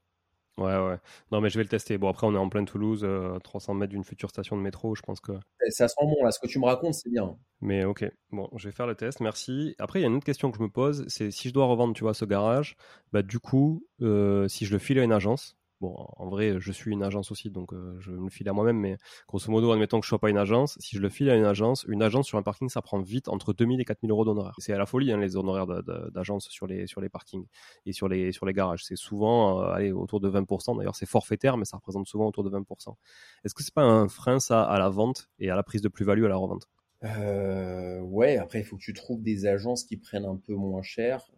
Ouais, 0.57 0.75
ouais. 0.75 0.97
Non, 1.31 1.39
mais 1.39 1.51
je 1.51 1.59
vais 1.59 1.63
le 1.63 1.69
tester. 1.69 1.99
Bon, 1.99 2.09
après, 2.09 2.25
on 2.25 2.33
est 2.33 2.37
en 2.37 2.49
pleine 2.49 2.65
Toulouse, 2.65 3.07
300 3.43 3.73
euh, 3.73 3.77
mètres 3.77 3.91
d'une 3.91 4.03
future 4.03 4.31
station 4.31 4.57
de 4.57 4.61
métro. 4.63 4.95
Je 4.95 5.03
pense 5.03 5.19
que. 5.19 5.33
Ça 5.69 5.87
sent 5.87 6.01
bon, 6.01 6.23
là. 6.23 6.31
Ce 6.31 6.39
que 6.39 6.47
tu 6.47 6.57
me 6.57 6.65
racontes, 6.65 6.95
c'est 6.95 7.11
bien. 7.11 7.37
Mais 7.61 7.85
ok. 7.85 8.11
Bon, 8.31 8.49
je 8.55 8.67
vais 8.67 8.73
faire 8.73 8.87
le 8.87 8.95
test. 8.95 9.19
Merci. 9.19 9.75
Après, 9.77 9.99
il 9.99 10.01
y 10.01 10.05
a 10.05 10.09
une 10.09 10.15
autre 10.15 10.25
question 10.25 10.49
que 10.49 10.57
je 10.57 10.63
me 10.63 10.69
pose 10.69 11.05
c'est 11.09 11.29
si 11.29 11.49
je 11.49 11.53
dois 11.53 11.65
revendre, 11.67 11.93
tu 11.93 12.03
vois, 12.03 12.15
ce 12.15 12.25
garage, 12.25 12.75
bah, 13.11 13.21
du 13.21 13.37
coup, 13.37 13.85
si 13.99 14.65
je 14.65 14.71
le 14.71 14.79
file 14.79 14.97
à 14.97 15.03
une 15.03 15.13
agence, 15.13 15.57
Bon, 15.83 16.07
en 16.15 16.29
vrai, 16.29 16.61
je 16.61 16.71
suis 16.71 16.91
une 16.93 17.03
agence 17.03 17.29
aussi, 17.29 17.49
donc 17.49 17.73
euh, 17.73 17.97
je 17.99 18.11
me 18.11 18.23
le 18.23 18.29
file 18.29 18.47
à 18.47 18.53
moi-même, 18.53 18.77
mais 18.77 18.95
grosso 19.27 19.51
modo, 19.51 19.69
admettons 19.73 19.99
que 19.99 20.05
je 20.05 20.07
sois 20.07 20.17
pas 20.17 20.29
une 20.29 20.37
agence, 20.37 20.77
si 20.79 20.95
je 20.95 21.01
le 21.01 21.09
file 21.09 21.29
à 21.29 21.35
une 21.35 21.43
agence, 21.43 21.83
une 21.89 22.01
agence 22.01 22.25
sur 22.25 22.37
un 22.37 22.41
parking, 22.41 22.69
ça 22.69 22.81
prend 22.81 23.01
vite 23.01 23.27
entre 23.27 23.51
2000 23.51 23.81
et 23.81 23.83
4000 23.83 24.09
euros 24.11 24.23
d'honoraires. 24.23 24.55
C'est 24.59 24.71
à 24.71 24.77
la 24.77 24.85
folie, 24.85 25.11
hein, 25.11 25.17
les 25.17 25.35
honoraires 25.35 25.67
d'agence 25.67 26.47
sur 26.47 26.67
les, 26.67 26.87
sur 26.87 27.01
les 27.01 27.09
parkings 27.09 27.47
et 27.85 27.91
sur 27.91 28.07
les, 28.07 28.31
sur 28.31 28.45
les 28.45 28.53
garages. 28.53 28.85
C'est 28.85 28.95
souvent 28.95 29.61
euh, 29.61 29.91
autour 29.91 30.21
de 30.21 30.29
20%. 30.29 30.73
D'ailleurs, 30.73 30.95
c'est 30.95 31.05
forfaitaire, 31.05 31.57
mais 31.57 31.65
ça 31.65 31.75
représente 31.75 32.07
souvent 32.07 32.27
autour 32.27 32.45
de 32.45 32.49
20%. 32.49 32.97
Est-ce 33.43 33.53
que 33.53 33.61
c'est 33.61 33.73
pas 33.73 33.83
un 33.83 34.07
frein, 34.07 34.37
à 34.49 34.79
la 34.79 34.87
vente 34.87 35.29
et 35.37 35.49
à 35.49 35.55
la 35.57 35.63
prise 35.63 35.81
de 35.81 35.89
plus-value 35.89 36.23
à 36.23 36.29
la 36.29 36.37
revente? 36.37 36.69
Euh, 37.03 37.99
Ouais, 37.99 38.37
après, 38.37 38.59
il 38.59 38.65
faut 38.65 38.77
que 38.77 38.83
tu 38.83 38.93
trouves 38.93 39.21
des 39.21 39.45
agences 39.47 39.83
qui 39.83 39.97
prennent 39.97 40.25
un 40.25 40.37
peu 40.37 40.53
moins 40.53 40.81
cher. 40.81 41.29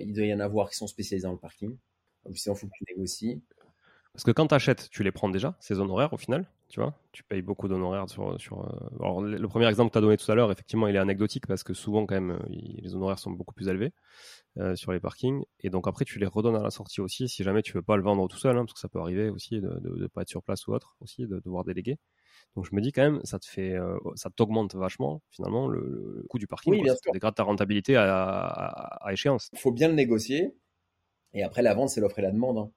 il 0.00 0.12
doit 0.14 0.24
y 0.26 0.34
en 0.34 0.40
avoir 0.40 0.68
qui 0.70 0.76
sont 0.76 0.88
spécialisés 0.88 1.26
dans 1.28 1.32
le 1.32 1.38
parking. 1.38 1.76
Sinon, 2.34 2.54
il 2.56 2.58
faut 2.58 2.66
que 2.66 2.72
tu 2.72 2.84
négocies. 2.88 3.42
Parce 4.18 4.24
que 4.24 4.32
quand 4.32 4.48
tu 4.48 4.54
achètes, 4.56 4.90
tu 4.90 5.04
les 5.04 5.12
prends 5.12 5.28
déjà, 5.28 5.54
ces 5.60 5.78
honoraires 5.78 6.12
au 6.12 6.16
final, 6.16 6.50
tu 6.68 6.80
vois. 6.80 6.92
Tu 7.12 7.22
payes 7.22 7.40
beaucoup 7.40 7.68
d'honoraires 7.68 8.10
sur. 8.10 8.40
sur 8.40 8.64
euh, 8.64 8.96
Alors, 8.98 9.20
le 9.22 9.46
premier 9.46 9.68
exemple 9.68 9.90
que 9.90 9.92
tu 9.92 9.98
as 9.98 10.00
donné 10.00 10.16
tout 10.16 10.32
à 10.32 10.34
l'heure, 10.34 10.50
effectivement, 10.50 10.88
il 10.88 10.96
est 10.96 10.98
anecdotique 10.98 11.46
parce 11.46 11.62
que 11.62 11.72
souvent, 11.72 12.04
quand 12.04 12.16
même, 12.16 12.36
les 12.48 12.96
honoraires 12.96 13.20
sont 13.20 13.30
beaucoup 13.30 13.54
plus 13.54 13.68
élevés 13.68 13.92
euh, 14.56 14.74
sur 14.74 14.90
les 14.90 14.98
parkings. 14.98 15.44
Et 15.60 15.70
donc, 15.70 15.86
après, 15.86 16.04
tu 16.04 16.18
les 16.18 16.26
redonnes 16.26 16.56
à 16.56 16.62
la 16.64 16.70
sortie 16.70 17.00
aussi 17.00 17.28
si 17.28 17.44
jamais 17.44 17.62
tu 17.62 17.74
veux 17.74 17.82
pas 17.82 17.96
le 17.96 18.02
vendre 18.02 18.26
tout 18.26 18.38
seul, 18.38 18.56
hein, 18.56 18.64
parce 18.64 18.72
que 18.72 18.80
ça 18.80 18.88
peut 18.88 18.98
arriver 18.98 19.28
aussi 19.28 19.60
de 19.60 19.80
ne 19.84 20.08
pas 20.08 20.22
être 20.22 20.28
sur 20.28 20.42
place 20.42 20.66
ou 20.66 20.72
autre, 20.72 20.96
aussi, 21.00 21.28
de 21.28 21.38
devoir 21.38 21.62
déléguer. 21.62 21.96
Donc, 22.56 22.66
je 22.68 22.74
me 22.74 22.80
dis 22.80 22.90
quand 22.90 23.02
même, 23.02 23.20
ça 23.22 23.38
te 23.38 23.46
fait, 23.46 23.74
euh, 23.74 23.96
ça 24.16 24.30
t'augmente 24.30 24.74
vachement, 24.74 25.22
finalement, 25.30 25.68
le, 25.68 26.24
coût 26.28 26.40
du 26.40 26.48
parking. 26.48 26.72
Oui, 26.72 26.82
bien 26.82 26.96
Ça 26.96 27.12
dégrade 27.12 27.36
ta 27.36 27.44
rentabilité 27.44 27.94
à, 27.94 28.24
à, 28.24 29.12
échéance. 29.12 29.48
Il 29.52 29.60
faut 29.60 29.70
bien 29.70 29.86
le 29.86 29.94
négocier. 29.94 30.56
Et 31.34 31.44
après, 31.44 31.62
la 31.62 31.74
vente, 31.74 31.90
c'est 31.90 32.00
l'offre 32.00 32.18
et 32.18 32.22
la 32.22 32.32
demande. 32.32 32.58
Hein 32.58 32.72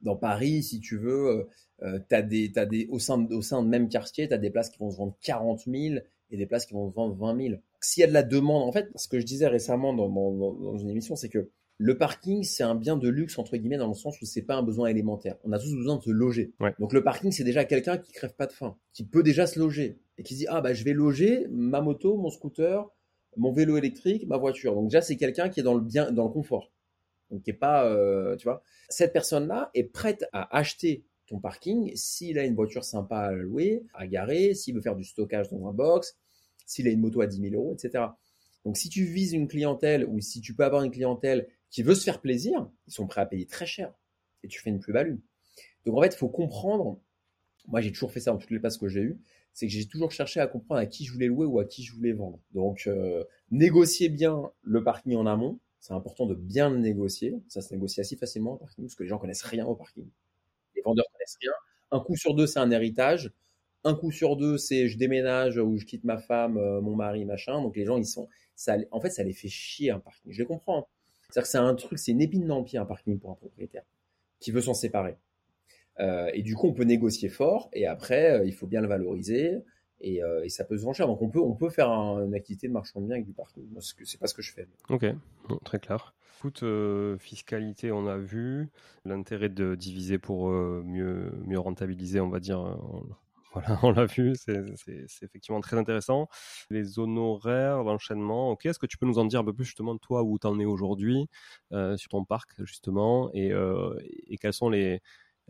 dans 0.00 0.16
Paris, 0.16 0.62
si 0.62 0.80
tu 0.80 0.96
veux, 0.96 1.28
euh, 1.28 1.44
euh 1.82 2.00
as 2.10 2.22
des, 2.22 2.52
t'as 2.52 2.66
des, 2.66 2.86
au 2.90 2.98
sein, 2.98 3.26
au 3.30 3.42
sein 3.42 3.62
de 3.62 3.68
même 3.68 3.88
quartier, 3.88 4.28
tu 4.28 4.34
as 4.34 4.38
des 4.38 4.50
places 4.50 4.70
qui 4.70 4.78
vont 4.78 4.90
se 4.90 4.96
vendre 4.96 5.16
40 5.22 5.64
000 5.66 6.00
et 6.30 6.36
des 6.36 6.46
places 6.46 6.66
qui 6.66 6.74
vont 6.74 6.88
se 6.90 6.94
vendre 6.94 7.14
20 7.14 7.40
000. 7.48 7.54
S'il 7.80 8.00
y 8.02 8.04
a 8.04 8.06
de 8.06 8.12
la 8.12 8.22
demande, 8.22 8.62
en 8.62 8.72
fait, 8.72 8.88
ce 8.96 9.08
que 9.08 9.18
je 9.18 9.24
disais 9.24 9.46
récemment 9.46 9.94
dans, 9.94 10.08
dans, 10.08 10.52
dans 10.52 10.78
une 10.78 10.90
émission, 10.90 11.16
c'est 11.16 11.28
que 11.28 11.50
le 11.80 11.96
parking, 11.96 12.42
c'est 12.42 12.64
un 12.64 12.74
bien 12.74 12.96
de 12.96 13.08
luxe, 13.08 13.38
entre 13.38 13.56
guillemets, 13.56 13.78
dans 13.78 13.86
le 13.86 13.94
sens 13.94 14.20
où 14.20 14.26
c'est 14.26 14.42
pas 14.42 14.56
un 14.56 14.64
besoin 14.64 14.88
élémentaire. 14.88 15.36
On 15.44 15.52
a 15.52 15.58
tous 15.60 15.72
besoin 15.74 15.96
de 15.96 16.02
se 16.02 16.10
loger. 16.10 16.52
Donc 16.80 16.92
le 16.92 17.04
parking, 17.04 17.30
c'est 17.30 17.44
déjà 17.44 17.64
quelqu'un 17.64 17.98
qui 17.98 18.10
crève 18.10 18.34
pas 18.34 18.46
de 18.46 18.52
faim, 18.52 18.76
qui 18.92 19.04
peut 19.04 19.22
déjà 19.22 19.46
se 19.46 19.60
loger 19.60 20.00
et 20.18 20.24
qui 20.24 20.34
se 20.34 20.40
dit, 20.40 20.46
ah 20.48 20.60
bah 20.60 20.74
je 20.74 20.82
vais 20.82 20.92
loger 20.92 21.46
ma 21.50 21.80
moto, 21.80 22.16
mon 22.16 22.30
scooter, 22.30 22.84
mon 23.36 23.52
vélo 23.52 23.76
électrique, 23.76 24.26
ma 24.26 24.36
voiture. 24.36 24.74
Donc 24.74 24.88
déjà, 24.88 25.00
c'est 25.00 25.16
quelqu'un 25.16 25.48
qui 25.48 25.60
est 25.60 25.62
dans 25.62 25.74
le 25.74 25.80
bien, 25.80 26.10
dans 26.10 26.24
le 26.24 26.30
confort 26.30 26.72
donc 27.30 27.46
est 27.48 27.52
pas, 27.52 27.86
euh, 27.86 28.36
tu 28.36 28.44
vois, 28.44 28.62
cette 28.88 29.12
personne-là 29.12 29.70
est 29.74 29.84
prête 29.84 30.24
à 30.32 30.56
acheter 30.56 31.04
ton 31.26 31.38
parking 31.38 31.92
s'il 31.94 32.38
a 32.38 32.44
une 32.44 32.54
voiture 32.54 32.84
sympa 32.84 33.18
à 33.18 33.32
louer, 33.32 33.84
à 33.94 34.06
garer, 34.06 34.54
s'il 34.54 34.74
veut 34.74 34.80
faire 34.80 34.96
du 34.96 35.04
stockage 35.04 35.50
dans 35.50 35.66
un 35.68 35.72
box, 35.72 36.16
s'il 36.64 36.88
a 36.88 36.90
une 36.90 37.00
moto 37.00 37.20
à 37.20 37.26
10 37.26 37.50
000 37.50 37.54
euros, 37.54 37.74
etc. 37.74 38.04
Donc 38.64 38.76
si 38.76 38.88
tu 38.88 39.04
vises 39.04 39.32
une 39.32 39.48
clientèle 39.48 40.06
ou 40.06 40.20
si 40.20 40.40
tu 40.40 40.54
peux 40.54 40.64
avoir 40.64 40.82
une 40.82 40.90
clientèle 40.90 41.48
qui 41.70 41.82
veut 41.82 41.94
se 41.94 42.04
faire 42.04 42.20
plaisir, 42.20 42.68
ils 42.86 42.92
sont 42.92 43.06
prêts 43.06 43.20
à 43.20 43.26
payer 43.26 43.46
très 43.46 43.66
cher 43.66 43.92
et 44.42 44.48
tu 44.48 44.60
fais 44.60 44.70
une 44.70 44.80
plus-value. 44.80 45.16
Donc 45.84 45.96
en 45.96 46.02
fait, 46.02 46.14
il 46.14 46.18
faut 46.18 46.28
comprendre. 46.28 47.00
Moi, 47.66 47.80
j'ai 47.80 47.92
toujours 47.92 48.12
fait 48.12 48.20
ça 48.20 48.32
dans 48.32 48.38
toutes 48.38 48.50
les 48.50 48.60
places 48.60 48.78
que 48.78 48.88
j'ai 48.88 49.00
eues. 49.00 49.20
C'est 49.52 49.66
que 49.66 49.72
j'ai 49.72 49.86
toujours 49.86 50.12
cherché 50.12 50.40
à 50.40 50.46
comprendre 50.46 50.80
à 50.80 50.86
qui 50.86 51.04
je 51.04 51.12
voulais 51.12 51.26
louer 51.26 51.46
ou 51.46 51.58
à 51.58 51.64
qui 51.64 51.82
je 51.82 51.94
voulais 51.94 52.12
vendre. 52.12 52.40
Donc, 52.52 52.86
euh, 52.86 53.24
négocier 53.50 54.08
bien 54.08 54.50
le 54.62 54.84
parking 54.84 55.16
en 55.16 55.26
amont, 55.26 55.58
c'est 55.80 55.92
important 55.92 56.26
de 56.26 56.34
bien 56.34 56.70
le 56.70 56.78
négocier. 56.78 57.34
Ça 57.48 57.60
se 57.60 57.72
négocie 57.72 58.00
assez 58.00 58.16
facilement 58.16 58.54
au 58.54 58.56
parking 58.56 58.84
parce 58.84 58.94
que 58.94 59.02
les 59.02 59.08
gens 59.08 59.18
connaissent 59.18 59.42
rien 59.42 59.66
au 59.66 59.74
parking. 59.74 60.08
Les 60.74 60.82
vendeurs 60.82 61.06
connaissent 61.12 61.38
rien. 61.40 61.52
Un 61.90 62.00
coup 62.00 62.16
sur 62.16 62.34
deux, 62.34 62.46
c'est 62.46 62.58
un 62.58 62.70
héritage. 62.70 63.32
Un 63.84 63.94
coup 63.94 64.10
sur 64.10 64.36
deux, 64.36 64.58
c'est 64.58 64.88
je 64.88 64.98
déménage 64.98 65.56
ou 65.58 65.78
je 65.78 65.84
quitte 65.84 66.04
ma 66.04 66.18
femme, 66.18 66.58
euh, 66.58 66.80
mon 66.80 66.96
mari, 66.96 67.24
machin. 67.24 67.62
Donc 67.62 67.76
les 67.76 67.84
gens, 67.84 67.96
ils 67.96 68.06
sont, 68.06 68.28
en 68.90 69.00
fait, 69.00 69.10
ça 69.10 69.22
les 69.22 69.32
fait 69.32 69.48
chier 69.48 69.90
un 69.90 70.00
parking. 70.00 70.32
Je 70.32 70.38
les 70.38 70.46
comprends. 70.46 70.88
C'est-à-dire 71.30 71.42
que 71.42 71.48
c'est 71.48 71.58
un 71.58 71.74
truc, 71.74 71.98
c'est 71.98 72.12
une 72.12 72.20
épine 72.20 72.46
dans 72.46 72.58
le 72.58 72.64
pied 72.64 72.78
un 72.78 72.86
parking 72.86 73.18
pour 73.18 73.30
un 73.30 73.34
propriétaire 73.34 73.84
qui 74.40 74.50
veut 74.50 74.60
s'en 74.60 74.74
séparer. 74.74 75.16
Euh, 76.00 76.30
et 76.32 76.42
du 76.42 76.54
coup, 76.54 76.68
on 76.68 76.72
peut 76.72 76.84
négocier 76.84 77.28
fort 77.28 77.68
et 77.72 77.86
après, 77.86 78.40
euh, 78.40 78.44
il 78.46 78.54
faut 78.54 78.66
bien 78.66 78.80
le 78.80 78.88
valoriser. 78.88 79.58
Euh, 80.04 80.42
et, 80.44 80.48
ça 80.48 80.64
peut 80.64 80.76
se 80.76 80.82
vendre 80.82 80.96
cher. 80.96 81.06
Donc 81.06 81.22
on 81.22 81.28
peut, 81.28 81.40
on 81.40 81.54
peut 81.54 81.70
faire 81.70 81.90
une 81.90 82.34
activité 82.34 82.68
de 82.68 82.72
marchand 82.72 83.00
de 83.00 83.06
biens 83.06 83.16
avec 83.16 83.26
du 83.26 83.32
parking. 83.32 83.64
C'est 83.80 84.20
pas 84.20 84.26
ce 84.26 84.34
que 84.34 84.42
je 84.42 84.52
fais. 84.52 84.68
Ok, 84.88 85.06
très 85.64 85.78
clair. 85.78 86.14
Écoute, 86.38 86.62
euh, 86.62 87.18
fiscalité, 87.18 87.90
on 87.90 88.06
a 88.06 88.16
vu 88.16 88.68
l'intérêt 89.04 89.48
de 89.48 89.74
diviser 89.74 90.18
pour 90.18 90.50
euh, 90.50 90.82
mieux, 90.86 91.32
mieux 91.46 91.58
rentabiliser, 91.58 92.20
on 92.20 92.28
va 92.28 92.38
dire. 92.38 92.78
voilà, 93.52 93.80
on 93.82 93.90
l'a 93.90 94.04
vu, 94.04 94.34
c'est 94.36 94.62
effectivement 95.22 95.60
très 95.60 95.76
intéressant. 95.76 96.28
Les 96.70 97.00
honoraires, 97.00 97.82
l'enchaînement, 97.82 98.50
ok, 98.50 98.66
est-ce 98.66 98.78
que 98.78 98.86
tu 98.86 98.98
peux 98.98 99.06
nous 99.06 99.18
en 99.18 99.24
dire 99.24 99.40
un 99.40 99.44
peu 99.44 99.54
plus 99.54 99.64
justement 99.64 99.96
toi, 99.96 100.22
où 100.22 100.38
tu 100.38 100.46
en 100.46 100.60
es 100.60 100.64
aujourd'hui, 100.64 101.26
sur 101.72 102.08
ton 102.10 102.24
parc 102.24 102.50
justement, 102.58 103.30
et, 103.32 103.50
et 104.28 104.36
quels 104.36 104.52
sont 104.52 104.68
les, 104.68 105.00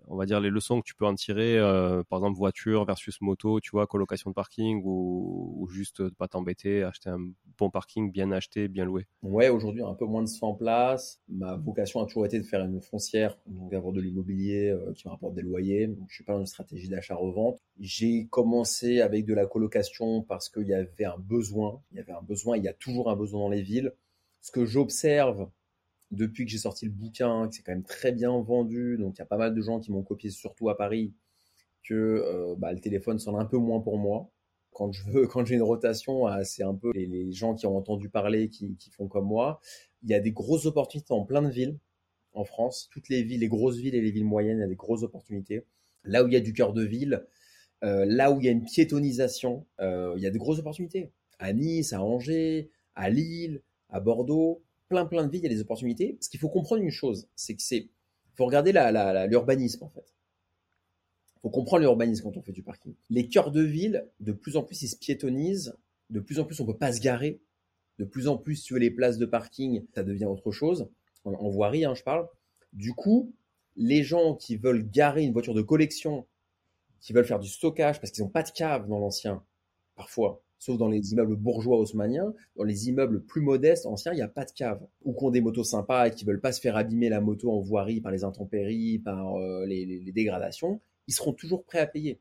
on 0.07 0.17
va 0.17 0.27
dire 0.27 0.41
les 0.41 0.51
leçons 0.51 0.81
que 0.81 0.87
tu 0.87 0.95
peux 0.95 1.07
en 1.07 1.15
tirer, 1.15 1.59
euh, 1.59 2.03
par 2.05 2.21
exemple 2.21 2.37
voiture 2.37 2.85
versus 2.85 3.21
moto, 3.21 3.61
tu 3.61 3.71
vois, 3.71 3.87
colocation 3.87 4.31
de 4.31 4.35
parking 4.35 4.83
ou, 4.85 5.69
juste 5.71 6.03
de 6.03 6.11
pas 6.11 6.29
t'embêter, 6.29 6.83
acheter 6.83 7.11
un 7.11 7.21
bon 7.59 7.71
parking 7.71 8.11
bien 8.11 8.31
acheté, 8.31 8.69
bien 8.69 8.85
loué. 8.85 9.07
Ouais, 9.23 9.49
aujourd'hui 9.49 9.83
un 9.83 9.95
peu 9.95 10.05
moins 10.05 10.23
de 10.23 10.29
100 10.29 10.55
places. 10.55 11.21
Ma 11.29 11.57
vocation 11.57 12.01
a 12.01 12.07
toujours 12.07 12.27
été 12.27 12.39
de 12.39 12.45
faire 12.45 12.65
une 12.65 12.81
foncière, 12.81 13.39
donc 13.47 13.71
d'avoir 13.71 13.93
de 13.93 14.01
l'immobilier 14.01 14.71
euh, 14.71 14.93
qui 14.95 15.07
me 15.07 15.11
rapporte 15.11 15.35
des 15.35 15.43
loyers. 15.43 15.89
Donc, 15.89 16.07
je 16.09 16.15
suis 16.15 16.25
pas 16.25 16.35
dans 16.35 16.41
une 16.41 16.47
stratégie 16.47 16.89
d'achat-revente. 16.89 17.61
J'ai 17.81 18.27
commencé 18.27 19.01
avec 19.01 19.27
de 19.27 19.35
la 19.35 19.47
colocation 19.47 20.23
parce 20.23 20.49
qu'il 20.49 20.67
y 20.67 20.75
avait 20.75 21.05
un 21.05 21.19
besoin. 21.19 21.83
Il 21.93 21.99
y 21.99 22.01
avait 22.01 22.13
un 22.13 22.23
besoin. 22.23 22.57
Il 22.57 22.65
y 22.65 22.69
a 22.69 22.75
toujours 22.75 23.11
un 23.11 23.17
besoin 23.17 23.41
dans 23.41 23.49
les 23.49 23.63
villes. 23.63 23.93
Ce 24.41 24.53
que 24.53 24.65
j'observe 24.65 25.49
depuis 26.11 26.45
que 26.45 26.51
j'ai 26.51 26.59
sorti 26.59 26.87
le 26.87 26.91
bouquin, 26.91 27.49
que 27.49 27.55
c'est 27.55 27.63
quand 27.63 27.73
même 27.73 27.85
très 27.85 28.13
bien 28.13 28.39
vendu, 28.41 28.97
donc 28.99 29.17
il 29.17 29.19
y 29.19 29.23
a 29.23 29.27
pas 29.27 29.37
mal 29.37 29.55
de 29.55 29.61
gens 29.61 29.81
qui 29.81 29.93
m'ont 29.93 30.03
copié, 30.03 30.31
surtout 30.31 30.69
à 30.71 30.77
Paris, 30.77 31.13
que 31.85 31.95
euh, 31.95 32.55
bah, 32.57 32.73
le 32.73 32.81
téléphone 32.81 33.19
sonne 33.19 33.37
un 33.37 33.45
peu 33.45 33.59
moins 33.59 33.81
pour 33.81 33.99
moi. 33.99 34.31
Quand 34.73 34.93
je 34.93 35.05
veux, 35.11 35.27
quand 35.29 35.45
j'ai 35.45 35.57
une 35.57 35.63
rotation, 35.63 36.27
ah, 36.27 36.45
c'est 36.45 36.63
un 36.63 36.75
peu 36.75 36.93
les, 36.95 37.33
gens 37.33 37.55
qui 37.55 37.67
ont 37.67 37.77
entendu 37.77 38.09
parler 38.09 38.49
qui, 38.49 38.77
font 38.93 39.09
comme 39.09 39.27
moi. 39.27 39.61
Il 40.03 40.11
y 40.11 40.15
a 40.15 40.21
des 40.21 40.33
grosses 40.33 40.67
opportunités 40.67 41.13
en 41.13 41.25
plein 41.25 41.43
de 41.43 41.51
villes 41.51 41.79
en 42.33 42.45
France. 42.45 42.89
Toutes 42.93 43.09
les 43.09 43.23
villes, 43.23 43.41
les 43.41 43.49
grosses 43.49 43.79
villes 43.79 43.95
et 43.95 44.01
les 44.01 44.11
villes 44.11 44.25
moyennes, 44.25 44.59
il 44.59 44.61
y 44.61 44.65
a 44.65 44.69
des 44.69 44.77
grosses 44.77 45.03
opportunités. 45.03 45.65
Là 46.05 46.25
où 46.25 46.29
il 46.29 46.35
y 46.35 46.37
a 46.37 46.41
du 46.41 46.53
cœur 46.53 46.73
de 46.73 46.85
ville, 46.85 47.27
euh, 47.85 48.05
là 48.07 48.33
où 48.33 48.41
il 48.41 48.47
y 48.47 48.49
a 48.49 48.53
une 48.53 48.65
piétonisation, 48.65 49.67
euh, 49.81 50.15
il 50.17 50.23
y 50.23 50.27
a 50.27 50.31
de 50.31 50.39
grosses 50.39 50.59
opportunités. 50.59 51.13
À 51.39 51.53
Nice, 51.53 51.93
à 51.93 52.03
Angers, 52.03 52.71
à 52.95 53.11
Lille, 53.11 53.63
à 53.91 54.01
Bordeaux, 54.01 54.63
plein 54.89 55.07
plein 55.07 55.27
de 55.27 55.31
villes, 55.31 55.43
il 55.43 55.51
y 55.51 55.53
a 55.53 55.55
des 55.55 55.61
opportunités. 55.61 56.19
Ce 56.21 56.29
qu'il 56.29 56.41
faut 56.41 56.49
comprendre 56.49 56.83
une 56.83 56.91
chose, 56.91 57.29
c'est 57.37 57.55
que 57.55 57.63
c'est, 57.63 57.89
faut 58.35 58.47
regarder 58.47 58.73
l'urbanisme 59.29 59.85
en 59.85 59.89
fait. 59.89 60.15
Faut 61.43 61.51
comprendre 61.51 61.83
l'urbanisme 61.83 62.25
quand 62.25 62.37
on 62.37 62.43
fait 62.43 62.53
du 62.53 62.63
parking. 62.63 62.95
Les 63.11 63.29
cœurs 63.29 63.53
de 63.53 63.63
ville, 63.63 64.09
de 64.21 64.33
plus 64.33 64.57
en 64.57 64.63
plus, 64.63 64.83
ils 64.83 64.89
se 64.89 64.97
piétonisent. 64.97 65.77
De 66.11 66.21
plus 66.21 66.41
en 66.41 66.45
plus, 66.45 66.61
on 66.61 66.67
peut 66.67 66.77
pas 66.77 66.93
se 66.93 67.01
garer. 67.01 67.41
De 67.99 68.05
plus 68.05 68.29
en 68.29 68.37
plus, 68.37 68.63
tu 68.63 68.75
veux 68.75 68.81
les 68.81 68.91
places 68.91 69.19
de 69.19 69.27
parking, 69.27 69.85
ça 69.95 70.03
devient 70.03 70.25
autre 70.25 70.51
chose. 70.51 70.89
En, 71.25 71.49
voirie, 71.49 71.85
hein, 71.85 71.95
je 71.95 72.03
parle. 72.03 72.27
Du 72.73 72.95
coup, 72.95 73.35
les 73.77 74.03
gens 74.03 74.35
qui 74.35 74.57
veulent 74.57 74.89
garer 74.89 75.25
une 75.25 75.33
voiture 75.33 75.55
de 75.55 75.63
collection, 75.63 76.27
qui 77.01 77.13
veulent 77.13 77.25
faire 77.25 77.39
du 77.39 77.49
stockage 77.49 78.01
parce 78.01 78.11
qu'ils 78.11 78.25
n'ont 78.25 78.31
pas 78.31 78.43
de 78.43 78.51
cave 78.51 78.89
dans 78.89 78.99
l'ancien, 78.99 79.45
parfois, 79.95 80.43
sauf 80.59 80.77
dans 80.77 80.89
les 80.89 81.13
immeubles 81.13 81.37
bourgeois 81.37 81.79
haussmanniens. 81.79 82.35
Dans 82.57 82.65
les 82.65 82.89
immeubles 82.89 83.23
plus 83.23 83.41
modestes, 83.41 83.87
anciens, 83.87 84.13
il 84.13 84.17
n'y 84.17 84.23
a 84.23 84.29
pas 84.29 84.45
de 84.45 84.53
cave. 84.53 84.81
Ou 85.05 85.13
qu'on 85.13 85.31
des 85.31 85.41
motos 85.41 85.65
sympas 85.65 86.09
et 86.09 86.11
qui 86.11 86.25
veulent 86.25 86.41
pas 86.41 86.53
se 86.53 86.61
faire 86.61 86.77
abîmer 86.77 87.09
la 87.09 87.21
moto 87.21 87.53
en 87.53 87.61
voirie 87.61 88.01
par 88.01 88.13
les 88.13 88.25
intempéries, 88.25 88.99
par 88.99 89.37
euh, 89.37 89.65
les, 89.67 90.13
dégradations, 90.13 90.81
ils 91.07 91.15
seront 91.15 91.33
toujours 91.33 91.65
prêts 91.65 91.79
à 91.79 91.87
payer. 91.87 92.21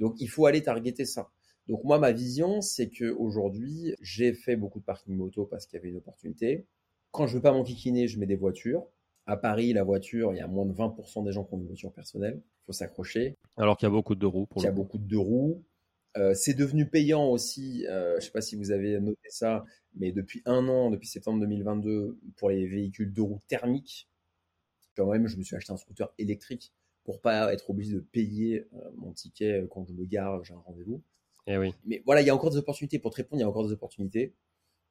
Donc 0.00 0.20
il 0.20 0.28
faut 0.28 0.46
aller 0.46 0.62
targeter 0.62 1.04
ça. 1.04 1.30
Donc 1.68 1.82
moi, 1.84 1.98
ma 1.98 2.12
vision, 2.12 2.60
c'est 2.60 2.90
que 2.90 3.10
aujourd'hui, 3.12 3.94
j'ai 4.00 4.34
fait 4.34 4.56
beaucoup 4.56 4.80
de 4.80 4.84
parking 4.84 5.14
moto 5.14 5.46
parce 5.46 5.66
qu'il 5.66 5.78
y 5.78 5.80
avait 5.80 5.88
une 5.88 5.96
opportunité. 5.96 6.66
Quand 7.10 7.26
je 7.26 7.36
veux 7.36 7.42
pas 7.42 7.52
m'enquiquiner, 7.52 8.08
je 8.08 8.18
mets 8.18 8.26
des 8.26 8.36
voitures. 8.36 8.84
À 9.26 9.38
Paris, 9.38 9.72
la 9.72 9.84
voiture, 9.84 10.34
il 10.34 10.36
y 10.36 10.40
a 10.40 10.46
moins 10.46 10.66
de 10.66 10.74
20% 10.74 11.24
des 11.24 11.32
gens 11.32 11.44
qui 11.44 11.54
ont 11.54 11.58
une 11.58 11.66
voiture 11.66 11.92
personnelle. 11.92 12.42
Il 12.44 12.66
faut 12.66 12.72
s'accrocher. 12.72 13.36
Alors 13.56 13.78
qu'il 13.78 13.86
y 13.86 13.90
a 13.90 13.92
beaucoup 13.92 14.14
de 14.14 14.20
deux 14.20 14.26
roues. 14.26 14.46
Pour 14.46 14.60
il 14.60 14.64
y 14.66 14.68
a 14.68 14.72
beaucoup 14.72 14.98
de 14.98 15.04
deux 15.04 15.18
roues. 15.18 15.62
Euh, 16.16 16.34
c'est 16.34 16.54
devenu 16.54 16.88
payant 16.88 17.28
aussi, 17.28 17.86
euh, 17.86 18.12
je 18.12 18.16
ne 18.16 18.20
sais 18.20 18.30
pas 18.30 18.40
si 18.40 18.54
vous 18.54 18.70
avez 18.70 19.00
noté 19.00 19.28
ça, 19.30 19.64
mais 19.96 20.12
depuis 20.12 20.42
un 20.44 20.68
an, 20.68 20.90
depuis 20.90 21.08
septembre 21.08 21.40
2022, 21.40 22.18
pour 22.36 22.50
les 22.50 22.66
véhicules 22.66 23.12
de 23.12 23.20
roues 23.20 23.40
thermiques, 23.48 24.08
quand 24.96 25.10
même, 25.10 25.26
je 25.26 25.36
me 25.36 25.42
suis 25.42 25.56
acheté 25.56 25.72
un 25.72 25.76
scooter 25.76 26.12
électrique 26.18 26.72
pour 27.02 27.20
pas 27.20 27.52
être 27.52 27.68
obligé 27.68 27.94
de 27.94 28.00
payer 28.00 28.66
euh, 28.74 28.90
mon 28.96 29.12
ticket 29.12 29.66
quand 29.70 29.84
je 29.84 29.92
me 29.92 30.04
gare, 30.04 30.44
j'ai 30.44 30.54
un 30.54 30.58
rendez-vous. 30.58 31.02
Eh 31.46 31.58
oui. 31.58 31.74
Mais 31.84 32.02
voilà, 32.06 32.22
il 32.22 32.26
y 32.26 32.30
a 32.30 32.34
encore 32.34 32.50
des 32.50 32.56
opportunités. 32.56 32.98
Pour 32.98 33.10
te 33.10 33.16
répondre, 33.16 33.40
il 33.40 33.42
y 33.42 33.44
a 33.44 33.48
encore 33.48 33.66
des 33.66 33.72
opportunités. 33.72 34.34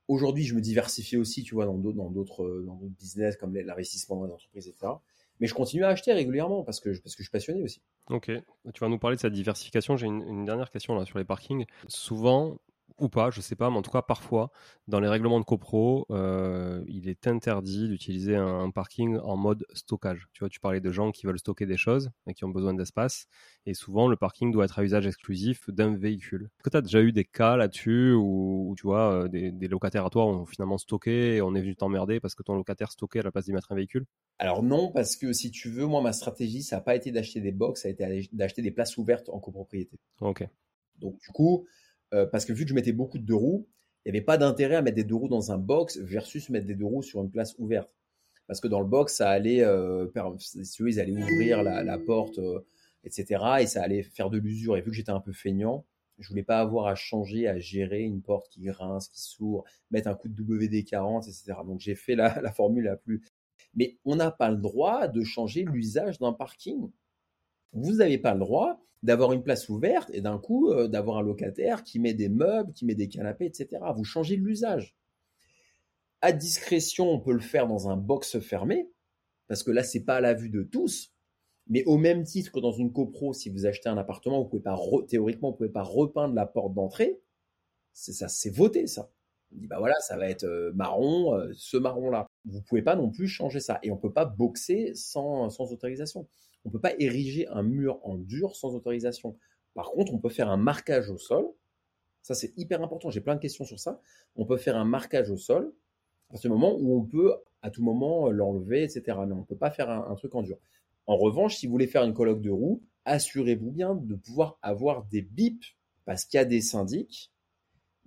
Aujourd'hui, 0.08 0.44
je 0.44 0.54
me 0.54 0.62
diversifie 0.62 1.18
aussi, 1.18 1.44
tu 1.44 1.56
vois, 1.56 1.66
dans 1.66 1.78
d'autres, 1.78 1.96
dans 1.96 2.10
d'autres, 2.10 2.62
business 3.00 3.38
comme 3.38 3.56
l'investissement 3.56 4.18
dans 4.18 4.26
les 4.26 4.34
entreprises, 4.34 4.68
etc. 4.68 4.92
Mais 5.40 5.48
je 5.48 5.54
continue 5.54 5.84
à 5.84 5.90
acheter 5.90 6.14
régulièrement 6.14 6.64
parce 6.64 6.80
que, 6.80 6.90
parce 6.90 7.16
que 7.16 7.24
je 7.24 7.28
suis 7.28 7.32
passionné 7.32 7.64
aussi. 7.64 7.82
Ok, 8.10 8.32
tu 8.74 8.80
vas 8.80 8.90
nous 8.90 9.00
parler 9.00 9.16
de 9.16 9.22
cette 9.22 9.34
diversification. 9.34 9.98
J'ai 9.98 10.08
une, 10.08 10.46
dernière 10.46 10.70
question 10.70 10.96
là 10.96 11.06
sur 11.06 11.18
les 11.18 11.26
parkings. 11.26 11.66
Souvent, 11.88 12.58
ou 13.00 13.10
pas, 13.10 13.30
je 13.30 13.42
sais 13.42 13.56
pas, 13.56 13.70
mais 13.70 13.78
en 13.78 13.82
tout 13.82 13.92
cas 13.92 14.02
parfois, 14.02 14.52
dans 14.88 15.00
les 15.00 15.08
règlements 15.08 15.40
de 15.40 15.46
copro, 15.46 16.06
euh, 16.12 16.84
il 16.88 17.08
est 17.08 17.28
interdit 17.28 17.88
d'utiliser 17.88 18.36
un, 18.36 18.70
parking 18.72 19.18
en 19.20 19.38
mode 19.38 19.66
stockage. 19.74 20.28
Tu 20.34 20.40
vois, 20.40 20.50
tu 20.50 20.60
parlais 20.60 20.80
de 20.80 20.92
gens 20.92 21.12
qui 21.12 21.26
veulent 21.26 21.40
stocker 21.40 21.66
des 21.66 21.78
choses 21.78 22.12
et 22.28 22.34
qui 22.34 22.44
ont 22.46 22.50
besoin 22.50 22.74
d'espace, 22.74 23.28
et 23.66 23.74
souvent 23.74 24.08
le 24.08 24.16
parking 24.16 24.52
doit 24.52 24.66
être 24.66 24.80
à 24.80 24.84
usage 24.84 25.08
exclusif 25.08 25.70
d'un 25.70 25.96
véhicule. 25.96 26.50
Est-ce 26.58 26.64
que 26.64 26.70
tu 26.70 26.78
as 26.78 26.82
déjà 26.82 27.02
eu 27.02 27.12
des 27.12 27.26
cas 27.26 27.56
là-dessus 27.56 28.14
où, 28.14 28.74
tu 28.78 28.84
vois, 28.84 29.26
euh, 29.26 29.28
des, 29.28 29.68
locataires 29.68 30.06
à 30.06 30.10
toi 30.10 30.26
ont 30.26 30.46
finalement 30.46 30.78
stocké 30.78 31.36
et 31.36 31.42
on 31.42 31.56
est 31.56 31.62
venu 31.62 31.76
t'emmerder 31.76 32.20
parce 32.20 32.36
que 32.36 32.44
ton 32.44 32.56
locataire 32.56 32.92
stockait 32.92 33.20
à 33.20 33.24
la 33.24 33.32
place 33.32 33.46
d'y 33.46 33.54
mettre 33.54 33.72
un 33.72 33.76
véhicule? 33.76 34.06
Alors 34.40 34.64
non, 34.64 34.92
parce 34.92 35.16
que 35.16 35.34
si 35.34 35.52
tu 35.52 35.70
veux, 35.70 35.86
moi 35.86 36.02
ma 36.02 36.14
stratégie, 36.14 36.64
ça 36.64 36.78
n'a 36.78 36.82
pas 36.82 36.96
été 36.96 37.12
d'acheter 37.12 37.42
des 37.42 37.52
box, 37.52 37.84
ça 37.84 37.88
a 37.88 37.92
été 37.92 38.30
d'acheter 38.34 38.62
des 38.62 38.72
places 38.72 38.98
ouvertes 38.98 39.30
en 39.30 39.40
copropriété. 39.40 40.00
Ok. 40.22 40.48
Donc 41.00 41.20
du 41.20 41.30
coup, 41.30 41.66
euh, 42.14 42.26
parce 42.26 42.46
que 42.46 42.54
vu 42.54 42.64
que 42.64 42.70
je 42.70 42.76
mettais 42.76 42.94
beaucoup 42.94 43.18
de 43.18 43.24
deux 43.24 43.36
roues, 43.36 43.68
il 44.06 44.12
n'y 44.12 44.18
avait 44.18 44.26
pas 44.26 44.38
d'intérêt 44.38 44.76
à 44.76 44.82
mettre 44.82 44.96
des 44.96 45.04
deux 45.04 45.16
roues 45.16 45.30
dans 45.30 45.52
un 45.52 45.58
box 45.58 45.98
versus 45.98 46.50
mettre 46.50 46.66
des 46.66 46.76
deux 46.76 46.86
roues 46.86 47.04
sur 47.04 47.22
une 47.22 47.32
place 47.32 47.56
ouverte. 47.58 47.90
Parce 48.48 48.60
que 48.60 48.68
dans 48.68 48.82
le 48.82 48.86
box, 48.86 49.16
ça 49.16 49.30
allait, 49.30 49.64
euh, 49.64 50.08
si 50.38 50.60
ils 50.80 51.18
ouvrir 51.18 51.64
la, 51.64 51.98
porte, 51.98 52.40
euh, 52.40 52.60
etc. 53.06 53.42
Et 53.62 53.68
ça 53.68 53.82
allait 53.82 54.04
faire 54.04 54.30
de 54.30 54.38
l'usure. 54.38 54.76
Et 54.76 54.82
vu 54.82 54.92
que 54.92 54.98
j'étais 54.98 55.12
un 55.12 55.22
peu 55.22 55.32
feignant, 55.32 55.86
je 56.20 56.28
voulais 56.28 56.44
pas 56.44 56.60
avoir 56.60 56.88
à 56.88 56.96
changer, 56.96 57.48
à 57.48 57.58
gérer 57.58 58.02
une 58.02 58.22
porte 58.22 58.50
qui 58.50 58.62
grince, 58.62 59.08
qui 59.08 59.22
s'ouvre, 59.22 59.64
mettre 59.92 60.10
un 60.10 60.16
coup 60.16 60.28
de 60.28 60.44
WD-40, 60.44 61.24
etc. 61.28 61.60
Donc 61.66 61.80
j'ai 61.80 61.96
fait 61.96 62.16
la, 62.16 62.40
la 62.42 62.52
formule 62.52 62.84
la 62.84 62.98
plus. 62.98 63.24
Mais 63.76 63.98
on 64.04 64.18
n'a 64.18 64.30
pas 64.30 64.52
le 64.52 64.58
droit 64.58 65.08
de 65.08 65.24
changer 65.24 65.64
l'usage 65.64 66.20
d'un 66.20 66.34
parking. 66.34 66.92
Vous 67.72 67.94
n'avez 67.94 68.18
pas 68.18 68.34
le 68.34 68.40
droit 68.42 68.80
d'avoir 69.04 69.34
une 69.34 69.44
place 69.44 69.70
ouverte 69.70 70.10
et 70.14 70.22
d'un 70.22 70.40
coup 70.40 70.72
euh, 70.72 70.88
d'avoir 70.88 71.18
un 71.18 71.22
locataire 71.22 71.84
qui 71.84 72.00
met 72.00 72.14
des 72.14 72.30
meubles, 72.30 72.74
qui 72.74 72.86
met 72.86 72.96
des 72.96 73.10
canapés, 73.10 73.46
etc. 73.46 73.84
Vous 73.96 74.06
changez 74.06 74.38
l'usage. 74.38 74.96
À 76.22 76.32
discrétion, 76.32 77.12
on 77.12 77.20
peut 77.20 77.34
le 77.34 77.42
faire 77.42 77.68
dans 77.68 77.90
un 77.90 77.98
box 77.98 78.40
fermé, 78.40 78.90
parce 79.48 79.62
que 79.62 79.72
là, 79.72 79.84
c'est 79.84 80.06
pas 80.06 80.16
à 80.16 80.22
la 80.22 80.34
vue 80.34 80.50
de 80.50 80.64
tous. 80.64 81.14
Mais 81.68 81.84
au 81.86 81.98
même 81.98 82.24
titre 82.24 82.52
que 82.52 82.60
dans 82.60 82.72
une 82.72 82.92
copro, 82.92 83.34
si 83.34 83.50
vous 83.50 83.66
achetez 83.66 83.90
un 83.90 83.98
appartement, 83.98 84.42
vous 84.42 84.50
pouvez 84.50 84.62
pas 84.62 84.78
théoriquement, 85.08 85.52
vous 85.52 85.58
pouvez 85.58 85.70
pas 85.70 85.84
repeindre 85.84 86.34
la 86.34 86.46
porte 86.46 86.74
d'entrée. 86.74 87.22
C'est 87.94 88.14
ça, 88.14 88.28
c'est 88.28 88.50
voté 88.50 88.88
ça. 88.88 89.12
On 89.54 89.60
dit 89.60 89.68
bah 89.68 89.78
voilà, 89.80 89.96
ça 90.00 90.18
va 90.18 90.30
être 90.30 90.46
euh, 90.46 90.72
marron, 90.74 91.36
euh, 91.36 91.52
ce 91.56 91.78
marron 91.78 92.10
là. 92.10 92.28
Vous 92.46 92.62
pouvez 92.62 92.82
pas 92.82 92.96
non 92.96 93.10
plus 93.10 93.28
changer 93.28 93.60
ça 93.60 93.80
et 93.84 93.92
on 93.92 93.98
peut 93.98 94.12
pas 94.12 94.26
boxer 94.26 94.94
sans 94.96 95.50
sans 95.50 95.72
autorisation. 95.72 96.28
On 96.66 96.70
ne 96.70 96.74
peut 96.74 96.80
pas 96.80 96.94
ériger 97.00 97.48
un 97.48 97.64
mur 97.64 98.00
en 98.04 98.16
dur 98.16 98.56
sans 98.56 98.76
autorisation. 98.76 99.38
Par 99.74 99.92
contre, 99.92 100.14
on 100.14 100.20
peut 100.20 100.30
faire 100.30 100.50
un 100.50 100.58
marquage 100.58 101.10
au 101.10 101.18
sol. 101.18 101.46
Ça, 102.22 102.36
c'est 102.36 102.58
hyper 102.58 102.82
important. 102.82 103.10
J'ai 103.10 103.22
plein 103.22 103.36
de 103.36 103.42
questions 103.42 103.66
sur 103.66 103.80
ça. 103.80 104.00
On 104.36 104.46
peut 104.46 104.58
faire 104.58 104.78
un 104.78 104.86
marquage 104.86 105.30
au 105.30 105.38
sol 105.38 105.74
à 106.30 106.38
ce 106.38 106.48
moment 106.48 106.76
où 106.80 106.98
on 106.98 107.04
peut 107.04 107.36
à 107.62 107.70
tout 107.70 107.84
moment 107.84 108.30
l'enlever, 108.30 108.84
etc. 108.84 109.04
Mais 109.26 109.34
on 109.34 109.40
ne 109.40 109.44
peut 109.44 109.58
pas 109.58 109.72
faire 109.72 109.90
un, 109.90 110.16
truc 110.16 110.36
en 110.36 110.42
dur. 110.42 110.58
En 111.06 111.18
revanche, 111.18 111.58
si 111.58 111.66
vous 111.66 111.74
voulez 111.74 111.88
faire 111.88 112.04
une 112.04 112.14
colloque 112.14 112.42
de 112.42 112.50
roues, 112.50 112.82
assurez-vous 113.06 113.72
bien 113.72 113.96
de 113.96 114.16
pouvoir 114.16 114.58
avoir 114.62 115.06
des 115.06 115.22
bips 115.22 115.66
parce 116.06 116.26
qu'il 116.26 116.38
y 116.38 116.42
a 116.42 116.46
des 116.46 116.62
syndics, 116.62 117.32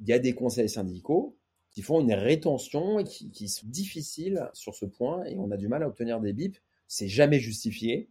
il 0.00 0.08
y 0.08 0.12
a 0.12 0.18
des 0.18 0.34
conseils 0.34 0.68
syndicaux 0.68 1.36
qui 1.70 1.82
font 1.82 2.00
une 2.00 2.12
rétention 2.12 2.98
et 2.98 3.04
qui, 3.04 3.30
qui 3.30 3.48
sont 3.48 3.66
difficiles 3.66 4.50
sur 4.54 4.74
ce 4.74 4.86
point 4.86 5.24
et 5.24 5.36
on 5.38 5.50
a 5.50 5.56
du 5.56 5.68
mal 5.68 5.82
à 5.82 5.88
obtenir 5.88 6.20
des 6.20 6.32
bips. 6.32 6.58
C'est 6.86 7.08
jamais 7.08 7.38
justifié. 7.38 8.08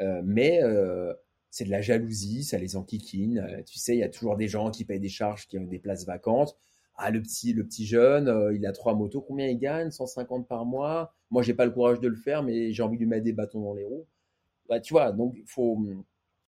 Euh, 0.00 0.22
mais 0.24 0.62
euh, 0.62 1.12
c'est 1.50 1.64
de 1.64 1.70
la 1.70 1.80
jalousie, 1.80 2.44
ça 2.44 2.58
les 2.58 2.76
enquiquine. 2.76 3.38
Euh, 3.38 3.62
tu 3.62 3.78
sais, 3.78 3.94
il 3.96 4.00
y 4.00 4.04
a 4.04 4.08
toujours 4.08 4.36
des 4.36 4.48
gens 4.48 4.70
qui 4.70 4.84
payent 4.84 5.00
des 5.00 5.08
charges, 5.08 5.46
qui 5.46 5.58
ont 5.58 5.64
des 5.64 5.78
places 5.78 6.06
vacantes. 6.06 6.56
Ah, 6.96 7.10
le 7.10 7.22
petit, 7.22 7.52
le 7.52 7.64
petit 7.64 7.86
jeune, 7.86 8.52
il 8.54 8.66
a 8.66 8.72
trois 8.72 8.94
motos, 8.94 9.20
combien 9.20 9.46
il 9.46 9.58
gagne? 9.58 9.90
150 9.90 10.48
par 10.48 10.64
mois. 10.66 11.14
Moi, 11.30 11.42
j'ai 11.42 11.54
pas 11.54 11.64
le 11.64 11.70
courage 11.70 12.00
de 12.00 12.08
le 12.08 12.16
faire, 12.16 12.42
mais 12.42 12.72
j'ai 12.72 12.82
envie 12.82 12.96
de 12.96 13.02
lui 13.02 13.08
mettre 13.08 13.24
des 13.24 13.32
bâtons 13.32 13.60
dans 13.62 13.74
les 13.74 13.84
roues. 13.84 14.06
Bah, 14.68 14.80
tu 14.80 14.94
vois, 14.94 15.12
donc 15.12 15.36
faut. 15.46 15.78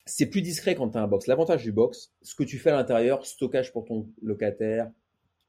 C'est 0.05 0.27
plus 0.27 0.41
discret 0.41 0.75
quand 0.75 0.89
tu 0.89 0.97
as 0.97 1.01
un 1.01 1.07
box. 1.07 1.27
L'avantage 1.27 1.63
du 1.63 1.73
box, 1.73 2.13
ce 2.21 2.33
que 2.33 2.43
tu 2.43 2.57
fais 2.59 2.69
à 2.69 2.77
l'intérieur, 2.77 3.25
stockage 3.25 3.73
pour 3.73 3.83
ton 3.85 4.09
locataire, 4.21 4.89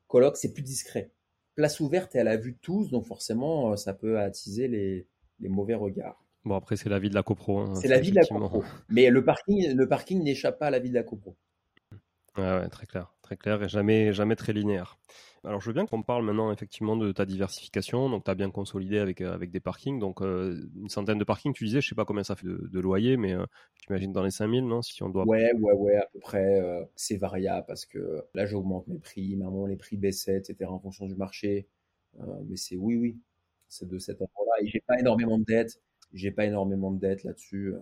coloc, 0.09 0.37
c'est 0.37 0.53
plus 0.53 0.65
discret. 0.65 1.13
Place 1.55 1.79
ouverte 1.79 2.17
et 2.17 2.21
à 2.21 2.25
la 2.25 2.37
vue 2.37 2.53
de 2.53 2.59
tous, 2.61 2.91
donc 2.91 3.07
forcément, 3.07 3.77
ça 3.77 3.95
peut 3.95 4.19
attiser 4.19 4.67
les, 4.67 5.07
les 5.41 5.49
mauvais 5.49 5.75
regards. 5.77 6.28
Bon, 6.45 6.57
après, 6.57 6.77
c'est 6.77 6.89
la 6.89 6.99
vie 6.99 7.11
de 7.11 7.15
la 7.15 7.23
copro. 7.23 7.59
Hein, 7.61 7.75
c'est 7.75 7.89
la 7.89 8.01
vie 8.01 8.11
de 8.11 8.17
la 8.17 8.25
copro. 8.25 8.65
Mais 8.89 9.11
le 9.11 9.25
parking, 9.25 9.75
le 9.75 9.89
parking 9.89 10.23
n'échappe 10.23 10.59
pas 10.59 10.67
à 10.67 10.71
la 10.71 10.79
vie 10.79 10.91
de 10.91 10.95
la 10.95 11.03
copro. 11.03 11.37
Ouais, 12.37 12.69
très 12.69 12.87
clair, 12.87 13.13
très 13.21 13.37
clair 13.37 13.63
et 13.63 13.69
jamais, 13.69 14.13
jamais 14.13 14.37
très 14.37 14.53
linéaire. 14.53 14.99
Alors, 15.45 15.61
je 15.61 15.67
veux 15.67 15.73
bien 15.73 15.87
qu'on 15.87 16.03
parle 16.03 16.25
maintenant 16.25 16.53
effectivement 16.53 16.97
de 16.97 17.13
ta 17.13 17.25
diversification. 17.25 18.11
Donc, 18.11 18.25
tu 18.25 18.31
as 18.31 18.35
bien 18.35 18.51
consolidé 18.51 18.99
avec, 18.99 19.21
euh, 19.21 19.33
avec 19.33 19.51
des 19.51 19.61
parkings. 19.61 19.99
Donc, 19.99 20.21
euh, 20.21 20.61
une 20.77 20.89
centaine 20.89 21.19
de 21.19 21.25
parkings, 21.25 21.53
tu 21.53 21.65
disais, 21.65 21.81
je 21.81 21.89
sais 21.89 21.95
pas 21.95 22.05
combien 22.05 22.25
ça 22.25 22.37
fait 22.37 22.47
de, 22.47 22.81
loyer, 22.81 23.17
mais 23.17 23.35
euh, 23.35 23.45
j'imagine 23.83 24.13
dans 24.13 24.23
les 24.23 24.31
5000, 24.31 24.67
non 24.67 24.83
Si 24.83 25.03
on 25.03 25.09
doit. 25.09 25.27
Ouais, 25.27 25.53
ouais, 25.55 25.73
ouais, 25.75 25.97
à 25.97 26.07
peu 26.13 26.19
près. 26.21 26.61
c'est 26.97 27.17
variable 27.17 27.67
parce 27.67 27.87
que 27.87 28.25
là, 28.35 28.47
j'augmente 28.47 28.87
mes 28.89 28.99
prix. 28.99 29.37
Maman, 29.37 29.67
les 29.67 29.77
prix 29.77 29.97
baissaient, 29.97 30.39
etc. 30.39 30.71
en 30.71 30.79
fonction 30.81 31.07
du 31.07 31.15
marché. 31.15 31.69
mais 32.47 32.57
c'est 32.57 32.77
oui, 32.77 32.97
oui. 32.97 33.19
C'est 33.69 33.87
de 33.89 33.99
cet 33.99 34.21
ordre-là. 34.21 34.63
Et 34.63 34.67
j'ai 34.69 34.81
pas 34.81 34.99
énormément 34.99 35.39
de 35.39 35.45
dettes. 35.45 35.81
J'ai 36.13 36.31
pas 36.31 36.47
énormément 36.47 36.91
de 36.91 37.01
dettes 37.01 37.25
là-dessus. 37.25 37.75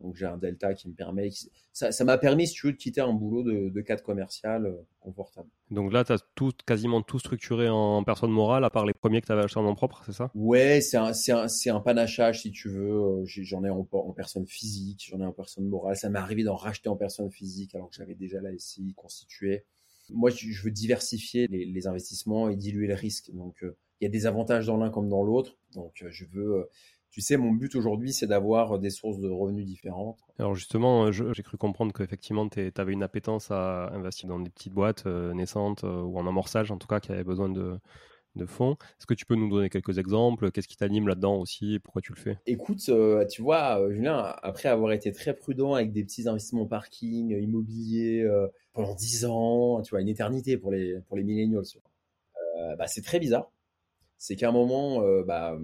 Donc 0.00 0.16
j'ai 0.16 0.26
un 0.26 0.38
delta 0.38 0.72
qui 0.72 0.88
me 0.88 0.94
permet, 0.94 1.28
ça 1.72 2.04
m'a 2.04 2.16
permis, 2.16 2.46
si 2.46 2.54
tu 2.54 2.66
veux, 2.66 2.72
de 2.72 2.78
quitter 2.78 3.02
un 3.02 3.12
boulot 3.12 3.42
de, 3.42 3.68
de 3.68 3.80
cadre 3.82 4.02
commercial 4.02 4.64
euh, 4.66 4.72
confortable. 4.98 5.48
Donc 5.70 5.92
là, 5.92 6.04
tu 6.04 6.12
as 6.12 6.18
tout, 6.34 6.52
quasiment 6.66 7.02
tout 7.02 7.18
structuré 7.18 7.68
en 7.68 8.02
personne 8.02 8.30
morale, 8.30 8.64
à 8.64 8.70
part 8.70 8.86
les 8.86 8.94
premiers 8.94 9.20
que 9.20 9.26
tu 9.26 9.32
avais 9.32 9.42
achetés 9.42 9.60
en 9.60 9.62
nom 9.62 9.74
propre, 9.74 10.02
c'est 10.06 10.12
ça? 10.12 10.30
Ouais, 10.34 10.80
c'est 10.80 10.96
un, 10.96 11.12
un, 11.12 11.74
un, 11.74 11.80
panachage, 11.80 12.42
si 12.42 12.50
tu 12.50 12.70
veux. 12.70 12.92
Euh, 12.92 13.24
j'en 13.26 13.62
ai 13.62 13.70
en, 13.70 13.86
en, 13.92 14.12
personne 14.12 14.46
physique, 14.46 15.06
j'en 15.10 15.20
ai 15.20 15.26
en 15.26 15.32
personne 15.32 15.68
morale. 15.68 15.96
Ça 15.96 16.08
m'est 16.08 16.18
arrivé 16.18 16.44
d'en 16.44 16.56
racheter 16.56 16.88
en 16.88 16.96
personne 16.96 17.30
physique 17.30 17.74
alors 17.74 17.90
que 17.90 17.96
j'avais 17.96 18.14
déjà 18.14 18.40
la 18.40 18.56
SCI 18.56 18.94
constituée. 18.94 19.66
Moi, 20.08 20.30
je 20.30 20.62
veux 20.62 20.72
diversifier 20.72 21.46
les, 21.48 21.66
les 21.66 21.86
investissements 21.86 22.48
et 22.48 22.56
diluer 22.56 22.88
le 22.88 22.94
risque. 22.94 23.30
Donc, 23.32 23.62
euh, 23.62 23.76
il 24.00 24.04
y 24.04 24.06
a 24.06 24.10
des 24.10 24.24
avantages 24.24 24.66
dans 24.66 24.78
l'un 24.78 24.88
comme 24.88 25.10
dans 25.10 25.22
l'autre. 25.22 25.58
Donc, 25.74 26.02
je 26.08 26.24
veux 26.32 26.68
tu 27.10 27.20
sais, 27.20 27.36
mon 27.36 27.52
but 27.52 27.74
aujourd'hui, 27.74 28.12
c'est 28.12 28.28
d'avoir 28.28 28.78
des 28.78 28.90
sources 28.90 29.18
de 29.18 29.28
revenus 29.28 29.66
différentes. 29.66 30.18
Alors 30.38 30.54
justement, 30.54 31.10
j'ai 31.10 31.42
cru 31.42 31.56
comprendre 31.56 31.92
qu'effectivement, 31.92 32.48
tu 32.48 32.72
avais 32.76 32.92
une 32.92 33.02
appétence 33.02 33.50
à 33.50 33.90
investir 33.92 34.28
dans 34.28 34.38
des 34.38 34.50
petites 34.50 34.72
boîtes 34.72 35.06
euh, 35.06 35.34
naissantes 35.34 35.82
euh, 35.82 36.02
ou 36.02 36.18
en 36.18 36.26
amorçage, 36.26 36.70
en 36.70 36.78
tout 36.78 36.86
cas, 36.86 37.00
qui 37.00 37.10
avaient 37.10 37.24
besoin 37.24 37.48
de, 37.48 37.78
de 38.36 38.46
fonds. 38.46 38.76
Est-ce 38.98 39.06
que 39.06 39.14
tu 39.14 39.26
peux 39.26 39.34
nous 39.34 39.50
donner 39.50 39.70
quelques 39.70 39.98
exemples? 39.98 40.52
Qu'est-ce 40.52 40.68
qui 40.68 40.76
t'anime 40.76 41.08
là-dedans 41.08 41.34
aussi? 41.36 41.80
Pourquoi 41.80 42.00
tu 42.00 42.12
le 42.12 42.20
fais? 42.20 42.38
Écoute, 42.46 42.88
euh, 42.90 43.26
tu 43.26 43.42
vois, 43.42 43.80
Julien, 43.90 44.36
après 44.42 44.68
avoir 44.68 44.92
été 44.92 45.10
très 45.10 45.34
prudent 45.34 45.74
avec 45.74 45.92
des 45.92 46.04
petits 46.04 46.28
investissements 46.28 46.66
parking, 46.66 47.36
immobilier, 47.36 48.24
pendant 48.72 48.94
10 48.94 49.24
ans, 49.24 49.82
tu 49.82 49.90
vois, 49.90 50.00
une 50.00 50.08
éternité 50.08 50.56
pour 50.56 50.70
les, 50.70 51.00
pour 51.08 51.16
les 51.16 51.24
millennials, 51.24 51.64
bah, 52.78 52.86
c'est 52.86 53.02
très 53.02 53.18
bizarre. 53.18 53.50
C'est 54.16 54.36
qu'à 54.36 54.50
un 54.50 54.52
moment, 54.52 55.02
bah, 55.24 55.58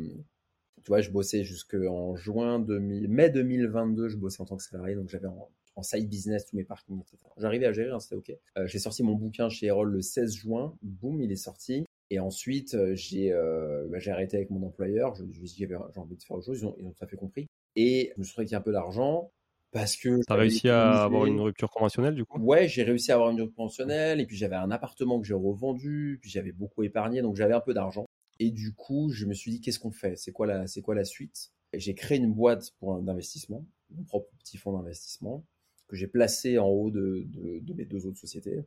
tu 0.86 0.92
vois, 0.92 1.00
je 1.00 1.10
bossais 1.10 1.42
jusqu'en 1.42 2.14
juin 2.14 2.60
2000, 2.60 3.08
mai 3.08 3.28
2022, 3.28 4.08
je 4.08 4.16
bossais 4.16 4.40
en 4.40 4.44
tant 4.44 4.56
que 4.56 4.62
salarié, 4.62 4.94
donc 4.94 5.08
j'avais 5.08 5.26
en, 5.26 5.82
side 5.82 6.08
business 6.08 6.46
tous 6.46 6.54
mes 6.54 6.62
parkings, 6.62 7.00
etc. 7.00 7.16
J'arrivais 7.38 7.66
à 7.66 7.72
gérer, 7.72 7.90
hein, 7.90 7.98
c'était 7.98 8.14
ok. 8.14 8.32
Euh, 8.56 8.68
j'ai 8.68 8.78
sorti 8.78 9.02
mon 9.02 9.14
bouquin 9.14 9.48
chez 9.48 9.66
Erol 9.66 9.90
le 9.90 10.00
16 10.00 10.36
juin, 10.36 10.76
boum, 10.82 11.20
il 11.20 11.32
est 11.32 11.34
sorti. 11.34 11.84
Et 12.10 12.20
ensuite, 12.20 12.74
euh, 12.74 12.94
j'ai 12.94 13.32
euh, 13.32 13.88
bah, 13.90 13.98
j'ai 13.98 14.12
arrêté 14.12 14.36
avec 14.36 14.50
mon 14.50 14.64
employeur. 14.64 15.16
Je, 15.16 15.24
ai 15.24 15.26
dit 15.26 15.56
j'ai 15.56 15.74
envie 15.74 16.16
de 16.16 16.22
faire 16.22 16.36
autre 16.36 16.46
chose. 16.46 16.60
Ils 16.60 16.66
ont, 16.66 16.76
ils 16.78 16.86
ont 16.86 16.92
tout 16.92 17.04
à 17.04 17.08
fait 17.08 17.16
compris. 17.16 17.48
Et 17.74 18.12
je 18.14 18.20
me 18.20 18.24
suis 18.24 18.32
trouvé 18.32 18.46
qu'il 18.46 18.52
y 18.52 18.54
a 18.54 18.60
un 18.60 18.62
peu 18.62 18.70
d'argent 18.70 19.32
parce 19.72 19.96
que. 19.96 20.20
T'as 20.24 20.36
réussi 20.36 20.68
à 20.68 21.02
avoir 21.02 21.26
une 21.26 21.40
rupture 21.40 21.68
conventionnelle 21.68 22.14
du 22.14 22.24
coup? 22.24 22.38
Ouais, 22.38 22.68
j'ai 22.68 22.84
réussi 22.84 23.10
à 23.10 23.16
avoir 23.16 23.30
une 23.30 23.40
rupture 23.40 23.56
conventionnelle. 23.56 24.20
Et 24.20 24.26
puis 24.26 24.36
j'avais 24.36 24.54
un 24.54 24.70
appartement 24.70 25.20
que 25.20 25.26
j'ai 25.26 25.34
revendu. 25.34 26.20
Puis 26.22 26.30
j'avais 26.30 26.52
beaucoup 26.52 26.84
épargné, 26.84 27.22
donc 27.22 27.34
j'avais 27.34 27.54
un 27.54 27.60
peu 27.60 27.74
d'argent. 27.74 28.06
Et 28.38 28.50
du 28.50 28.74
coup, 28.74 29.10
je 29.10 29.24
me 29.26 29.34
suis 29.34 29.50
dit, 29.50 29.60
qu'est-ce 29.60 29.78
qu'on 29.78 29.90
fait? 29.90 30.16
C'est 30.16 30.32
quoi 30.32 30.46
la, 30.46 30.66
quoi 30.82 30.94
la 30.94 31.04
suite? 31.04 31.52
J'ai 31.72 31.94
créé 31.94 32.18
une 32.18 32.32
boîte 32.32 32.72
pour 32.78 33.00
d'investissement, 33.00 33.66
mon 33.90 34.04
propre 34.04 34.30
petit 34.38 34.56
fonds 34.56 34.72
d'investissement, 34.72 35.44
que 35.88 35.96
j'ai 35.96 36.06
placé 36.06 36.58
en 36.58 36.68
haut 36.68 36.90
de, 36.90 37.26
de, 37.26 37.74
mes 37.74 37.84
deux 37.84 38.06
autres 38.06 38.18
sociétés. 38.18 38.64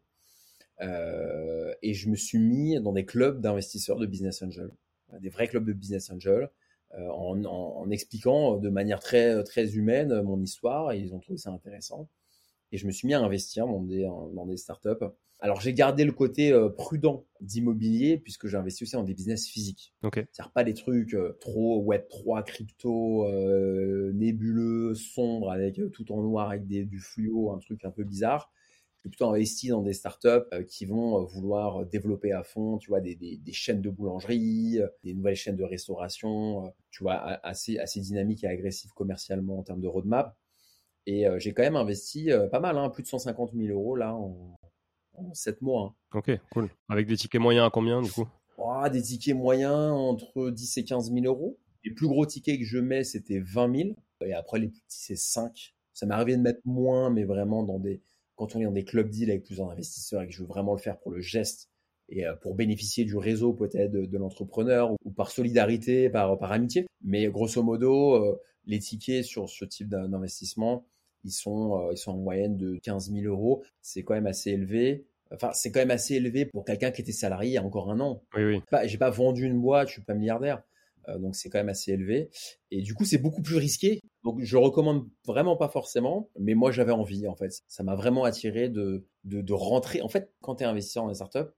Euh, 0.82 1.74
et 1.82 1.94
je 1.94 2.10
me 2.10 2.16
suis 2.16 2.40
mis 2.40 2.80
dans 2.82 2.94
des 2.94 3.06
clubs 3.06 3.42
d'investisseurs 3.42 3.98
de 3.98 4.06
business 4.06 4.42
angel, 4.42 4.72
des 5.20 5.30
vrais 5.30 5.48
clubs 5.48 5.66
de 5.66 5.74
business 5.74 6.10
angel, 6.10 6.50
euh, 6.96 7.08
en, 7.10 7.44
en, 7.46 7.90
expliquant 7.92 8.58
de 8.58 8.70
manière 8.70 9.00
très 9.00 9.44
très 9.44 9.76
humaine 9.76 10.22
mon 10.22 10.42
histoire. 10.42 10.92
Et 10.92 11.00
ils 11.00 11.14
ont 11.14 11.20
trouvé 11.20 11.38
ça 11.38 11.52
intéressant. 11.52 12.10
Et 12.72 12.78
je 12.78 12.86
me 12.86 12.92
suis 12.92 13.08
mis 13.08 13.14
à 13.14 13.20
investir 13.20 13.66
dans 13.66 13.82
des 13.82 14.04
dans 14.04 14.46
des 14.46 14.58
startups 14.58 15.06
alors 15.42 15.62
j'ai 15.62 15.74
gardé 15.74 16.04
le 16.04 16.12
côté 16.12 16.52
euh, 16.52 16.70
prudent 16.70 17.26
d'immobilier 17.40 18.18
puisque 18.18 18.48
j'ai 18.48 18.58
investi 18.58 18.84
aussi 18.84 18.94
dans 18.94 19.04
des 19.04 19.14
business 19.14 19.48
physiques. 19.48 19.94
Okay. 20.04 20.26
C'est-à-dire 20.32 20.52
pas 20.52 20.64
des 20.66 20.74
trucs 20.74 21.14
euh, 21.14 21.38
trop 21.40 21.82
Web 21.82 22.08
3, 22.10 22.44
crypto, 22.44 23.26
euh, 23.26 24.12
nébuleux, 24.14 24.94
sombres 24.96 25.52
avec 25.52 25.80
tout 25.94 26.12
en 26.12 26.22
noir 26.22 26.50
avec 26.50 26.68
des, 26.68 26.84
du 26.84 27.00
fluo, 27.00 27.52
un 27.52 27.60
truc 27.60 27.86
un 27.86 27.92
peu 27.92 28.04
bizarre. 28.04 28.52
J'ai 29.02 29.10
plutôt 29.10 29.30
investi 29.30 29.70
dans 29.70 29.82
des 29.82 29.94
startups 29.94 30.66
qui 30.68 30.86
vont 30.86 31.24
vouloir 31.24 31.86
développer 31.86 32.34
à 32.34 32.44
fond, 32.44 32.78
tu 32.78 32.90
vois, 32.90 33.00
des, 33.00 33.16
des, 33.16 33.38
des, 33.38 33.54
chaînes 33.54 33.82
de 33.82 33.90
boulangerie, 33.90 34.80
des 35.06 35.14
nouvelles 35.14 35.38
chaînes 35.38 35.56
de 35.56 35.64
restauration, 35.64 36.74
tu 36.92 37.04
vois, 37.04 37.16
assez 37.16 37.80
assez 37.80 38.02
dynamiques 38.02 38.44
et 38.44 38.48
agressives 38.48 38.92
commercialement 38.92 39.60
en 39.60 39.64
termes 39.64 39.80
de 39.80 39.88
roadmap. 39.88 40.36
Et 41.12 41.26
j'ai 41.38 41.54
quand 41.54 41.64
même 41.64 41.76
investi 41.76 42.30
pas 42.52 42.60
mal, 42.60 42.78
hein, 42.78 42.90
plus 42.90 43.02
de 43.02 43.08
150 43.08 43.54
000 43.56 43.74
euros 43.76 43.96
là 43.96 44.14
en, 44.14 44.56
7 45.34 45.62
mois. 45.62 45.96
Hein. 46.14 46.20
Ok, 46.20 46.32
cool. 46.52 46.70
Avec 46.88 47.08
des 47.08 47.18
tickets 47.18 47.42
moyens 47.42 47.66
à 47.66 47.70
combien 47.72 48.02
du 48.02 48.12
coup? 48.12 48.28
Des 48.92 49.02
tickets 49.02 49.36
moyens 49.36 49.92
entre 49.92 50.52
10 50.52 50.78
et 50.78 50.84
15 50.84 51.12
000 51.12 51.26
euros. 51.26 51.58
Les 51.84 51.92
plus 51.92 52.08
gros 52.08 52.26
tickets 52.26 52.60
que 52.60 52.66
je 52.66 52.78
mets, 52.78 53.04
c'était 53.04 53.40
20 53.40 53.76
000. 53.76 53.90
Et 54.24 54.34
après, 54.34 54.60
les 54.60 54.68
petits, 54.68 54.84
c'est 54.88 55.16
5. 55.16 55.74
Ça 55.94 56.06
m'est 56.06 56.14
arrivé 56.14 56.38
de 56.38 56.42
mettre 56.42 56.62
moins, 56.66 57.10
mais 57.10 57.24
vraiment 57.24 57.64
dans 57.64 57.80
des, 57.80 58.02
quand 58.36 58.56
on 58.56 58.60
est 58.60 58.66
dans 58.66 58.72
des 58.72 58.86
clubs 58.86 59.10
deals 59.10 59.32
avec 59.32 59.44
plusieurs 59.44 59.70
investisseurs 59.70 60.22
et 60.22 60.28
que 60.28 60.34
je 60.34 60.42
veux 60.42 60.48
vraiment 60.48 60.74
le 60.74 60.80
faire 60.80 61.00
pour 61.00 61.12
le 61.12 61.22
geste 61.22 61.70
et 62.10 62.26
euh, 62.26 62.36
pour 62.36 62.56
bénéficier 62.56 63.06
du 63.06 63.18
réseau 63.18 63.54
peut-être 63.54 63.92
de, 63.92 64.18
l'entrepreneur 64.18 64.92
ou 65.04 65.12
par 65.12 65.32
solidarité, 65.32 66.10
par, 66.10 66.38
par 66.38 66.52
amitié. 66.52 66.86
Mais 67.04 67.28
grosso 67.28 67.62
modo, 67.64 68.16
euh, 68.16 68.40
les 68.66 68.80
tickets 68.80 69.26
sur 69.26 69.50
ce 69.50 69.66
type 69.66 69.90
d'investissement, 69.90 70.86
ils 71.24 71.32
sont, 71.32 71.78
euh, 71.78 71.94
ils 71.94 71.98
sont 71.98 72.12
en 72.12 72.18
moyenne 72.18 72.58
de 72.58 72.78
15 72.78 73.12
000 73.12 73.26
euros. 73.26 73.64
C'est 73.82 74.04
quand 74.04 74.14
même 74.14 74.28
assez 74.28 74.52
élevé. 74.52 75.06
Enfin, 75.32 75.52
c'est 75.54 75.72
quand 75.72 75.80
même 75.80 75.92
assez 75.92 76.16
élevé 76.16 76.46
pour 76.46 76.66
quelqu'un 76.66 76.92
qui 76.92 77.02
était 77.02 77.12
salarié 77.12 77.52
il 77.52 77.54
y 77.54 77.58
a 77.58 77.64
encore 77.64 77.92
un 77.92 78.00
an. 78.00 78.24
Oui, 78.36 78.44
oui. 78.44 78.62
J'ai 78.86 78.98
pas 78.98 79.12
vendu 79.12 79.46
une 79.46 79.60
boîte, 79.62 79.90
je 79.90 79.94
suis 79.94 80.02
pas 80.02 80.16
milliardaire. 80.16 80.64
Euh, 81.08 81.18
donc 81.18 81.36
c'est 81.36 81.50
quand 81.50 81.60
même 81.60 81.70
assez 81.70 81.92
élevé. 81.92 82.30
Et 82.72 82.82
du 82.82 82.94
coup, 82.94 83.06
c'est 83.06 83.18
beaucoup 83.18 83.42
plus 83.42 83.58
risqué. 83.58 84.02
Donc 84.24 84.42
je 84.42 84.58
recommande 84.58 85.08
vraiment 85.26 85.56
pas 85.56 85.70
forcément, 85.70 86.30
mais 86.40 86.56
moi 86.56 86.72
j'avais 86.72 86.92
envie 86.92 87.28
en 87.28 87.36
fait. 87.36 87.52
Ça 87.68 87.84
m'a 87.84 87.96
vraiment 87.96 88.24
attiré 88.24 88.70
de, 88.70 89.06
de, 89.24 89.42
de, 89.42 89.54
rentrer. 89.54 90.02
En 90.02 90.10
fait, 90.10 90.34
quand 90.42 90.56
tu 90.56 90.64
es 90.64 90.68
investisseur 90.68 91.04
dans 91.04 91.10
une 91.10 91.16
startup, 91.16 91.52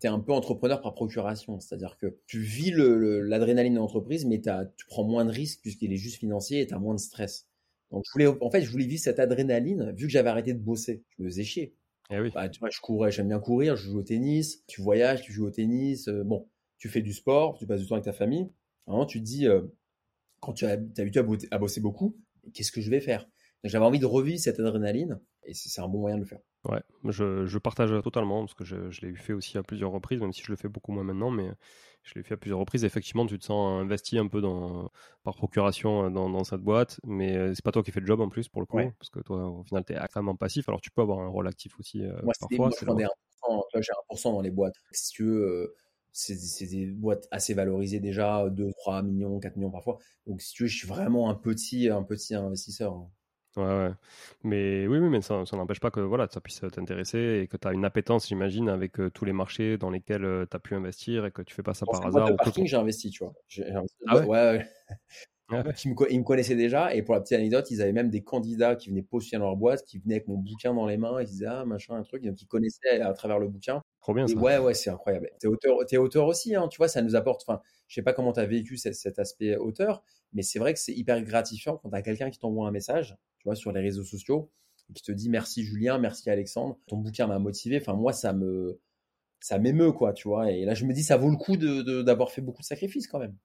tu 0.00 0.06
es 0.06 0.10
un 0.10 0.20
peu 0.20 0.32
entrepreneur 0.32 0.80
par 0.82 0.94
procuration. 0.94 1.58
C'est-à-dire 1.60 1.96
que 1.96 2.18
tu 2.26 2.40
vis 2.40 2.72
l'adrénaline 2.72 3.74
de 3.74 3.78
l'entreprise, 3.78 4.26
mais 4.26 4.40
tu 4.40 4.86
prends 4.88 5.04
moins 5.04 5.24
de 5.24 5.30
risques 5.30 5.60
puisqu'il 5.62 5.92
est 5.92 5.96
juste 5.96 6.18
financier 6.18 6.60
et 6.60 6.66
tu 6.66 6.74
as 6.74 6.78
moins 6.78 6.94
de 6.94 7.00
stress. 7.00 7.48
Donc 7.90 8.04
je 8.06 8.12
voulais, 8.12 8.26
en 8.26 8.50
fait, 8.50 8.62
je 8.62 8.70
voulais 8.70 8.86
vivre 8.86 9.02
cette 9.02 9.18
adrénaline 9.18 9.92
vu 9.96 10.06
que 10.06 10.12
j'avais 10.12 10.28
arrêté 10.28 10.52
de 10.52 10.58
bosser. 10.58 11.04
Je 11.16 11.22
me 11.22 11.28
faisais 11.28 11.44
chier. 11.44 11.74
Eh 12.10 12.20
oui. 12.20 12.30
Bah, 12.34 12.48
tu 12.48 12.60
vois, 12.60 12.70
je 12.70 12.80
courais, 12.80 13.10
j'aime 13.10 13.28
bien 13.28 13.40
courir, 13.40 13.76
je 13.76 13.90
joue 13.90 13.98
au 13.98 14.02
tennis, 14.02 14.64
tu 14.66 14.80
voyages, 14.80 15.22
tu 15.22 15.32
joues 15.32 15.46
au 15.46 15.50
tennis, 15.50 16.08
euh, 16.08 16.22
bon, 16.24 16.48
tu 16.78 16.88
fais 16.88 17.02
du 17.02 17.12
sport, 17.12 17.56
tu 17.58 17.66
passes 17.66 17.80
du 17.80 17.86
temps 17.86 17.94
avec 17.94 18.04
ta 18.04 18.12
famille. 18.12 18.48
Tu 19.08 19.18
te 19.18 19.24
dis, 19.24 19.48
euh, 19.48 19.62
quand 20.40 20.52
tu 20.52 20.64
as, 20.66 20.72
as 20.72 21.00
habitué 21.00 21.20
à, 21.50 21.58
bosser 21.58 21.80
beaucoup, 21.80 22.16
qu'est-ce 22.54 22.70
que 22.70 22.80
je 22.80 22.90
vais 22.90 23.00
faire? 23.00 23.28
J'avais 23.68 23.84
envie 23.84 23.98
de 23.98 24.06
revivre 24.06 24.38
cette 24.38 24.60
adrénaline 24.60 25.20
et 25.44 25.54
c'est 25.54 25.80
un 25.80 25.88
bon 25.88 26.00
moyen 26.00 26.16
de 26.16 26.22
le 26.22 26.26
faire. 26.26 26.40
Ouais, 26.64 26.82
je, 27.04 27.46
je 27.46 27.58
partage 27.58 27.90
totalement 28.02 28.40
parce 28.40 28.54
que 28.54 28.64
je, 28.64 28.90
je 28.90 29.00
l'ai 29.02 29.14
fait 29.14 29.32
aussi 29.32 29.56
à 29.56 29.62
plusieurs 29.62 29.92
reprises, 29.92 30.20
même 30.20 30.32
si 30.32 30.42
je 30.42 30.50
le 30.50 30.56
fais 30.56 30.68
beaucoup 30.68 30.90
moins 30.90 31.04
maintenant, 31.04 31.30
mais 31.30 31.48
je 32.02 32.14
l'ai 32.14 32.22
fait 32.22 32.34
à 32.34 32.36
plusieurs 32.36 32.58
reprises. 32.58 32.84
Effectivement, 32.84 33.26
tu 33.26 33.38
te 33.38 33.44
sens 33.44 33.82
investi 33.82 34.18
un 34.18 34.28
peu 34.28 34.40
dans, 34.40 34.90
par 35.22 35.36
procuration 35.36 36.10
dans, 36.10 36.30
dans 36.30 36.44
cette 36.44 36.60
boîte, 36.60 37.00
mais 37.04 37.36
euh, 37.36 37.54
c'est 37.54 37.64
pas 37.64 37.72
toi 37.72 37.82
qui 37.82 37.90
fais 37.90 38.00
le 38.00 38.06
job 38.06 38.20
en 38.20 38.28
plus 38.28 38.48
pour 38.48 38.60
le 38.62 38.66
coup, 38.66 38.78
parce 38.98 39.10
que 39.10 39.20
toi, 39.20 39.48
au 39.48 39.64
final, 39.64 39.84
tu 39.84 39.92
es 39.92 39.96
extrêmement 39.96 40.36
passif. 40.36 40.68
Alors, 40.68 40.80
tu 40.80 40.90
peux 40.90 41.02
avoir 41.02 41.20
un 41.20 41.28
rôle 41.28 41.48
actif 41.48 41.78
aussi 41.78 42.02
euh, 42.04 42.12
moi, 42.22 42.32
parfois. 42.40 42.70
Moi, 43.48 43.80
j'ai 43.80 43.92
1% 44.10 44.32
dans 44.32 44.40
les 44.40 44.50
boîtes. 44.50 44.76
Si 44.92 45.12
tu 45.12 45.24
veux, 45.24 45.42
euh, 45.42 45.74
c'est 46.12 46.66
des 46.66 46.86
boîtes 46.86 47.28
assez 47.30 47.54
valorisées 47.54 48.00
déjà, 48.00 48.48
2, 48.48 48.72
3 48.78 49.02
millions, 49.02 49.38
4 49.38 49.56
millions 49.56 49.70
parfois. 49.70 49.98
Donc, 50.26 50.40
si 50.40 50.52
tu 50.54 50.62
veux, 50.62 50.68
je 50.68 50.76
suis 50.76 50.88
vraiment 50.88 51.28
un 51.28 51.34
petit, 51.34 51.88
un 51.88 52.02
petit 52.02 52.34
investisseur. 52.34 53.06
Ouais, 53.56 53.64
ouais. 53.64 53.90
Mais 54.42 54.86
oui, 54.86 54.98
oui, 54.98 55.08
mais 55.08 55.22
ça, 55.22 55.44
ça 55.46 55.56
n'empêche 55.56 55.80
pas 55.80 55.90
que 55.90 56.00
voilà, 56.00 56.28
ça 56.30 56.40
puisse 56.40 56.60
t'intéresser 56.60 57.40
et 57.42 57.48
que 57.48 57.56
tu 57.56 57.66
as 57.66 57.72
une 57.72 57.86
appétence, 57.86 58.28
j'imagine, 58.28 58.68
avec 58.68 59.00
euh, 59.00 59.10
tous 59.10 59.24
les 59.24 59.32
marchés 59.32 59.78
dans 59.78 59.90
lesquels 59.90 60.24
euh, 60.24 60.46
tu 60.48 60.56
as 60.56 60.60
pu 60.60 60.74
investir 60.74 61.24
et 61.24 61.30
que 61.30 61.40
tu 61.40 61.54
fais 61.54 61.62
pas 61.62 61.72
ça 61.72 61.86
par 61.86 62.04
hasard. 62.04 62.36
Parking, 62.36 62.66
j'ai 62.66 62.76
investi, 62.76 63.10
tu 63.10 63.24
vois. 63.24 63.32
ah 64.06 64.16
ouais, 64.18 64.26
ouais, 64.26 64.28
ouais. 64.28 64.66
Ils, 65.50 65.56
me, 65.90 66.12
ils, 66.12 66.18
me, 66.18 66.24
connaissaient 66.24 66.54
déjà 66.54 66.94
et 66.94 67.02
pour 67.02 67.14
la 67.14 67.22
petite 67.22 67.38
anecdote, 67.38 67.70
ils 67.70 67.80
avaient 67.80 67.92
même 67.92 68.10
des 68.10 68.22
candidats 68.22 68.76
qui 68.76 68.90
venaient 68.90 69.02
postuler 69.02 69.38
dans 69.38 69.46
leur 69.46 69.56
boîte, 69.56 69.84
qui 69.84 69.98
venaient 69.98 70.16
avec 70.16 70.28
mon 70.28 70.36
bouquin 70.36 70.74
dans 70.74 70.86
les 70.86 70.98
mains, 70.98 71.20
ils 71.20 71.26
disaient 71.26 71.46
ah 71.46 71.64
machin 71.64 71.94
un 71.94 72.02
truc, 72.02 72.24
donc 72.24 72.40
ils 72.42 72.46
connaissaient 72.46 73.00
à 73.00 73.12
travers 73.14 73.38
le 73.38 73.48
bouquin. 73.48 73.80
Trop 74.02 74.12
bien 74.12 74.26
ça. 74.26 74.36
ouais 74.36 74.58
ouais 74.58 74.74
c'est 74.74 74.90
incroyable. 74.90 75.30
T'es 75.40 75.46
auteur, 75.46 75.78
es 75.90 75.96
auteur 75.96 76.26
aussi, 76.26 76.54
hein, 76.54 76.68
tu 76.68 76.76
vois, 76.76 76.88
ça 76.88 77.00
nous 77.00 77.16
apporte. 77.16 77.42
Enfin, 77.46 77.62
je 77.88 77.94
sais 77.94 78.02
pas 78.02 78.12
comment 78.12 78.32
tu 78.32 78.40
as 78.40 78.46
vécu 78.46 78.76
cet, 78.76 79.18
aspect 79.18 79.56
auteur, 79.56 80.02
mais 80.32 80.42
c'est 80.42 80.58
vrai 80.58 80.74
que 80.74 80.80
c'est 80.80 80.94
hyper 80.94 81.22
gratifiant 81.22 81.76
quand 81.76 81.90
tu 81.90 81.96
as 81.96 82.02
quelqu'un 82.02 82.30
qui 82.30 82.38
t'envoie 82.38 82.66
un 82.66 82.72
message 82.72 83.16
sur 83.54 83.70
les 83.72 83.80
réseaux 83.80 84.02
sociaux 84.02 84.50
et 84.90 84.92
qui 84.92 85.02
te 85.02 85.12
dit 85.12 85.28
merci 85.30 85.62
Julien, 85.62 85.98
merci 85.98 86.28
Alexandre, 86.30 86.78
ton 86.86 86.96
bouquin 86.96 87.26
m'a 87.26 87.38
motivé. 87.38 87.78
Enfin, 87.80 87.94
moi, 87.94 88.12
ça 88.12 88.32
me, 88.32 88.80
ça 89.40 89.58
m'émeut, 89.58 89.92
quoi, 89.92 90.12
tu 90.12 90.28
vois. 90.28 90.50
Et 90.50 90.64
là, 90.64 90.74
je 90.74 90.84
me 90.84 90.92
dis, 90.92 91.02
ça 91.02 91.16
vaut 91.16 91.30
le 91.30 91.36
coup 91.36 91.56
d'avoir 91.56 92.30
fait 92.30 92.40
beaucoup 92.40 92.62
de 92.62 92.66
sacrifices 92.66 93.06
quand 93.06 93.18
même. 93.18 93.36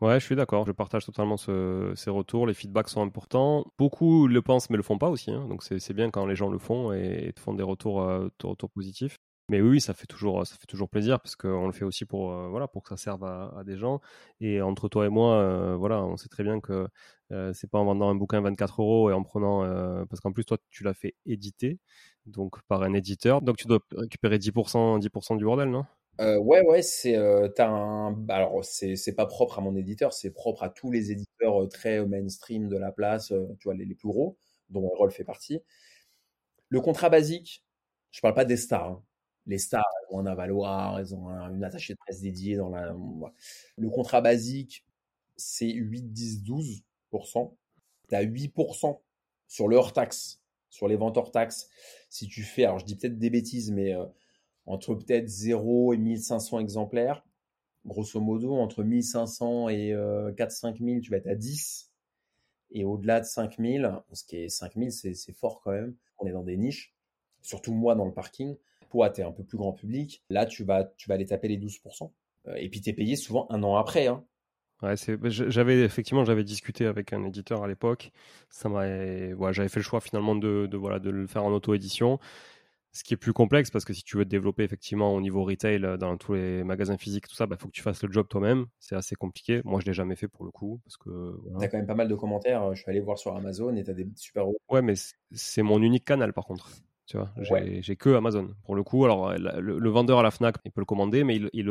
Ouais, 0.00 0.20
je 0.20 0.24
suis 0.24 0.36
d'accord. 0.36 0.64
Je 0.64 0.72
partage 0.72 1.04
totalement 1.04 1.36
ces 1.36 2.10
retours. 2.10 2.46
Les 2.46 2.54
feedbacks 2.54 2.88
sont 2.88 3.02
importants. 3.02 3.64
Beaucoup 3.78 4.28
le 4.28 4.42
pensent, 4.42 4.70
mais 4.70 4.76
le 4.76 4.82
font 4.82 4.98
pas 4.98 5.08
aussi. 5.08 5.30
Hein. 5.30 5.46
Donc 5.48 5.62
c'est 5.62 5.92
bien 5.92 6.10
quand 6.10 6.24
les 6.26 6.36
gens 6.36 6.50
le 6.50 6.58
font 6.58 6.92
et, 6.92 7.32
te 7.34 7.40
font 7.40 7.54
des 7.54 7.64
retours, 7.64 8.02
euh, 8.02 8.28
retours 8.44 8.70
positifs. 8.70 9.18
Mais 9.50 9.62
oui, 9.62 9.80
ça 9.80 9.94
fait 9.94 10.06
toujours, 10.06 10.46
ça 10.46 10.56
fait 10.56 10.66
toujours 10.66 10.90
plaisir 10.90 11.20
parce 11.20 11.34
qu'on 11.34 11.66
le 11.66 11.72
fait 11.72 11.84
aussi 11.84 12.04
pour, 12.04 12.32
euh, 12.32 12.48
voilà, 12.48 12.68
pour 12.68 12.82
que 12.82 12.90
ça 12.90 12.98
serve 12.98 13.24
à, 13.24 13.62
des 13.64 13.78
gens. 13.78 14.00
Et 14.40 14.60
entre 14.60 14.88
toi 14.90 15.06
et 15.06 15.08
moi, 15.08 15.36
euh, 15.36 15.74
voilà, 15.74 16.04
on 16.04 16.18
sait 16.18 16.28
très 16.28 16.42
bien 16.42 16.60
que 16.60 16.86
euh, 17.32 17.52
c'est 17.54 17.70
pas 17.70 17.78
en 17.78 17.86
vendant 17.86 18.10
un 18.10 18.14
bouquin 18.14 18.42
24 18.42 18.82
euros 18.82 19.10
et 19.10 19.14
en 19.14 19.22
prenant, 19.22 19.62
parce 20.06 20.20
qu'en 20.20 20.32
plus 20.32 20.44
toi, 20.44 20.58
tu 20.70 20.84
l'as 20.84 20.92
fait 20.92 21.14
éditer, 21.24 21.78
donc 22.26 22.60
par 22.68 22.82
un 22.82 22.92
éditeur, 22.92 23.40
donc 23.40 23.56
tu 23.56 23.66
dois 23.66 23.80
récupérer 23.92 24.38
10%, 24.38 24.98
10% 24.98 25.36
du 25.36 25.44
bordel, 25.44 25.70
non? 25.70 25.84
Ouais, 26.18 26.60
ouais, 26.66 26.82
c'est 26.82 27.16
un. 27.16 28.12
Bah, 28.12 28.36
alors, 28.36 28.64
c'est 28.64 29.14
pas 29.14 29.26
propre 29.26 29.60
à 29.60 29.62
mon 29.62 29.76
éditeur, 29.76 30.12
c'est 30.12 30.30
propre 30.30 30.62
à 30.64 30.68
tous 30.68 30.90
les 30.90 31.10
éditeurs 31.10 31.68
très 31.70 32.04
mainstream 32.04 32.68
de 32.68 32.76
la 32.76 32.92
place, 32.92 33.28
tu 33.28 33.64
vois, 33.64 33.74
les, 33.74 33.94
plus 33.94 34.08
gros, 34.08 34.36
dont 34.68 34.90
Errol 34.92 35.10
fait 35.10 35.24
partie. 35.24 35.60
Le 36.68 36.80
contrat 36.80 37.08
basique, 37.08 37.64
je 38.10 38.20
parle 38.20 38.34
pas 38.34 38.44
des 38.44 38.56
stars, 38.56 38.88
hein 38.88 39.02
les 39.48 39.58
stars, 39.58 39.84
elles 40.00 40.14
ont 40.14 40.20
un 40.20 40.26
avaloir, 40.26 40.98
elles 40.98 41.14
ont 41.14 41.28
une 41.28 41.64
attachée 41.64 41.94
de 41.94 41.98
presse 41.98 42.20
dédiée. 42.20 42.56
Le 42.56 43.90
contrat 43.90 44.20
basique, 44.20 44.86
c'est 45.36 45.72
8, 45.72 46.12
10, 46.12 46.44
12%. 46.44 47.54
Tu 48.08 48.14
as 48.14 48.24
8% 48.24 49.00
sur 49.48 49.68
le 49.68 49.76
hors-taxe, 49.76 50.42
sur 50.68 50.86
les 50.86 50.96
ventes 50.96 51.16
hors-taxe. 51.16 51.70
Si 52.10 52.28
tu 52.28 52.42
fais, 52.42 52.64
alors 52.64 52.78
je 52.78 52.84
dis 52.84 52.94
peut-être 52.94 53.18
des 53.18 53.30
bêtises, 53.30 53.70
mais 53.72 53.94
euh, 53.94 54.04
entre 54.66 54.94
peut-être 54.94 55.28
0 55.28 55.94
et 55.94 55.96
1500 55.96 56.60
exemplaires, 56.60 57.24
grosso 57.86 58.20
modo, 58.20 58.54
entre 58.54 58.84
1500 58.84 59.70
et 59.70 59.92
4-5 59.92 60.84
000, 60.84 61.00
tu 61.00 61.10
vas 61.10 61.16
être 61.16 61.26
à 61.26 61.34
10. 61.34 61.90
Et 62.72 62.84
au-delà 62.84 63.20
de 63.20 63.24
5000, 63.24 64.02
ce 64.12 64.24
qui 64.24 64.36
est 64.36 64.50
5000, 64.50 64.92
c'est 64.92 65.32
fort 65.32 65.62
quand 65.62 65.70
même. 65.70 65.94
On 66.18 66.26
est 66.26 66.32
dans 66.32 66.42
des 66.42 66.58
niches. 66.58 66.94
Surtout 67.40 67.72
moi 67.72 67.94
dans 67.94 68.04
le 68.04 68.12
parking 68.12 68.56
toi, 68.88 69.10
tu 69.10 69.20
es 69.20 69.24
un 69.24 69.32
peu 69.32 69.44
plus 69.44 69.58
grand 69.58 69.72
public. 69.72 70.22
Là, 70.30 70.46
tu 70.46 70.64
vas, 70.64 70.84
tu 70.96 71.08
vas 71.08 71.14
aller 71.14 71.26
taper 71.26 71.48
les 71.48 71.58
12%. 71.58 72.10
Euh, 72.48 72.54
et 72.56 72.68
puis, 72.68 72.80
tu 72.80 72.90
es 72.90 72.92
payé 72.92 73.16
souvent 73.16 73.46
un 73.50 73.62
an 73.62 73.76
après. 73.76 74.06
Hein. 74.06 74.24
Ouais, 74.82 74.94
bah, 75.16 75.28
j'avais 75.28 75.80
effectivement 75.80 76.24
j'avais 76.24 76.44
discuté 76.44 76.86
avec 76.86 77.12
un 77.12 77.24
éditeur 77.24 77.64
à 77.64 77.68
l'époque. 77.68 78.12
Ça 78.48 78.68
m'a, 78.68 78.84
j'avais 79.52 79.68
fait 79.68 79.80
le 79.80 79.84
choix 79.84 80.00
finalement 80.00 80.36
de, 80.36 80.68
de, 80.70 80.76
voilà 80.76 81.00
de 81.00 81.10
le 81.10 81.26
faire 81.26 81.44
en 81.44 81.52
auto 81.52 81.74
édition. 81.74 82.20
Ce 82.92 83.04
qui 83.04 83.14
est 83.14 83.16
plus 83.16 83.32
complexe 83.32 83.70
parce 83.70 83.84
que 83.84 83.92
si 83.92 84.02
tu 84.02 84.16
veux 84.16 84.24
te 84.24 84.30
développer 84.30 84.62
effectivement 84.62 85.14
au 85.14 85.20
niveau 85.20 85.44
retail 85.44 85.84
euh, 85.84 85.96
dans 85.96 86.16
tous 86.16 86.34
les 86.34 86.64
magasins 86.64 86.96
physiques 86.96 87.28
tout 87.28 87.34
ça, 87.34 87.44
il 87.44 87.48
bah, 87.48 87.56
faut 87.58 87.66
que 87.66 87.72
tu 87.72 87.82
fasses 87.82 88.02
le 88.02 88.10
job 88.10 88.28
toi-même. 88.28 88.66
C'est 88.78 88.94
assez 88.94 89.16
compliqué. 89.16 89.62
Moi, 89.64 89.80
je 89.80 89.86
l'ai 89.86 89.92
jamais 89.92 90.14
fait 90.14 90.28
pour 90.28 90.44
le 90.44 90.52
coup 90.52 90.80
parce 90.84 90.96
que. 90.96 91.36
Tu 91.58 91.64
as 91.64 91.68
quand 91.68 91.78
même 91.78 91.86
pas 91.86 91.96
mal 91.96 92.08
de 92.08 92.14
commentaires. 92.14 92.72
Je 92.74 92.80
suis 92.80 92.90
allé 92.90 93.00
voir 93.00 93.18
sur 93.18 93.36
Amazon 93.36 93.74
et 93.74 93.82
tu 93.82 93.90
as 93.90 93.94
des 93.94 94.06
super. 94.14 94.46
Ouais, 94.70 94.82
mais 94.82 94.94
c'est 95.32 95.62
mon 95.62 95.82
unique 95.82 96.04
canal 96.04 96.32
par 96.32 96.46
contre. 96.46 96.70
Tu 97.08 97.16
vois, 97.16 97.30
j'ai 97.80 97.96
que 97.96 98.10
Amazon 98.10 98.54
pour 98.64 98.76
le 98.76 98.82
coup. 98.82 99.04
Alors 99.06 99.32
le, 99.32 99.88
vendeur 99.88 100.18
à 100.18 100.22
la 100.22 100.30
Fnac, 100.30 100.56
il 100.66 100.70
peut 100.70 100.82
le 100.82 100.84
commander, 100.84 101.24
mais 101.24 101.36
il, 101.36 101.48
il 101.54 101.68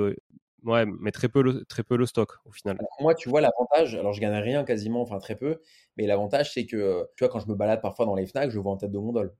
ouais, 0.64 0.86
mais 0.86 1.12
très 1.12 1.30
peu 1.30 1.44
le, 1.44 1.64
très 1.66 1.84
peu 1.84 1.96
le 1.96 2.08
stock 2.08 2.40
au 2.46 2.52
final. 2.52 2.78
moi, 3.00 3.14
tu 3.14 3.30
vois 3.30 3.40
l'avantage. 3.40 3.94
Alors 3.94 4.14
je 4.14 4.20
gagne 4.20 4.34
rien 4.34 4.64
quasiment, 4.64 5.02
enfin 5.02 5.20
très 5.20 5.36
peu, 5.36 5.62
mais 5.96 6.08
l'avantage 6.08 6.54
c'est 6.54 6.66
que 6.66 7.08
tu 7.16 7.24
vois 7.24 7.30
quand 7.30 7.40
je 7.40 7.48
me 7.48 7.56
balade 7.56 7.82
parfois 7.82 8.08
dans 8.08 8.16
les 8.16 8.26
Fnac, 8.26 8.50
je 8.50 8.58
vois 8.58 8.72
en 8.72 8.78
tête 8.78 8.92
de 8.92 8.98
gondole. 8.98 9.36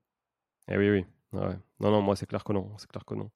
Eh 0.70 0.76
oui, 0.76 0.88
oui. 0.88 1.04
Ouais. 1.32 1.56
Non, 1.80 1.90
non, 1.90 2.00
moi 2.00 2.16
c'est 2.16 2.24
clair 2.26 2.42
que 2.42 2.54
non, 2.54 2.70
c'est 2.78 2.88
clair 2.88 3.04
que 3.04 3.14
non. 3.14 3.30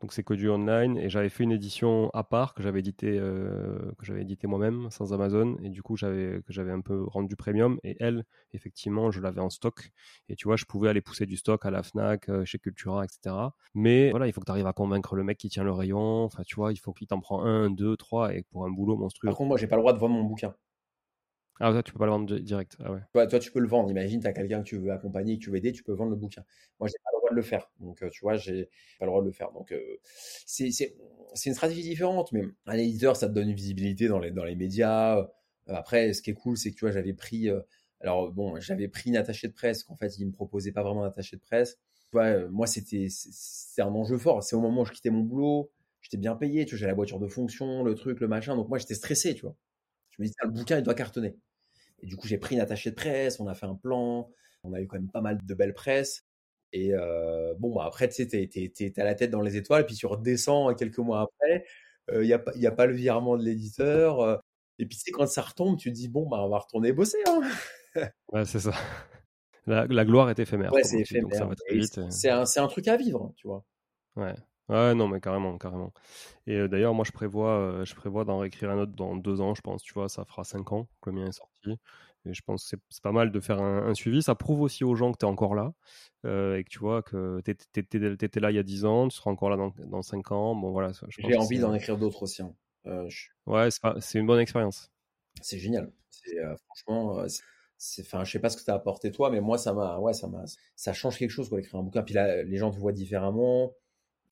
Donc 0.00 0.12
c'est 0.12 0.22
que 0.22 0.34
du 0.34 0.50
online 0.50 0.98
et 0.98 1.08
j'avais 1.08 1.30
fait 1.30 1.44
une 1.44 1.50
édition 1.50 2.10
à 2.12 2.22
part 2.22 2.52
que 2.54 2.62
j'avais 2.62 2.80
édité, 2.80 3.18
euh, 3.18 3.90
que 3.98 4.04
j'avais 4.04 4.20
édité 4.20 4.46
moi-même 4.46 4.90
sans 4.90 5.14
Amazon 5.14 5.56
et 5.62 5.70
du 5.70 5.82
coup 5.82 5.96
j'avais 5.96 6.42
que 6.42 6.52
j'avais 6.52 6.70
un 6.70 6.82
peu 6.82 7.04
rendu 7.04 7.36
premium 7.36 7.80
et 7.82 7.96
elle, 8.00 8.24
effectivement, 8.52 9.10
je 9.10 9.20
l'avais 9.20 9.40
en 9.40 9.48
stock 9.48 9.90
et 10.28 10.36
tu 10.36 10.46
vois, 10.46 10.56
je 10.56 10.66
pouvais 10.66 10.90
aller 10.90 11.00
pousser 11.00 11.24
du 11.24 11.36
stock 11.36 11.64
à 11.64 11.70
la 11.70 11.82
Fnac, 11.82 12.28
euh, 12.28 12.44
chez 12.44 12.58
Cultura, 12.58 13.04
etc. 13.04 13.34
Mais 13.74 14.10
voilà, 14.10 14.26
il 14.26 14.32
faut 14.32 14.40
que 14.40 14.46
tu 14.46 14.52
arrives 14.52 14.66
à 14.66 14.74
convaincre 14.74 15.16
le 15.16 15.24
mec 15.24 15.38
qui 15.38 15.48
tient 15.48 15.64
le 15.64 15.72
rayon. 15.72 16.24
Enfin, 16.24 16.42
tu 16.44 16.56
vois, 16.56 16.72
il 16.72 16.78
faut 16.78 16.92
qu'il 16.92 17.08
t'en 17.08 17.20
prend 17.20 17.42
un, 17.44 17.70
deux, 17.70 17.96
trois 17.96 18.34
et 18.34 18.42
pour 18.50 18.66
un 18.66 18.70
boulot 18.70 18.96
monstrueux. 18.96 19.28
Par 19.30 19.36
contre, 19.36 19.48
moi 19.48 19.56
j'ai 19.56 19.66
pas 19.66 19.76
le 19.76 19.82
droit 19.82 19.94
de 19.94 19.98
vendre 19.98 20.14
mon 20.14 20.24
bouquin. 20.24 20.54
Ah, 21.60 21.72
toi, 21.72 21.82
tu 21.82 21.92
peux 21.92 21.98
pas 21.98 22.06
le 22.06 22.12
vendre 22.12 22.38
direct. 22.38 22.76
Ah 22.84 22.92
ouais. 22.92 23.26
toi, 23.26 23.38
tu 23.38 23.50
peux 23.50 23.58
le 23.58 23.66
vendre. 23.66 23.90
Imagine, 23.90 24.20
tu 24.20 24.26
as 24.26 24.32
quelqu'un 24.32 24.60
que 24.60 24.68
tu 24.68 24.76
veux 24.76 24.92
accompagner, 24.92 25.38
que 25.38 25.44
tu 25.44 25.50
veux 25.50 25.56
aider, 25.56 25.72
tu 25.72 25.82
peux 25.82 25.92
vendre 25.92 26.10
le 26.10 26.16
bouquin. 26.16 26.44
Moi, 26.78 26.88
j'ai 26.88 26.98
pas 27.02 27.10
le 27.12 27.17
de 27.30 27.34
le 27.36 27.42
faire. 27.42 27.70
Donc, 27.80 28.02
euh, 28.02 28.10
tu 28.10 28.20
vois, 28.20 28.36
j'ai 28.36 28.68
pas 28.98 29.06
le 29.06 29.10
droit 29.10 29.20
de 29.20 29.26
le 29.26 29.32
faire. 29.32 29.52
Donc, 29.52 29.72
euh, 29.72 29.80
c'est 30.46 30.68
une 31.46 31.54
stratégie 31.54 31.82
différente. 31.82 32.32
Mais 32.32 32.42
un 32.66 32.76
éditeur, 32.76 33.16
ça 33.16 33.28
te 33.28 33.34
donne 33.34 33.48
une 33.48 33.56
visibilité 33.56 34.08
dans 34.08 34.18
les, 34.18 34.30
dans 34.30 34.44
les 34.44 34.56
médias. 34.56 35.18
Euh, 35.18 35.24
après, 35.68 36.12
ce 36.12 36.22
qui 36.22 36.30
est 36.30 36.34
cool, 36.34 36.56
c'est 36.56 36.70
que 36.70 36.76
tu 36.76 36.84
vois, 36.84 36.92
j'avais 36.92 37.14
pris. 37.14 37.48
alors, 38.00 38.32
bon, 38.32 38.58
j'avais 38.60 38.88
pris 38.88 39.10
une 39.10 39.16
attachée 39.16 39.48
de 39.48 39.52
presse 39.52 39.82
qu'en 39.84 39.96
fait, 39.96 40.18
il 40.18 40.26
me 40.26 40.32
proposait 40.32 40.72
pas 40.72 40.82
vraiment 40.82 41.02
d'attaché 41.02 41.36
de 41.36 41.42
presse. 41.42 41.78
Tu 42.10 42.12
vois, 42.12 42.48
moi, 42.48 42.66
c'était 42.66 43.08
un 43.78 43.94
enjeu 43.94 44.18
fort. 44.18 44.42
C'est 44.42 44.56
au 44.56 44.60
moment 44.60 44.82
où 44.82 44.84
je 44.86 44.92
quittais 44.92 45.10
mon 45.10 45.22
boulot. 45.22 45.70
J'étais 46.00 46.16
bien 46.16 46.36
payé. 46.36 46.64
Tu 46.64 46.74
vois, 46.74 46.80
j'ai 46.80 46.86
la 46.86 46.94
voiture 46.94 47.18
de 47.18 47.28
fonction, 47.28 47.82
le 47.84 47.94
truc, 47.94 48.20
le 48.20 48.28
machin. 48.28 48.56
Donc, 48.56 48.68
moi, 48.68 48.78
j'étais 48.78 48.94
stressé, 48.94 49.34
tu 49.34 49.42
vois. 49.42 49.56
Je 50.10 50.22
me 50.22 50.26
disais, 50.26 50.36
le 50.42 50.50
bouquin, 50.50 50.78
il 50.78 50.82
doit 50.82 50.94
cartonner. 50.94 51.36
Et 52.00 52.06
du 52.06 52.16
coup, 52.16 52.26
j'ai 52.28 52.38
pris 52.38 52.54
une 52.54 52.60
attachée 52.60 52.90
de 52.90 52.94
presse, 52.94 53.40
on 53.40 53.46
a 53.46 53.54
fait 53.54 53.66
un 53.66 53.74
plan, 53.74 54.30
on 54.64 54.72
a 54.72 54.80
eu 54.80 54.86
quand 54.86 54.96
même 54.98 55.10
pas 55.10 55.20
mal 55.20 55.44
de 55.44 55.54
belles 55.54 55.74
presses. 55.74 56.26
Et 56.72 56.92
euh, 56.92 57.54
bon, 57.58 57.74
bah 57.74 57.84
après, 57.86 58.08
tu 58.08 58.14
sais, 58.14 58.26
t'es, 58.26 58.92
à 59.00 59.04
la 59.04 59.14
tête 59.14 59.30
dans 59.30 59.40
les 59.40 59.56
étoiles, 59.56 59.86
puis 59.86 59.94
tu 59.94 60.06
redescends 60.06 60.74
quelques 60.74 60.98
mois 60.98 61.22
après. 61.22 61.64
Il 62.10 62.14
euh, 62.14 62.24
n'y 62.24 62.32
a, 62.32 62.42
y 62.56 62.66
a 62.66 62.72
pas 62.72 62.86
le 62.86 62.94
virement 62.94 63.36
de 63.36 63.44
l'éditeur. 63.44 64.20
Euh, 64.20 64.36
et 64.78 64.86
puis, 64.86 64.96
tu 64.96 65.04
sais, 65.04 65.10
quand 65.10 65.26
ça 65.26 65.42
retombe, 65.42 65.78
tu 65.78 65.90
te 65.90 65.94
dis, 65.94 66.08
bon, 66.08 66.28
bah 66.28 66.38
on 66.40 66.48
va 66.48 66.58
retourner 66.58 66.92
bosser. 66.92 67.18
Hein. 67.26 67.40
ouais, 68.32 68.44
c'est 68.44 68.60
ça. 68.60 68.72
La, 69.66 69.86
gloire 69.86 70.30
est 70.30 70.38
éphémère. 70.38 70.72
Ouais, 70.72 70.82
c'est 70.82 71.00
éphémère. 71.00 71.50
C'est 72.10 72.30
un, 72.30 72.44
un, 72.56 72.68
truc 72.68 72.88
à 72.88 72.96
vivre, 72.96 73.32
tu 73.36 73.46
vois. 73.46 73.64
Ouais. 74.16 74.34
Ouais, 74.70 74.94
non, 74.94 75.08
mais 75.08 75.20
carrément, 75.20 75.56
carrément. 75.58 75.92
Et 76.46 76.68
d'ailleurs, 76.68 76.94
moi, 76.94 77.04
je 77.06 77.12
prévois, 77.12 77.84
je 77.84 77.94
prévois 77.94 78.24
d'en 78.24 78.38
réécrire 78.38 78.70
un 78.70 78.78
autre 78.78 78.92
dans 78.92 79.14
deux 79.16 79.42
ans, 79.42 79.54
je 79.54 79.60
pense. 79.60 79.82
Tu 79.82 79.92
vois, 79.92 80.08
ça 80.08 80.24
fera 80.24 80.44
cinq 80.44 80.72
ans 80.72 80.88
que 81.02 81.10
le 81.10 81.16
mien 81.16 81.26
est 81.26 81.32
sorti. 81.32 81.78
Et 82.26 82.34
je 82.34 82.42
pense 82.42 82.68
que 82.70 82.76
c'est 82.88 83.02
pas 83.02 83.12
mal 83.12 83.30
de 83.30 83.40
faire 83.40 83.60
un, 83.60 83.94
suivi. 83.94 84.22
Ça 84.22 84.34
prouve 84.34 84.60
aussi 84.60 84.84
aux 84.84 84.94
gens 84.94 85.12
que 85.12 85.18
tu 85.18 85.26
es 85.26 85.28
encore 85.28 85.54
là 85.54 85.72
et 86.24 86.64
que 86.64 86.68
tu 86.68 86.78
vois 86.78 87.02
que 87.02 87.40
tu 87.44 87.50
étais, 87.50 88.40
là 88.40 88.50
il 88.50 88.56
y 88.56 88.58
a 88.58 88.62
dix 88.62 88.84
ans, 88.84 89.08
tu 89.08 89.16
seras 89.16 89.30
encore 89.30 89.50
là 89.50 89.56
dans, 89.56 89.72
dans 89.86 90.02
cinq 90.02 90.32
ans. 90.32 90.54
Bon, 90.54 90.72
voilà. 90.72 90.92
J'ai 91.08 91.36
envie 91.36 91.58
d'en 91.58 91.74
écrire 91.74 91.96
d'autres 91.96 92.22
aussi. 92.24 92.42
Hein. 92.42 92.54
Ouais, 93.46 93.68
c'est 94.00 94.18
une 94.18 94.26
bonne 94.26 94.40
expérience. 94.40 94.90
C'est 95.40 95.58
génial. 95.58 95.92
franchement, 96.66 97.24
c'est 97.76 98.02
enfin 98.02 98.24
je 98.24 98.32
sais 98.32 98.40
pas 98.40 98.50
ce 98.50 98.56
que 98.56 98.62
ça 98.62 98.72
a 98.72 98.76
apporté 98.76 99.12
toi 99.12 99.30
mais 99.30 99.40
moi 99.40 99.56
ça 99.56 99.72
m'a 99.72 100.00
ouais 100.00 100.12
ça 100.12 100.26
m'a 100.26 100.42
ça 100.74 100.92
change 100.92 101.16
quelque 101.16 101.30
chose 101.30 101.48
quoi 101.48 101.58
d'écrire 101.58 101.78
un 101.78 101.84
bouquin 101.84 102.02
puis 102.02 102.12
là 102.12 102.42
les 102.42 102.56
gens 102.56 102.72
te 102.72 102.76
voient 102.76 102.90
différemment 102.90 103.72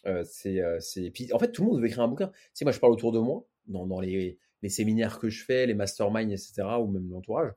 euh, 0.06 0.22
c'est, 0.24 0.60
euh, 0.60 0.78
c'est... 0.80 1.10
Puis, 1.10 1.32
en 1.32 1.38
fait, 1.38 1.52
tout 1.52 1.62
le 1.62 1.68
monde 1.68 1.80
veut 1.80 1.86
écrire 1.86 2.04
un 2.04 2.08
bouquin. 2.08 2.28
Tu 2.28 2.34
sais, 2.54 2.64
moi, 2.64 2.72
je 2.72 2.78
parle 2.78 2.92
autour 2.92 3.12
de 3.12 3.18
moi, 3.18 3.44
dans, 3.66 3.86
dans 3.86 4.00
les, 4.00 4.38
les 4.62 4.68
séminaires 4.68 5.18
que 5.18 5.28
je 5.28 5.44
fais, 5.44 5.66
les 5.66 5.74
masterminds, 5.74 6.30
etc., 6.30 6.62
ou 6.80 6.86
même 6.86 7.10
l'entourage. 7.10 7.52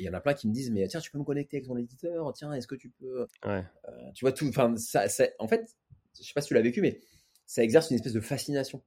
Il 0.00 0.06
y 0.06 0.08
en 0.08 0.14
a 0.14 0.20
plein 0.20 0.34
qui 0.34 0.48
me 0.48 0.52
disent, 0.52 0.70
mais 0.70 0.88
tiens, 0.88 1.00
tu 1.00 1.10
peux 1.10 1.18
me 1.18 1.24
connecter 1.24 1.58
avec 1.58 1.66
ton 1.66 1.76
éditeur, 1.76 2.32
tiens, 2.32 2.52
est-ce 2.54 2.66
que 2.66 2.74
tu 2.74 2.88
peux. 2.88 3.26
Ouais. 3.44 3.64
Euh, 3.88 4.10
tu 4.14 4.24
vois, 4.24 4.32
tout. 4.32 4.48
Enfin, 4.48 4.74
ça, 4.76 5.08
ça, 5.08 5.26
en 5.38 5.46
fait, 5.46 5.76
je 6.18 6.26
sais 6.26 6.32
pas 6.34 6.40
si 6.40 6.48
tu 6.48 6.54
l'as 6.54 6.62
vécu, 6.62 6.80
mais 6.80 7.00
ça 7.46 7.62
exerce 7.62 7.90
une 7.90 7.96
espèce 7.96 8.14
de 8.14 8.20
fascination 8.20 8.82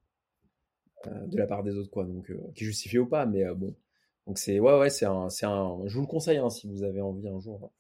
de 1.06 1.38
la 1.38 1.48
part 1.48 1.64
des 1.64 1.76
autres, 1.76 1.92
quoi. 1.92 2.06
Donc, 2.06 2.32
qui 2.56 2.66
justifie 2.66 2.98
ou 2.98 3.06
pas, 3.06 3.26
mais 3.26 3.46
bon. 3.54 3.76
Donc, 4.26 4.40
c'est, 4.40 4.60
ouais, 4.60 4.80
ouais, 4.80 4.90
c'est 4.90 5.06
un, 5.06 5.30
c'est 5.30 5.46
un. 5.46 5.80
Je 5.86 5.96
vous 5.96 6.02
le 6.02 6.08
conseille, 6.08 6.38
hein, 6.38 6.50
si 6.50 6.68
vous 6.68 6.84
avez 6.84 7.02
envie 7.02 7.28
un 7.28 7.40
jour. 7.40 7.72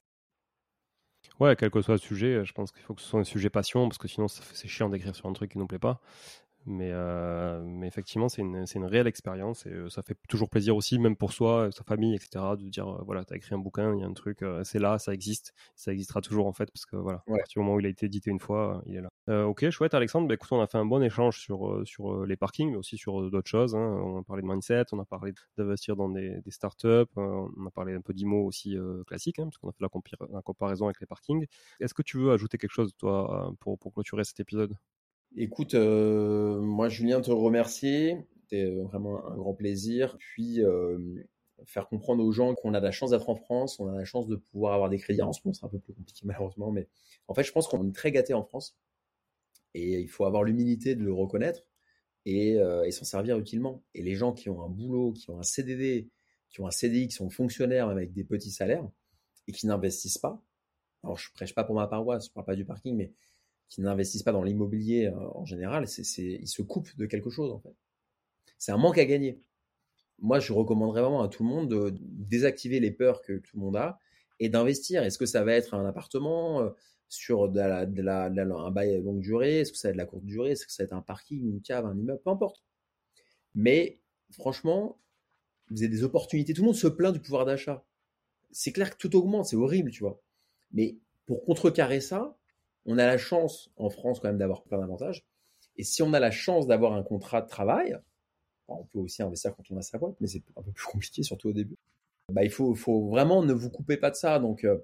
Ouais, 1.40 1.56
quel 1.56 1.72
que 1.72 1.82
soit 1.82 1.96
le 1.96 2.00
sujet, 2.00 2.46
je 2.46 2.54
pense 2.54 2.72
qu'il 2.72 2.82
faut 2.82 2.94
que 2.94 3.02
ce 3.02 3.08
soit 3.08 3.20
un 3.20 3.24
sujet 3.24 3.50
passion, 3.50 3.88
parce 3.88 3.98
que 3.98 4.08
sinon 4.08 4.28
c'est 4.28 4.68
chiant 4.68 4.90
d'écrire 4.90 5.16
sur 5.16 5.28
un 5.28 5.34
truc 5.34 5.52
qui 5.52 5.58
nous 5.58 5.68
plaît 5.68 5.80
pas. 5.80 6.02
Mais, 6.66 6.92
euh, 6.92 7.62
mais 7.66 7.88
effectivement, 7.88 8.30
c'est 8.30 8.42
une, 8.42 8.66
une, 8.74 8.86
réelle 8.86 9.08
expérience 9.08 9.66
et 9.66 9.70
euh, 9.70 9.90
ça 9.90 10.02
fait 10.02 10.16
toujours 10.30 10.50
plaisir 10.50 10.76
aussi, 10.76 10.98
même 10.98 11.18
pour 11.18 11.34
soi, 11.34 11.70
sa 11.72 11.84
famille, 11.84 12.16
etc., 12.16 12.30
de 12.58 12.70
dire 12.70 12.88
euh, 12.88 13.04
voilà, 13.06 13.26
tu 13.26 13.34
as 13.34 13.38
écrit 13.38 13.54
un 13.54 13.58
bouquin, 13.58 13.94
il 13.96 14.00
y 14.00 14.04
a 14.04 14.08
un 14.08 14.14
truc, 14.14 14.46
c'est 14.64 14.80
là, 14.80 14.98
ça 14.98 15.14
existe, 15.14 15.54
ça 15.76 15.92
existera 15.92 16.22
toujours 16.22 16.48
en 16.48 16.54
fait, 16.54 16.72
parce 16.72 16.86
que 16.86 16.96
voilà, 16.96 17.24
à 17.28 17.38
partir 17.38 17.60
du 17.62 17.66
moment 17.66 17.76
où 17.76 17.80
il 17.80 17.86
a 17.86 17.90
été 17.90 18.06
édité 18.06 18.32
une 18.32 18.40
fois, 18.40 18.82
il 18.86 18.96
est 18.96 19.02
là. 19.02 19.48
ok, 19.48 19.70
chouette, 19.70 19.94
Alexandre. 19.94 20.28
Bah, 20.28 20.36
écoute, 20.36 20.52
on 20.52 20.62
a 20.62 20.68
fait 20.68 20.78
un 20.78 20.86
bon 20.86 21.02
échange 21.04 21.40
sur, 21.40 21.82
sur 21.86 22.26
les 22.26 22.38
parkings, 22.38 22.72
mais 22.72 22.78
aussi 22.78 22.98
sur 22.98 23.30
d'autres 23.30 23.50
choses. 23.50 23.76
Hein. 23.76 24.00
On 24.04 24.20
a 24.20 24.24
parlé 24.24 24.42
de 24.42 24.48
mindset, 24.48 24.86
on 24.94 25.00
a 25.00 25.06
parlé 25.06 25.34
d'investir 25.58 25.96
dans 25.96 26.10
des, 26.10 26.42
des 26.42 26.52
startups, 26.52 26.88
on 27.18 27.66
a 27.66 27.72
parlé 27.72 27.94
un 27.94 28.02
peu 28.02 28.14
d'IMO 28.14 28.46
aussi 28.46 28.78
classique, 29.08 29.40
hein, 29.40 29.46
parce 29.46 29.58
qu'on 29.58 29.70
a 29.70 29.74
fait 29.74 29.84
la, 29.84 30.28
la, 30.32 30.42
comparaison 30.42 30.86
avec 30.86 31.02
les 31.02 31.08
parkings. 31.08 31.46
Est-ce 31.82 31.94
que 31.94 32.04
tu 32.04 32.18
veux 32.18 32.32
ajouter 32.32 32.58
quelque 32.58 32.72
chose, 32.72 32.94
toi, 32.98 33.54
pour, 33.60 33.78
pour 33.78 33.94
clôturer 33.94 34.24
cet 34.24 34.40
épisode? 34.40 34.78
Écoute, 35.36 35.74
euh, 35.74 36.62
moi 36.62 36.90
Julien 36.90 37.20
te 37.20 37.32
remercier, 37.32 38.18
c'était 38.42 38.66
euh, 38.66 38.84
vraiment 38.84 39.26
un 39.26 39.36
grand 39.36 39.56
plaisir. 39.56 40.16
Puis 40.20 40.62
euh, 40.62 41.00
faire 41.66 41.88
comprendre 41.88 42.24
aux 42.24 42.32
gens 42.32 42.54
qu'on 42.54 42.76
a 42.76 42.80
de 42.80 42.86
la 42.86 42.92
chance 42.92 43.10
d'être 43.12 43.30
en 43.30 43.36
France, 43.36 43.80
on 43.80 43.88
a 43.88 43.98
la 43.98 44.06
chance 44.06 44.28
de 44.28 44.36
pouvoir 44.36 44.74
avoir 44.74 44.90
des 44.90 45.00
crédits. 45.00 45.24
En 45.24 45.34
ce 45.34 45.42
moment, 45.44 45.54
c'est 45.54 45.66
un 45.66 45.70
peu 45.70 45.80
plus 45.80 45.94
compliqué 45.94 46.22
malheureusement, 46.26 46.72
mais 46.72 46.88
en 47.28 47.34
fait, 47.34 47.44
je 47.44 47.52
pense 47.52 47.68
qu'on 47.68 47.88
est 47.88 47.96
très 47.96 48.12
gâté 48.12 48.36
en 48.36 48.44
France 48.44 48.78
et 49.74 50.02
il 50.02 50.08
faut 50.08 50.26
avoir 50.26 50.44
l'humilité 50.44 50.94
de 50.94 51.04
le 51.04 51.14
reconnaître 51.14 51.66
et, 52.26 52.60
s'en 52.92 53.06
servir 53.06 53.40
utilement. 53.40 53.84
Et 53.96 54.04
les 54.04 54.16
gens 54.16 54.34
qui 54.34 54.50
ont 54.50 54.64
un 54.64 54.70
boulot, 54.70 55.14
qui 55.14 55.32
ont 55.32 55.40
un 55.40 55.44
CDD, 55.44 56.10
qui 56.50 56.62
ont 56.62 56.68
un 56.68 56.72
CDI, 56.72 57.08
qui 57.08 57.16
sont 57.16 57.32
fonctionnaires 57.32 57.88
même 57.88 57.98
avec 57.98 58.14
des 58.14 58.24
petits 58.24 58.52
salaires 58.52 58.88
et 59.48 59.52
qui 59.52 59.66
n'investissent 59.66 60.20
pas. 60.20 60.44
Alors 61.04 61.18
je 61.18 61.32
prêche 61.34 61.56
pas 61.56 61.64
pour 61.64 61.76
ma 61.76 61.88
paroisse, 61.88 62.28
je 62.28 62.32
parle 62.32 62.46
pas 62.46 62.56
du 62.56 62.66
parking, 62.66 62.96
mais 62.96 63.14
qui 63.74 63.82
n'investissent 63.82 64.22
pas 64.22 64.32
dans 64.32 64.44
l'immobilier 64.44 65.08
euh, 65.08 65.30
en 65.34 65.46
général, 65.46 65.88
c'est, 65.88 66.04
ils 66.22 66.48
se 66.48 66.62
coupent 66.62 66.96
de 66.96 67.08
quelque 67.08 67.32
chose 67.32 67.52
en 67.52 67.60
fait. 67.60 67.74
C'est 68.60 68.72
un 68.72 68.78
manque 68.78 69.00
à 69.00 69.06
gagner. 69.06 69.40
Moi, 70.20 70.40
je 70.40 70.54
recommanderais 70.54 71.02
vraiment 71.02 71.24
à 71.24 71.28
tout 71.28 71.42
le 71.42 71.50
monde 71.50 71.70
de 71.70 71.96
désactiver 72.00 72.80
les 72.80 72.92
peurs 72.92 73.24
que 73.24 73.34
tout 73.40 73.58
le 73.58 73.62
monde 73.62 73.76
a 73.76 73.98
et 74.40 74.48
d'investir. 74.48 75.02
Est-ce 75.02 75.18
que 75.18 75.26
ça 75.26 75.44
va 75.44 75.54
être 75.54 75.74
un 75.74 75.88
appartement 75.88 76.62
euh, 76.62 76.70
sur 77.10 77.50
de 77.50 77.60
la, 77.60 77.88
de 77.88 78.02
la, 78.04 78.26
un 78.26 78.72
bail 78.72 79.02
longue 79.02 79.22
durée? 79.22 79.62
Est-ce 79.62 79.72
que 79.72 79.78
ça 79.80 79.88
va 79.88 79.90
être 79.90 79.96
de 79.96 80.02
la 80.02 80.06
courte 80.06 80.24
durée? 80.24 80.52
Est-ce 80.52 80.68
que 80.68 80.72
ça 80.72 80.84
va 80.84 80.86
être 80.86 80.94
un 80.94 81.02
parking, 81.02 81.44
une 81.44 81.62
cave, 81.62 81.88
un 81.88 81.98
immeuble? 81.98 82.22
Peu 82.24 82.30
importe. 82.30 82.64
Mais 83.56 84.00
franchement, 84.30 85.00
vous 85.72 85.82
avez 85.82 85.90
des 85.90 86.04
opportunités. 86.04 86.54
Tout 86.54 86.62
le 86.62 86.68
monde 86.68 86.76
se 86.76 86.88
plaint 86.88 87.12
du 87.12 87.20
pouvoir 87.20 87.46
d'achat. 87.46 87.84
C'est 88.52 88.72
clair 88.72 88.92
que 88.92 88.98
tout 88.98 89.16
augmente, 89.16 89.48
c'est 89.48 89.56
horrible, 89.56 89.90
tu 89.90 90.02
vois. 90.02 90.22
Mais 90.72 91.00
pour 91.26 91.44
contrecarrer 91.44 92.02
ça, 92.02 92.38
on 92.86 92.98
a 92.98 93.06
la 93.06 93.18
chance 93.18 93.72
en 93.78 93.90
France 93.90 94.20
quand 94.20 94.28
même 94.28 94.38
d'avoir 94.38 94.64
plein 94.64 94.80
d'avantages. 94.80 95.26
Et 95.76 95.84
si 95.84 96.04
on 96.04 96.14
a 96.14 96.20
la 96.20 96.32
chance 96.32 96.68
d'avoir 96.68 96.94
un 96.94 97.04
contrat 97.04 97.42
de 97.42 97.48
travail, 97.48 97.98
on 98.68 98.86
peut 98.86 99.00
aussi 99.00 99.24
investir 99.24 99.56
quand 99.56 99.64
on 99.72 99.78
a 99.78 99.82
sa 99.82 99.98
boîte, 99.98 100.16
mais 100.20 100.28
c'est 100.28 100.44
un 100.56 100.62
peu 100.62 100.72
plus 100.72 100.86
compliqué, 100.86 101.24
surtout 101.24 101.50
au 101.50 101.54
début. 101.54 101.76
Bah, 102.32 102.44
il 102.44 102.52
faut, 102.52 102.74
vraiment 103.10 103.44
ne 103.44 103.54
vous 103.54 103.70
coupez 103.70 103.98
pas 103.98 104.10
de 104.10 104.16
ça. 104.16 104.40
Donc, 104.40 104.64
euh, 104.64 104.78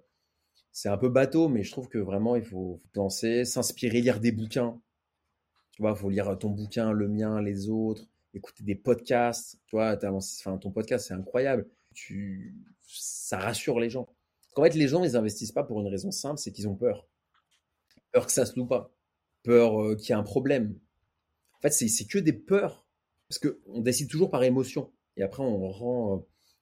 c'est 0.71 0.89
un 0.89 0.97
peu 0.97 1.09
bateau, 1.09 1.47
mais 1.47 1.63
je 1.63 1.71
trouve 1.71 1.87
que 1.87 1.97
vraiment, 1.97 2.35
il 2.35 2.43
faut 2.43 2.81
penser, 2.93 3.45
s'inspirer, 3.45 4.01
lire 4.01 4.19
des 4.19 4.31
bouquins. 4.31 4.79
Tu 5.71 5.81
vois, 5.81 5.91
il 5.91 5.97
faut 5.97 6.09
lire 6.09 6.37
ton 6.37 6.49
bouquin, 6.49 6.91
le 6.91 7.07
mien, 7.07 7.41
les 7.41 7.69
autres, 7.69 8.05
écouter 8.33 8.63
des 8.63 8.75
podcasts. 8.75 9.59
Tu 9.67 9.75
vois, 9.75 9.97
enfin, 10.03 10.57
ton 10.57 10.71
podcast, 10.71 11.07
c'est 11.07 11.13
incroyable. 11.13 11.67
Tu, 11.93 12.55
ça 12.87 13.37
rassure 13.39 13.79
les 13.79 13.89
gens. 13.89 14.07
En 14.55 14.63
fait, 14.63 14.75
les 14.75 14.89
gens, 14.89 15.03
ils 15.03 15.15
investissent 15.15 15.53
pas 15.53 15.63
pour 15.63 15.79
une 15.79 15.87
raison 15.87 16.11
simple, 16.11 16.37
c'est 16.37 16.51
qu'ils 16.51 16.67
ont 16.67 16.75
peur 16.75 17.07
peur 18.11 18.25
que 18.25 18.31
ça 18.31 18.45
se 18.45 18.55
loue 18.57 18.65
pas, 18.65 18.91
peur 19.43 19.81
euh, 19.81 19.95
qu'il 19.95 20.09
y 20.09 20.11
ait 20.11 20.19
un 20.19 20.23
problème. 20.23 20.77
En 21.57 21.61
fait, 21.61 21.71
c'est 21.71 22.05
que 22.05 22.19
des 22.19 22.33
peurs. 22.33 22.85
Parce 23.27 23.39
qu'on 23.39 23.81
décide 23.81 24.09
toujours 24.09 24.31
par 24.31 24.43
émotion. 24.43 24.91
Et 25.15 25.21
après, 25.21 25.43
on 25.43 25.69
rend, 25.69 26.17
euh, 26.17 26.19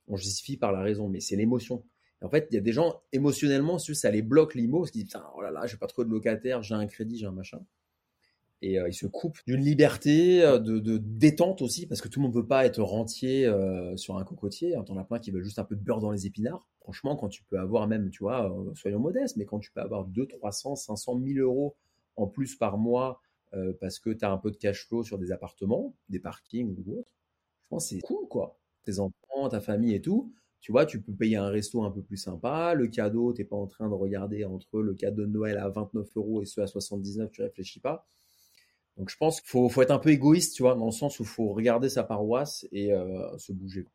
on 0.07 0.17
justifie 0.17 0.57
par 0.57 0.71
la 0.71 0.81
raison. 0.81 1.07
Mais 1.07 1.19
c'est 1.19 1.35
l'émotion. 1.35 1.85
En 2.21 2.29
fait, 2.29 2.47
il 2.51 2.55
y 2.55 2.57
a 2.57 2.61
des 2.61 2.73
gens, 2.73 3.01
émotionnellement, 3.13 3.77
ça 3.77 4.09
les 4.09 4.23
bloque 4.23 4.55
l'IMO, 4.55 4.79
parce 4.79 4.91
qu'ils 4.91 5.03
disent, 5.03 5.17
oh 5.35 5.41
là 5.41 5.51
là, 5.51 5.67
j'ai 5.67 5.77
pas 5.77 5.85
trop 5.85 6.03
de 6.03 6.09
locataires, 6.09 6.63
j'ai 6.63 6.73
un 6.73 6.87
crédit, 6.87 7.17
j'ai 7.19 7.27
un 7.27 7.31
machin. 7.31 7.59
Et 8.63 8.79
euh, 8.79 8.89
ils 8.89 8.93
se 8.95 9.05
coupent 9.05 9.37
d'une 9.45 9.61
liberté, 9.61 10.39
de, 10.41 10.97
détente 10.97 11.61
aussi, 11.61 11.85
parce 11.85 12.01
que 12.01 12.07
tout 12.07 12.19
le 12.19 12.23
monde 12.23 12.35
ne 12.35 12.41
veut 12.41 12.47
pas 12.47 12.65
être 12.65 12.81
rentier 12.81 13.49
sur 13.95 14.17
un 14.17 14.23
cocotier. 14.23 14.75
Hein, 14.75 14.83
T'en 14.83 14.97
as 14.97 15.03
plein 15.03 15.19
qui 15.19 15.29
veulent 15.29 15.43
juste 15.43 15.59
un 15.59 15.63
peu 15.63 15.75
de 15.75 15.81
beurre 15.81 15.99
dans 15.99 16.11
les 16.11 16.25
épinards 16.25 16.67
franchement, 16.87 17.17
quand 17.17 17.27
tu 17.27 17.43
peux 17.43 17.59
avoir 17.59 17.85
même, 17.85 18.09
tu 18.11 18.23
vois, 18.23 18.49
euh, 18.49 18.73
soyons 18.73 18.99
modestes, 18.99 19.35
mais 19.35 19.43
quand 19.43 19.59
tu 19.59 19.71
peux 19.73 19.81
avoir 19.81 20.05
2, 20.05 20.25
300, 20.25 20.77
500 20.77 21.19
000 21.21 21.39
euros 21.39 21.75
en 22.15 22.27
plus 22.27 22.55
par 22.55 22.77
mois 22.77 23.21
euh, 23.53 23.73
parce 23.81 23.99
que 23.99 24.09
tu 24.09 24.23
as 24.23 24.31
un 24.31 24.37
peu 24.37 24.51
de 24.51 24.55
cash 24.55 24.87
flow 24.87 25.03
sur 25.03 25.17
des 25.17 25.33
appartements, 25.33 25.93
des 26.07 26.19
parkings 26.19 26.73
ou 26.77 26.99
autre, 26.99 27.11
je 27.63 27.67
pense 27.67 27.89
c'est 27.89 27.99
cool, 27.99 28.25
quoi. 28.29 28.57
Tes 28.85 28.99
enfants, 28.99 29.49
ta 29.49 29.59
famille 29.59 29.95
et 29.95 30.01
tout, 30.01 30.31
tu 30.61 30.71
vois, 30.71 30.85
tu 30.85 31.01
peux 31.01 31.11
payer 31.11 31.35
un 31.35 31.49
resto 31.49 31.83
un 31.83 31.91
peu 31.91 32.01
plus 32.01 32.15
sympa, 32.15 32.73
le 32.73 32.87
cadeau, 32.87 33.33
tu 33.33 33.41
n'es 33.41 33.45
pas 33.45 33.57
en 33.57 33.67
train 33.67 33.89
de 33.89 33.93
regarder 33.93 34.45
entre 34.45 34.79
le 34.79 34.93
cadeau 34.93 35.23
de 35.23 35.31
Noël 35.31 35.57
à 35.57 35.67
29 35.67 36.07
euros 36.15 36.41
et 36.41 36.45
ceux 36.45 36.61
à 36.61 36.67
79, 36.67 37.31
tu 37.31 37.41
réfléchis 37.41 37.81
pas. 37.81 38.07
Donc 38.95 39.09
je 39.09 39.17
pense 39.17 39.41
qu'il 39.41 39.49
faut, 39.49 39.67
faut, 39.67 39.81
être 39.81 39.91
un 39.91 39.99
peu 39.99 40.11
égoïste, 40.11 40.55
tu 40.55 40.63
vois, 40.63 40.75
dans 40.75 40.85
le 40.85 40.91
sens 40.91 41.19
où 41.19 41.23
il 41.23 41.27
faut 41.27 41.49
regarder 41.49 41.89
sa 41.89 42.05
paroisse 42.05 42.65
et 42.71 42.93
euh, 42.93 43.37
se 43.37 43.51
bouger. 43.51 43.87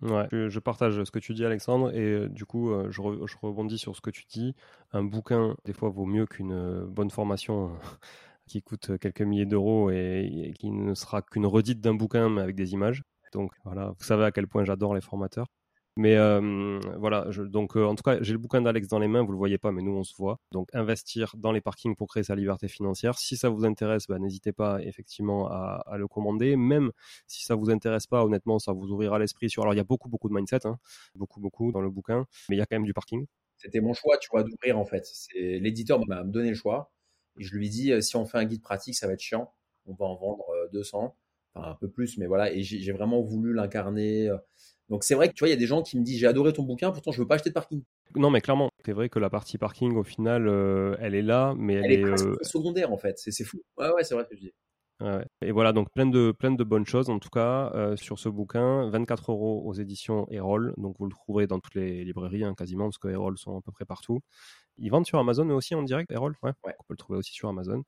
Ouais, 0.00 0.28
je, 0.30 0.58
partage 0.60 1.02
ce 1.02 1.10
que 1.10 1.18
tu 1.18 1.34
dis, 1.34 1.44
Alexandre, 1.44 1.92
et 1.92 1.98
euh, 1.98 2.28
du 2.28 2.44
coup, 2.44 2.70
euh, 2.70 2.88
je, 2.90 3.00
rebondis 3.42 3.78
sur 3.78 3.96
ce 3.96 4.00
que 4.00 4.10
tu 4.10 4.24
dis. 4.26 4.54
Un 4.92 5.02
bouquin, 5.02 5.56
des 5.64 5.72
fois, 5.72 5.88
vaut 5.88 6.06
mieux 6.06 6.24
qu'une 6.24 6.52
euh, 6.52 6.86
bonne 6.86 7.10
formation 7.10 7.72
qui 8.46 8.62
coûte 8.62 8.96
quelques 8.98 9.22
milliers 9.22 9.46
d'euros 9.46 9.90
et, 9.90 10.54
qui 10.58 10.70
ne 10.70 10.94
sera 10.94 11.22
qu'une 11.22 11.46
redite 11.46 11.80
d'un 11.80 11.94
bouquin, 11.94 12.28
mais 12.28 12.42
avec 12.42 12.54
des 12.54 12.74
images. 12.74 13.02
Donc 13.32 13.52
voilà, 13.64 13.92
vous 13.98 14.04
savez 14.04 14.24
à 14.24 14.30
quel 14.30 14.46
point 14.46 14.64
j'adore 14.64 14.94
les 14.94 15.00
formateurs. 15.00 15.48
Mais 15.98 16.16
euh, 16.16 16.78
voilà, 16.96 17.26
donc 17.48 17.76
euh, 17.76 17.84
en 17.84 17.96
tout 17.96 18.04
cas, 18.04 18.18
j'ai 18.22 18.30
le 18.30 18.38
bouquin 18.38 18.62
d'Alex 18.62 18.86
dans 18.86 19.00
les 19.00 19.08
mains, 19.08 19.24
vous 19.24 19.32
le 19.32 19.36
voyez 19.36 19.58
pas, 19.58 19.72
mais 19.72 19.82
nous 19.82 19.96
on 19.96 20.04
se 20.04 20.14
voit. 20.14 20.38
Donc 20.52 20.68
investir 20.72 21.34
dans 21.36 21.50
les 21.50 21.60
parkings 21.60 21.96
pour 21.96 22.06
créer 22.06 22.22
sa 22.22 22.36
liberté 22.36 22.68
financière. 22.68 23.18
Si 23.18 23.36
ça 23.36 23.48
vous 23.48 23.64
intéresse, 23.64 24.06
bah, 24.06 24.20
n'hésitez 24.20 24.52
pas 24.52 24.80
effectivement 24.80 25.48
à, 25.50 25.96
le 25.98 26.06
commander. 26.06 26.54
Même 26.54 26.92
si 27.26 27.44
ça 27.44 27.56
vous 27.56 27.68
intéresse 27.68 28.06
pas, 28.06 28.24
honnêtement, 28.24 28.60
ça 28.60 28.70
vous 28.70 28.92
ouvrira 28.92 29.18
l'esprit 29.18 29.50
sur. 29.50 29.62
Alors 29.62 29.74
il 29.74 29.78
y 29.78 29.80
a 29.80 29.84
beaucoup 29.84 30.08
beaucoup 30.08 30.28
de 30.28 30.34
mindset, 30.34 30.68
hein, 30.68 30.78
beaucoup 31.16 31.40
beaucoup 31.40 31.72
dans 31.72 31.80
le 31.80 31.90
bouquin, 31.90 32.26
mais 32.48 32.54
il 32.54 32.60
y 32.60 32.62
a 32.62 32.66
quand 32.66 32.76
même 32.76 32.86
du 32.86 32.94
parking. 32.94 33.26
C'était 33.56 33.80
mon 33.80 33.92
choix, 33.92 34.18
tu 34.18 34.28
vois, 34.30 34.44
d'ouvrir 34.44 34.78
en 34.78 34.84
fait. 34.84 35.04
L'éditeur 35.34 35.98
m'a 36.06 36.22
donné 36.22 36.50
le 36.50 36.54
choix 36.54 36.92
et 37.40 37.42
je 37.42 37.56
lui 37.56 37.70
dit 37.70 37.90
euh, 37.90 38.00
si 38.00 38.14
on 38.14 38.24
fait 38.24 38.38
un 38.38 38.44
guide 38.44 38.62
pratique, 38.62 38.94
ça 38.94 39.08
va 39.08 39.14
être 39.14 39.20
chiant. 39.20 39.52
On 39.86 39.94
va 39.94 40.06
en 40.06 40.14
vendre 40.14 40.46
200, 40.72 41.16
enfin 41.54 41.70
un 41.70 41.74
peu 41.74 41.90
plus, 41.90 42.18
mais 42.18 42.28
voilà. 42.28 42.52
Et 42.52 42.62
j'ai 42.62 42.92
vraiment 42.92 43.20
voulu 43.20 43.52
l'incarner 43.52 44.30
donc 44.88 45.04
c'est 45.04 45.14
vrai 45.14 45.28
que 45.28 45.34
tu 45.34 45.40
vois, 45.40 45.48
il 45.48 45.52
y 45.52 45.54
a 45.54 45.58
des 45.58 45.66
gens 45.66 45.82
qui 45.82 45.98
me 45.98 46.04
disent 46.04 46.18
j'ai 46.18 46.26
adoré 46.26 46.52
ton 46.52 46.62
bouquin, 46.62 46.90
pourtant 46.90 47.12
je 47.12 47.20
veux 47.20 47.26
pas 47.26 47.34
acheter 47.34 47.50
de 47.50 47.54
parking. 47.54 47.82
Non, 48.16 48.30
mais 48.30 48.40
clairement, 48.40 48.70
c'est 48.84 48.92
vrai 48.92 49.08
que 49.08 49.18
la 49.18 49.30
partie 49.30 49.58
parking, 49.58 49.94
au 49.96 50.04
final, 50.04 50.48
euh, 50.48 50.96
elle 51.00 51.14
est 51.14 51.22
là, 51.22 51.54
mais 51.56 51.74
elle, 51.74 51.92
est, 51.92 52.00
est 52.00 52.04
euh, 52.04 52.36
secondaire 52.42 52.92
en 52.92 52.98
fait. 52.98 53.18
C'est 53.18 53.44
fou. 53.44 53.62
Ouais, 53.76 53.90
ouais, 53.90 54.04
c'est 54.04 54.14
vrai 54.14 54.24
ce 54.24 54.30
que 54.30 54.36
je 54.36 54.40
dis. 54.40 54.52
Ouais. 55.00 55.24
Et 55.42 55.52
voilà, 55.52 55.72
donc 55.72 55.92
plein 55.92 56.06
de, 56.06 56.32
plein 56.32 56.50
de 56.50 56.64
bonnes 56.64 56.86
choses 56.86 57.08
en 57.08 57.20
tout 57.20 57.28
cas 57.28 57.70
euh, 57.74 57.96
sur 57.96 58.18
ce 58.18 58.28
bouquin. 58.28 58.90
24 58.90 59.30
euros 59.30 59.62
aux 59.64 59.74
éditions 59.74 60.26
Erol, 60.30 60.74
donc 60.76 60.96
vous 60.98 61.06
le 61.06 61.12
trouverez 61.12 61.46
dans 61.46 61.60
toutes 61.60 61.76
les 61.76 62.04
librairies 62.04 62.44
hein, 62.44 62.54
quasiment, 62.56 62.86
parce 62.86 62.98
que 62.98 63.08
Erol 63.08 63.38
sont 63.38 63.58
à 63.58 63.60
peu 63.60 63.70
près 63.70 63.84
partout. 63.84 64.20
Ils 64.78 64.90
vendent 64.90 65.06
sur 65.06 65.18
Amazon 65.18 65.48
aussi 65.50 65.74
en 65.74 65.82
direct, 65.82 66.10
Erol? 66.10 66.34
Ouais. 66.42 66.52
ouais. 66.64 66.74
On 66.80 66.82
peut 66.82 66.94
le 66.94 66.96
trouver 66.96 67.18
aussi 67.18 67.32
sur 67.32 67.48
Amazon. 67.48 67.82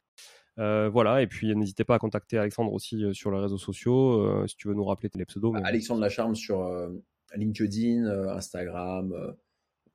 Euh, 0.59 0.89
voilà, 0.89 1.23
et 1.23 1.27
puis 1.27 1.55
n'hésitez 1.55 1.85
pas 1.85 1.95
à 1.95 1.99
contacter 1.99 2.39
Alexandre 2.39 2.73
aussi 2.73 3.05
euh, 3.05 3.13
sur 3.13 3.31
les 3.31 3.39
réseaux 3.39 3.59
sociaux, 3.59 4.21
euh, 4.21 4.47
si 4.47 4.57
tu 4.57 4.69
veux 4.69 4.75
nous 4.75 4.85
rappeler 4.85 5.09
les 5.15 5.25
pseudos. 5.25 5.53
Mais... 5.53 5.61
Alexandre 5.65 6.01
Lacharme 6.01 6.35
sur 6.35 6.69
LinkedIn, 7.35 8.07
Instagram, 8.31 9.37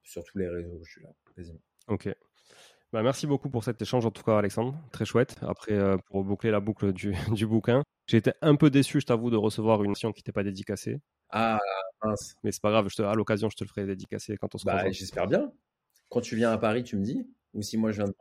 sur 0.04 0.24
tous 0.24 0.38
les 0.38 0.48
réseaux, 0.48 0.80
je 0.84 0.92
suis 0.92 1.02
là, 1.04 1.10
quasiment. 1.36 1.62
Ok. 1.88 2.10
Bah, 2.94 3.04
merci 3.04 3.28
beaucoup 3.28 3.50
pour 3.50 3.64
cet 3.64 3.82
échange, 3.82 4.06
en 4.06 4.12
tout 4.12 4.24
cas, 4.24 4.38
Alexandre. 4.38 4.80
Très 4.92 5.06
chouette. 5.06 5.36
Après, 5.42 5.78
pour 6.08 6.24
boucler 6.24 6.52
la 6.52 6.62
boucle 6.62 6.94
du, 6.94 7.14
du 7.34 7.46
bouquin, 7.46 7.84
j'ai 8.08 8.18
été 8.18 8.32
un 8.42 8.56
peu 8.56 8.70
déçu, 8.70 9.02
je 9.02 9.06
t'avoue, 9.06 9.30
de 9.30 9.38
recevoir 9.38 9.84
une 9.84 9.90
mission 9.90 10.12
qui 10.12 10.20
n'était 10.20 10.32
pas 10.32 10.44
dédicacée. 10.44 11.00
Ah, 11.30 11.60
mince. 12.04 12.36
Mais 12.44 12.52
c'est 12.52 12.62
pas 12.62 12.72
grave, 12.72 12.88
je 12.90 12.96
te, 12.96 13.02
à 13.02 13.14
l'occasion, 13.16 13.50
je 13.50 13.58
te 13.58 13.64
le 13.64 13.68
ferai 13.68 13.86
dédicacer 13.86 14.38
quand 14.38 14.54
on 14.56 14.58
se 14.58 14.66
bah, 14.66 14.90
J'espère 14.92 15.28
bien. 15.28 15.52
Quand 16.10 16.22
tu 16.22 16.36
viens 16.36 16.52
à 16.52 16.58
Paris, 16.58 16.84
tu 16.84 16.96
me 16.96 17.04
dis. 17.04 17.28
Ou 17.56 17.62
si 17.62 17.78
moi 17.78 17.92
je 17.92 17.98
viens 17.98 18.08
de 18.08 18.14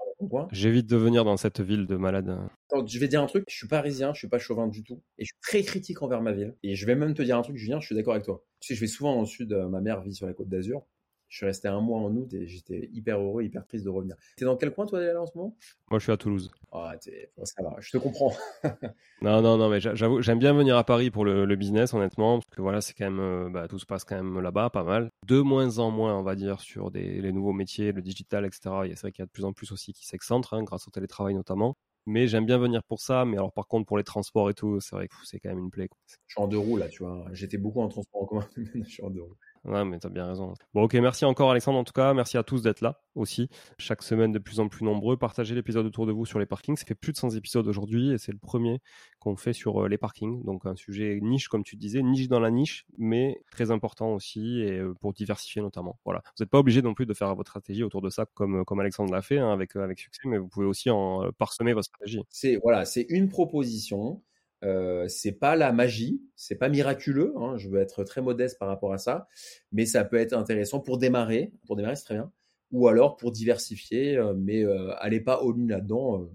J'évite 0.52 0.86
de 0.86 0.96
venir 0.96 1.24
dans 1.24 1.36
cette 1.36 1.60
ville 1.60 1.86
de 1.86 1.96
malade. 1.96 2.38
je 2.86 2.98
vais 2.98 3.08
dire 3.08 3.22
un 3.22 3.26
truc, 3.26 3.44
je 3.48 3.56
suis 3.56 3.68
parisien, 3.68 4.12
je 4.14 4.18
suis 4.18 4.28
pas 4.28 4.38
chauvin 4.38 4.68
du 4.68 4.82
tout, 4.82 5.02
et 5.18 5.24
je 5.24 5.32
suis 5.32 5.40
très 5.42 5.62
critique 5.62 6.02
envers 6.02 6.22
ma 6.22 6.32
ville. 6.32 6.54
Et 6.62 6.74
je 6.74 6.86
vais 6.86 6.94
même 6.94 7.14
te 7.14 7.22
dire 7.22 7.36
un 7.36 7.42
truc, 7.42 7.56
Julien, 7.56 7.80
je 7.80 7.86
suis 7.86 7.94
d'accord 7.94 8.14
avec 8.14 8.24
toi. 8.24 8.44
Tu 8.60 8.68
sais, 8.68 8.74
je 8.74 8.80
vais 8.80 8.86
souvent 8.86 9.14
dans 9.14 9.20
le 9.20 9.26
sud, 9.26 9.52
euh, 9.52 9.68
ma 9.68 9.80
mère 9.80 10.00
vit 10.00 10.14
sur 10.14 10.26
la 10.26 10.32
côte 10.32 10.48
d'Azur, 10.48 10.86
je 11.34 11.38
suis 11.38 11.46
resté 11.46 11.66
un 11.66 11.80
mois 11.80 11.98
en 11.98 12.14
août 12.14 12.32
et 12.32 12.46
j'étais 12.46 12.88
hyper 12.92 13.18
heureux, 13.18 13.42
hyper 13.42 13.66
triste 13.66 13.84
de 13.84 13.90
revenir. 13.90 14.14
T'es 14.36 14.44
dans 14.44 14.56
quel 14.56 14.72
coin 14.72 14.86
toi 14.86 15.00
là 15.00 15.20
en 15.20 15.26
ce 15.26 15.36
moment? 15.36 15.56
Moi 15.90 15.98
je 15.98 16.04
suis 16.04 16.12
à 16.12 16.16
Toulouse. 16.16 16.48
Ah, 16.70 16.94
ça 17.42 17.62
va, 17.64 17.74
je 17.80 17.90
te 17.90 17.98
comprends. 17.98 18.32
non, 19.20 19.42
non, 19.42 19.58
non, 19.58 19.68
mais 19.68 19.80
j'avoue, 19.80 20.22
j'aime 20.22 20.38
bien 20.38 20.52
venir 20.54 20.76
à 20.76 20.84
Paris 20.84 21.10
pour 21.10 21.24
le, 21.24 21.56
business, 21.56 21.92
honnêtement, 21.92 22.38
parce 22.38 22.54
que 22.54 22.62
voilà, 22.62 22.80
c'est 22.80 22.94
quand 22.94 23.10
même, 23.10 23.18
euh, 23.18 23.50
bah, 23.50 23.66
tout 23.66 23.80
se 23.80 23.86
passe 23.86 24.04
quand 24.04 24.14
même 24.14 24.40
là-bas, 24.40 24.70
pas 24.70 24.84
mal. 24.84 25.10
De 25.26 25.40
moins 25.40 25.80
en 25.80 25.90
moins, 25.90 26.16
on 26.16 26.22
va 26.22 26.36
dire, 26.36 26.60
sur 26.60 26.92
des, 26.92 27.20
les 27.20 27.32
nouveaux 27.32 27.52
métiers, 27.52 27.90
le 27.90 28.00
digital, 28.00 28.46
etc. 28.46 28.60
C'est 28.90 29.00
vrai 29.00 29.10
qu'il 29.10 29.22
y 29.22 29.24
a 29.24 29.26
de 29.26 29.32
plus 29.32 29.44
en 29.44 29.52
plus 29.52 29.72
aussi 29.72 29.92
qui 29.92 30.06
s'excentrent, 30.06 30.54
hein, 30.54 30.62
grâce 30.62 30.86
au 30.86 30.92
télétravail 30.92 31.34
notamment. 31.34 31.74
Mais 32.06 32.28
j'aime 32.28 32.46
bien 32.46 32.58
venir 32.58 32.84
pour 32.84 33.00
ça. 33.00 33.24
Mais 33.24 33.38
alors, 33.38 33.52
par 33.52 33.66
contre, 33.66 33.86
pour 33.86 33.98
les 33.98 34.04
transports 34.04 34.50
et 34.50 34.54
tout, 34.54 34.78
c'est 34.80 34.94
vrai 34.94 35.08
que 35.08 35.14
c'est 35.24 35.40
quand 35.40 35.48
même 35.48 35.58
une 35.58 35.70
plaie. 35.70 35.88
Je 36.26 36.34
suis 36.34 36.42
en 36.42 36.46
deux 36.46 36.58
roues 36.58 36.76
là, 36.76 36.88
tu 36.88 37.02
vois. 37.02 37.24
J'étais 37.32 37.58
beaucoup 37.58 37.80
en 37.80 37.88
transport 37.88 38.22
en 38.22 38.26
commun, 38.26 38.48
mais 38.74 38.84
je 38.84 38.90
suis 38.90 39.02
en 39.02 39.10
deux 39.10 39.22
roues. 39.22 39.36
Ouais, 39.64 39.84
mais 39.84 39.98
t'as 39.98 40.10
bien 40.10 40.26
raison. 40.26 40.52
Bon, 40.74 40.82
ok, 40.82 40.94
merci 40.94 41.24
encore 41.24 41.50
Alexandre 41.50 41.78
en 41.78 41.84
tout 41.84 41.92
cas. 41.92 42.12
Merci 42.12 42.36
à 42.36 42.42
tous 42.42 42.60
d'être 42.62 42.82
là 42.82 43.00
aussi. 43.14 43.48
Chaque 43.78 44.02
semaine 44.02 44.30
de 44.30 44.38
plus 44.38 44.60
en 44.60 44.68
plus 44.68 44.84
nombreux. 44.84 45.16
Partagez 45.16 45.54
l'épisode 45.54 45.86
autour 45.86 46.06
de 46.06 46.12
vous 46.12 46.26
sur 46.26 46.38
les 46.38 46.44
parkings. 46.44 46.76
Ça 46.76 46.84
fait 46.84 46.94
plus 46.94 47.12
de 47.12 47.16
100 47.16 47.30
épisodes 47.30 47.66
aujourd'hui 47.66 48.12
et 48.12 48.18
c'est 48.18 48.32
le 48.32 48.38
premier 48.38 48.80
qu'on 49.20 49.36
fait 49.36 49.54
sur 49.54 49.84
euh, 49.84 49.88
les 49.88 49.96
parkings. 49.96 50.44
Donc 50.44 50.66
un 50.66 50.76
sujet 50.76 51.18
niche, 51.22 51.48
comme 51.48 51.64
tu 51.64 51.76
disais, 51.76 52.02
niche 52.02 52.28
dans 52.28 52.40
la 52.40 52.50
niche, 52.50 52.84
mais 52.98 53.40
très 53.50 53.70
important 53.70 54.12
aussi 54.12 54.60
et 54.60 54.78
euh, 54.78 54.94
pour 55.00 55.14
diversifier 55.14 55.62
notamment. 55.62 55.98
Voilà. 56.04 56.20
Vous 56.36 56.42
n'êtes 56.42 56.50
pas 56.50 56.58
obligé 56.58 56.82
non 56.82 56.92
plus 56.92 57.06
de 57.06 57.14
faire 57.14 57.34
votre 57.34 57.50
stratégie 57.50 57.84
autour 57.84 58.02
de 58.02 58.10
ça 58.10 58.26
comme, 58.34 58.60
euh, 58.60 58.64
comme 58.64 58.80
Alexandre 58.80 59.12
l'a 59.12 59.22
fait 59.22 59.38
hein, 59.38 59.50
avec, 59.50 59.74
avec 59.76 59.98
succès, 59.98 60.22
mais 60.26 60.36
vous 60.36 60.48
pouvez 60.48 60.66
aussi 60.66 60.90
en 60.90 61.30
parsemer 61.38 61.72
votre 61.72 61.86
stratégie. 61.86 62.20
C'est 62.28 62.56
voilà, 62.62 62.84
c'est 62.84 63.06
une 63.08 63.28
proposition. 63.28 64.20
Euh, 64.64 65.06
c'est 65.08 65.32
pas 65.32 65.56
la 65.56 65.72
magie, 65.72 66.22
c'est 66.36 66.56
pas 66.56 66.68
miraculeux. 66.68 67.34
Hein, 67.36 67.56
je 67.56 67.68
veux 67.68 67.80
être 67.80 68.04
très 68.04 68.22
modeste 68.22 68.58
par 68.58 68.68
rapport 68.68 68.92
à 68.92 68.98
ça, 68.98 69.28
mais 69.72 69.86
ça 69.86 70.04
peut 70.04 70.16
être 70.16 70.32
intéressant 70.32 70.80
pour 70.80 70.98
démarrer. 70.98 71.52
Pour 71.66 71.76
démarrer, 71.76 71.96
c'est 71.96 72.04
très 72.04 72.14
bien. 72.14 72.32
Ou 72.72 72.88
alors 72.88 73.16
pour 73.16 73.30
diversifier, 73.30 74.16
euh, 74.16 74.34
mais 74.36 74.64
euh, 74.64 74.94
allez 74.98 75.20
pas 75.20 75.42
au 75.42 75.52
in 75.52 75.68
là-dedans. 75.68 76.22
Euh, 76.22 76.32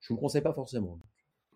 je 0.00 0.08
vous 0.08 0.16
le 0.16 0.20
conseille 0.20 0.42
pas 0.42 0.52
forcément. 0.52 0.98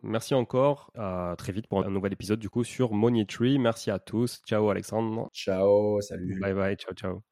Merci 0.03 0.35
encore. 0.35 0.91
À 0.97 1.35
très 1.39 1.53
vite 1.53 1.69
pour 1.69 1.85
un 1.85 1.91
nouvel 1.91 2.13
épisode 2.13 2.41
du 2.41 2.51
coup 2.51 2.65
sur 2.65 2.93
Money 2.93 3.25
Tree. 3.25 3.59
Merci 3.59 3.91
à 3.91 3.99
tous. 3.99 4.41
Ciao 4.47 4.69
Alexandre. 4.69 5.29
Ciao, 5.33 6.01
salut. 6.01 6.41
Bye 6.41 6.55
bye. 6.55 6.77
Ciao 6.77 6.95
ciao. 6.95 7.32